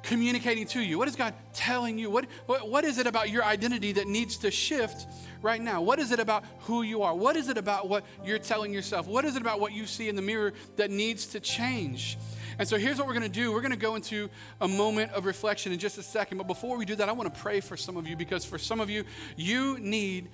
communicating 0.08 0.66
to 0.66 0.80
you? 0.80 0.98
What 0.98 1.08
is 1.10 1.16
God 1.16 1.34
telling 1.54 2.00
you? 2.00 2.10
What, 2.10 2.26
what, 2.46 2.70
what 2.70 2.86
is 2.86 2.98
it 2.98 3.08
about 3.08 3.30
your 3.30 3.44
identity 3.44 3.92
that 3.94 4.08
needs 4.08 4.38
to 4.38 4.50
shift 4.50 5.06
right 5.42 5.62
now? 5.62 5.82
What 5.82 6.00
is 6.00 6.12
it 6.12 6.20
about 6.20 6.46
who 6.62 6.82
you 6.82 7.04
are? 7.04 7.14
What 7.14 7.36
is 7.36 7.50
it 7.50 7.58
about 7.58 7.90
what 7.90 8.06
you're 8.24 8.40
telling 8.40 8.74
yourself? 8.74 9.06
What 9.06 9.26
is 9.26 9.36
it 9.36 9.42
about 9.42 9.60
what 9.60 9.74
you 9.74 9.86
see 9.86 10.08
in 10.08 10.16
the 10.16 10.22
mirror 10.22 10.54
that 10.78 10.92
needs 10.92 11.28
to 11.28 11.42
change? 11.42 12.18
And 12.58 12.68
so 12.68 12.78
here's 12.78 12.98
what 12.98 13.06
we're 13.06 13.14
going 13.14 13.30
to 13.30 13.30
do. 13.30 13.52
We're 13.52 13.62
going 13.62 13.72
to 13.72 13.78
go 13.78 13.96
into 13.96 14.30
a 14.62 14.68
moment 14.68 15.12
of 15.12 15.26
reflection 15.26 15.74
in 15.74 15.80
just 15.80 15.98
a 15.98 16.04
second. 16.04 16.38
But 16.38 16.48
before 16.48 16.78
we 16.78 16.86
do 16.86 16.96
that, 16.96 17.10
I 17.10 17.12
want 17.12 17.34
to 17.34 17.42
pray 17.42 17.60
for 17.60 17.76
some 17.76 17.98
of 17.98 18.08
you 18.08 18.16
because 18.16 18.46
for 18.46 18.58
some 18.58 18.80
of 18.80 18.90
you, 18.90 19.04
you 19.36 19.78
need 19.78 20.30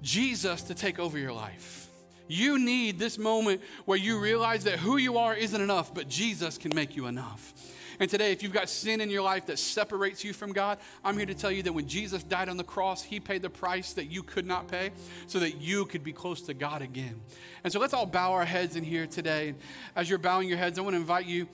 Jesus 0.00 0.62
to 0.62 0.74
take 0.74 1.00
over 1.00 1.18
your 1.18 1.32
life. 1.32 1.88
You 2.28 2.58
need 2.58 2.98
this 3.00 3.18
moment 3.18 3.62
where 3.84 3.98
you 3.98 4.20
realize 4.20 4.64
that 4.64 4.78
who 4.78 4.96
you 4.96 5.18
are 5.18 5.34
isn't 5.34 5.60
enough, 5.60 5.92
but 5.92 6.08
Jesus 6.08 6.56
can 6.56 6.72
make 6.74 6.94
you 6.94 7.06
enough. 7.06 7.52
And 8.00 8.08
today, 8.08 8.32
if 8.32 8.42
you've 8.42 8.52
got 8.52 8.68
sin 8.68 9.00
in 9.00 9.10
your 9.10 9.22
life 9.22 9.46
that 9.46 9.58
separates 9.58 10.22
you 10.22 10.32
from 10.32 10.52
God, 10.52 10.78
I'm 11.04 11.16
here 11.16 11.26
to 11.26 11.34
tell 11.34 11.50
you 11.50 11.62
that 11.64 11.72
when 11.72 11.88
Jesus 11.88 12.22
died 12.22 12.48
on 12.48 12.56
the 12.56 12.64
cross, 12.64 13.02
he 13.02 13.18
paid 13.18 13.42
the 13.42 13.50
price 13.50 13.92
that 13.94 14.06
you 14.06 14.22
could 14.22 14.46
not 14.46 14.68
pay 14.68 14.90
so 15.26 15.40
that 15.40 15.60
you 15.60 15.84
could 15.86 16.04
be 16.04 16.12
close 16.12 16.42
to 16.42 16.54
God 16.54 16.82
again. 16.82 17.20
And 17.64 17.72
so 17.72 17.80
let's 17.80 17.94
all 17.94 18.06
bow 18.06 18.32
our 18.32 18.44
heads 18.44 18.76
in 18.76 18.84
here 18.84 19.06
today. 19.06 19.54
As 19.96 20.08
you're 20.08 20.18
bowing 20.18 20.48
your 20.48 20.58
heads, 20.58 20.78
I 20.78 20.82
want 20.82 20.94
to 20.94 21.00
invite 21.00 21.26
you 21.26 21.48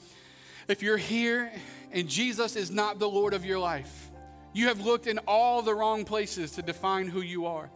if 0.68 0.82
you're 0.82 0.96
here 0.96 1.52
and 1.92 2.08
Jesus 2.08 2.56
is 2.56 2.70
not 2.70 2.98
the 2.98 3.08
Lord 3.08 3.34
of 3.34 3.44
your 3.44 3.58
life, 3.58 4.10
you 4.52 4.68
have 4.68 4.80
looked 4.80 5.06
in 5.06 5.18
all 5.26 5.62
the 5.62 5.74
wrong 5.74 6.04
places 6.04 6.52
to 6.52 6.62
define 6.62 7.08
who 7.08 7.20
you 7.20 7.46
are. 7.46 7.70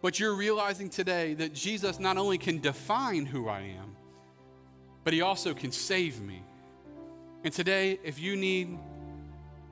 But 0.00 0.20
you're 0.20 0.34
realizing 0.34 0.88
today 0.88 1.34
that 1.34 1.52
Jesus 1.52 1.98
not 1.98 2.16
only 2.16 2.38
can 2.38 2.60
define 2.60 3.26
who 3.26 3.48
I 3.48 3.60
am, 3.60 3.96
but 5.04 5.12
he 5.12 5.22
also 5.22 5.54
can 5.54 5.72
save 5.72 6.20
me. 6.20 6.42
And 7.44 7.52
today, 7.52 8.00
if 8.02 8.18
you 8.18 8.36
need 8.36 8.78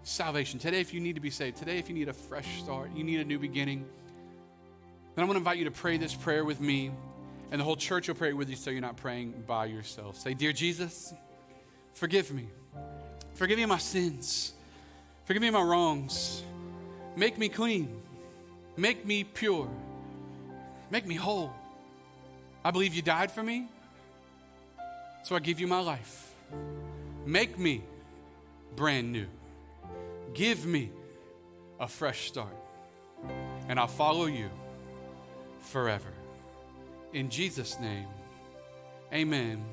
salvation, 0.04 0.58
today, 0.58 0.80
if 0.80 0.94
you 0.94 1.00
need 1.00 1.16
to 1.16 1.20
be 1.20 1.30
saved, 1.30 1.56
today, 1.56 1.78
if 1.78 1.88
you 1.88 1.94
need 1.94 2.08
a 2.08 2.12
fresh 2.12 2.60
start, 2.60 2.90
you 2.94 3.02
need 3.02 3.20
a 3.20 3.24
new 3.24 3.38
beginning, 3.38 3.84
then 5.14 5.22
I'm 5.22 5.26
going 5.26 5.34
to 5.34 5.38
invite 5.38 5.58
you 5.58 5.64
to 5.64 5.70
pray 5.70 5.96
this 5.96 6.14
prayer 6.14 6.44
with 6.44 6.60
me, 6.60 6.92
and 7.50 7.60
the 7.60 7.64
whole 7.64 7.76
church 7.76 8.06
will 8.06 8.14
pray 8.14 8.32
with 8.32 8.48
you 8.48 8.56
so 8.56 8.70
you're 8.70 8.80
not 8.80 8.96
praying 8.96 9.44
by 9.46 9.66
yourself. 9.66 10.16
Say, 10.16 10.34
Dear 10.34 10.52
Jesus, 10.52 11.12
forgive 11.94 12.32
me. 12.32 12.48
Forgive 13.34 13.58
me 13.58 13.66
my 13.66 13.78
sins. 13.78 14.52
Forgive 15.24 15.42
me 15.42 15.50
my 15.50 15.62
wrongs. 15.62 16.44
Make 17.16 17.36
me 17.36 17.48
clean. 17.48 18.00
Make 18.76 19.04
me 19.04 19.24
pure. 19.24 19.68
Make 20.90 21.06
me 21.06 21.16
whole. 21.16 21.52
I 22.64 22.70
believe 22.70 22.94
you 22.94 23.02
died 23.02 23.30
for 23.30 23.42
me, 23.42 23.68
so 25.24 25.34
I 25.34 25.40
give 25.40 25.60
you 25.60 25.66
my 25.66 25.80
life. 25.80 26.34
Make 27.26 27.58
me 27.58 27.82
brand 28.74 29.12
new. 29.12 29.26
Give 30.32 30.64
me 30.64 30.90
a 31.78 31.88
fresh 31.88 32.28
start. 32.28 32.56
And 33.68 33.78
I'll 33.78 33.86
follow 33.86 34.26
you 34.26 34.48
forever. 35.60 36.08
In 37.12 37.28
Jesus' 37.28 37.78
name, 37.80 38.06
Amen. 39.12 39.64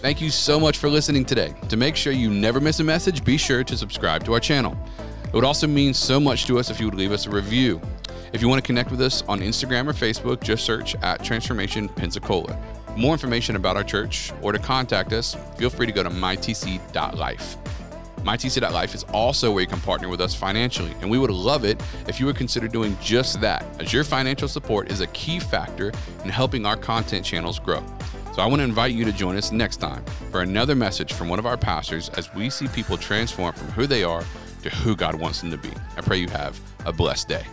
Thank 0.00 0.20
you 0.20 0.30
so 0.30 0.58
much 0.58 0.78
for 0.78 0.88
listening 0.88 1.24
today. 1.24 1.54
To 1.68 1.76
make 1.76 1.94
sure 1.94 2.12
you 2.12 2.30
never 2.30 2.60
miss 2.60 2.80
a 2.80 2.84
message, 2.84 3.24
be 3.24 3.36
sure 3.36 3.62
to 3.64 3.76
subscribe 3.76 4.24
to 4.24 4.32
our 4.32 4.40
channel. 4.40 4.76
It 5.24 5.34
would 5.34 5.44
also 5.44 5.66
mean 5.66 5.92
so 5.92 6.18
much 6.18 6.46
to 6.46 6.58
us 6.58 6.70
if 6.70 6.80
you 6.80 6.86
would 6.86 6.94
leave 6.94 7.12
us 7.12 7.26
a 7.26 7.30
review. 7.30 7.80
If 8.32 8.42
you 8.42 8.48
want 8.48 8.62
to 8.62 8.66
connect 8.66 8.90
with 8.90 9.00
us 9.00 9.22
on 9.28 9.40
Instagram 9.40 9.88
or 9.88 9.92
Facebook, 9.92 10.42
just 10.42 10.64
search 10.64 10.94
at 10.96 11.22
Transformation 11.22 11.88
Pensacola. 11.88 12.58
More 12.98 13.12
information 13.12 13.56
about 13.56 13.76
our 13.76 13.84
church 13.84 14.32
or 14.42 14.52
to 14.52 14.58
contact 14.58 15.12
us, 15.12 15.36
feel 15.56 15.70
free 15.70 15.86
to 15.86 15.92
go 15.92 16.02
to 16.02 16.10
mytc.life. 16.10 17.56
MyTC.life 18.22 18.94
is 18.94 19.04
also 19.04 19.52
where 19.52 19.62
you 19.62 19.68
can 19.68 19.80
partner 19.80 20.08
with 20.08 20.20
us 20.20 20.34
financially, 20.34 20.94
and 21.00 21.08
we 21.08 21.18
would 21.18 21.30
love 21.30 21.64
it 21.64 21.80
if 22.08 22.18
you 22.18 22.26
would 22.26 22.36
consider 22.36 22.66
doing 22.66 22.98
just 23.00 23.40
that, 23.40 23.64
as 23.78 23.92
your 23.92 24.02
financial 24.02 24.48
support 24.48 24.90
is 24.90 25.00
a 25.00 25.06
key 25.08 25.38
factor 25.38 25.92
in 26.24 26.28
helping 26.28 26.66
our 26.66 26.76
content 26.76 27.24
channels 27.24 27.60
grow. 27.60 27.82
So 28.34 28.42
I 28.42 28.46
want 28.46 28.60
to 28.60 28.64
invite 28.64 28.92
you 28.92 29.04
to 29.04 29.12
join 29.12 29.36
us 29.36 29.52
next 29.52 29.76
time 29.76 30.04
for 30.30 30.42
another 30.42 30.74
message 30.74 31.12
from 31.12 31.28
one 31.28 31.38
of 31.38 31.46
our 31.46 31.56
pastors 31.56 32.08
as 32.10 32.32
we 32.34 32.50
see 32.50 32.66
people 32.68 32.96
transform 32.96 33.54
from 33.54 33.68
who 33.68 33.86
they 33.86 34.02
are 34.02 34.24
to 34.62 34.70
who 34.70 34.96
God 34.96 35.14
wants 35.14 35.40
them 35.40 35.50
to 35.52 35.56
be. 35.56 35.70
I 35.96 36.00
pray 36.00 36.18
you 36.18 36.28
have 36.28 36.60
a 36.84 36.92
blessed 36.92 37.28
day. 37.28 37.44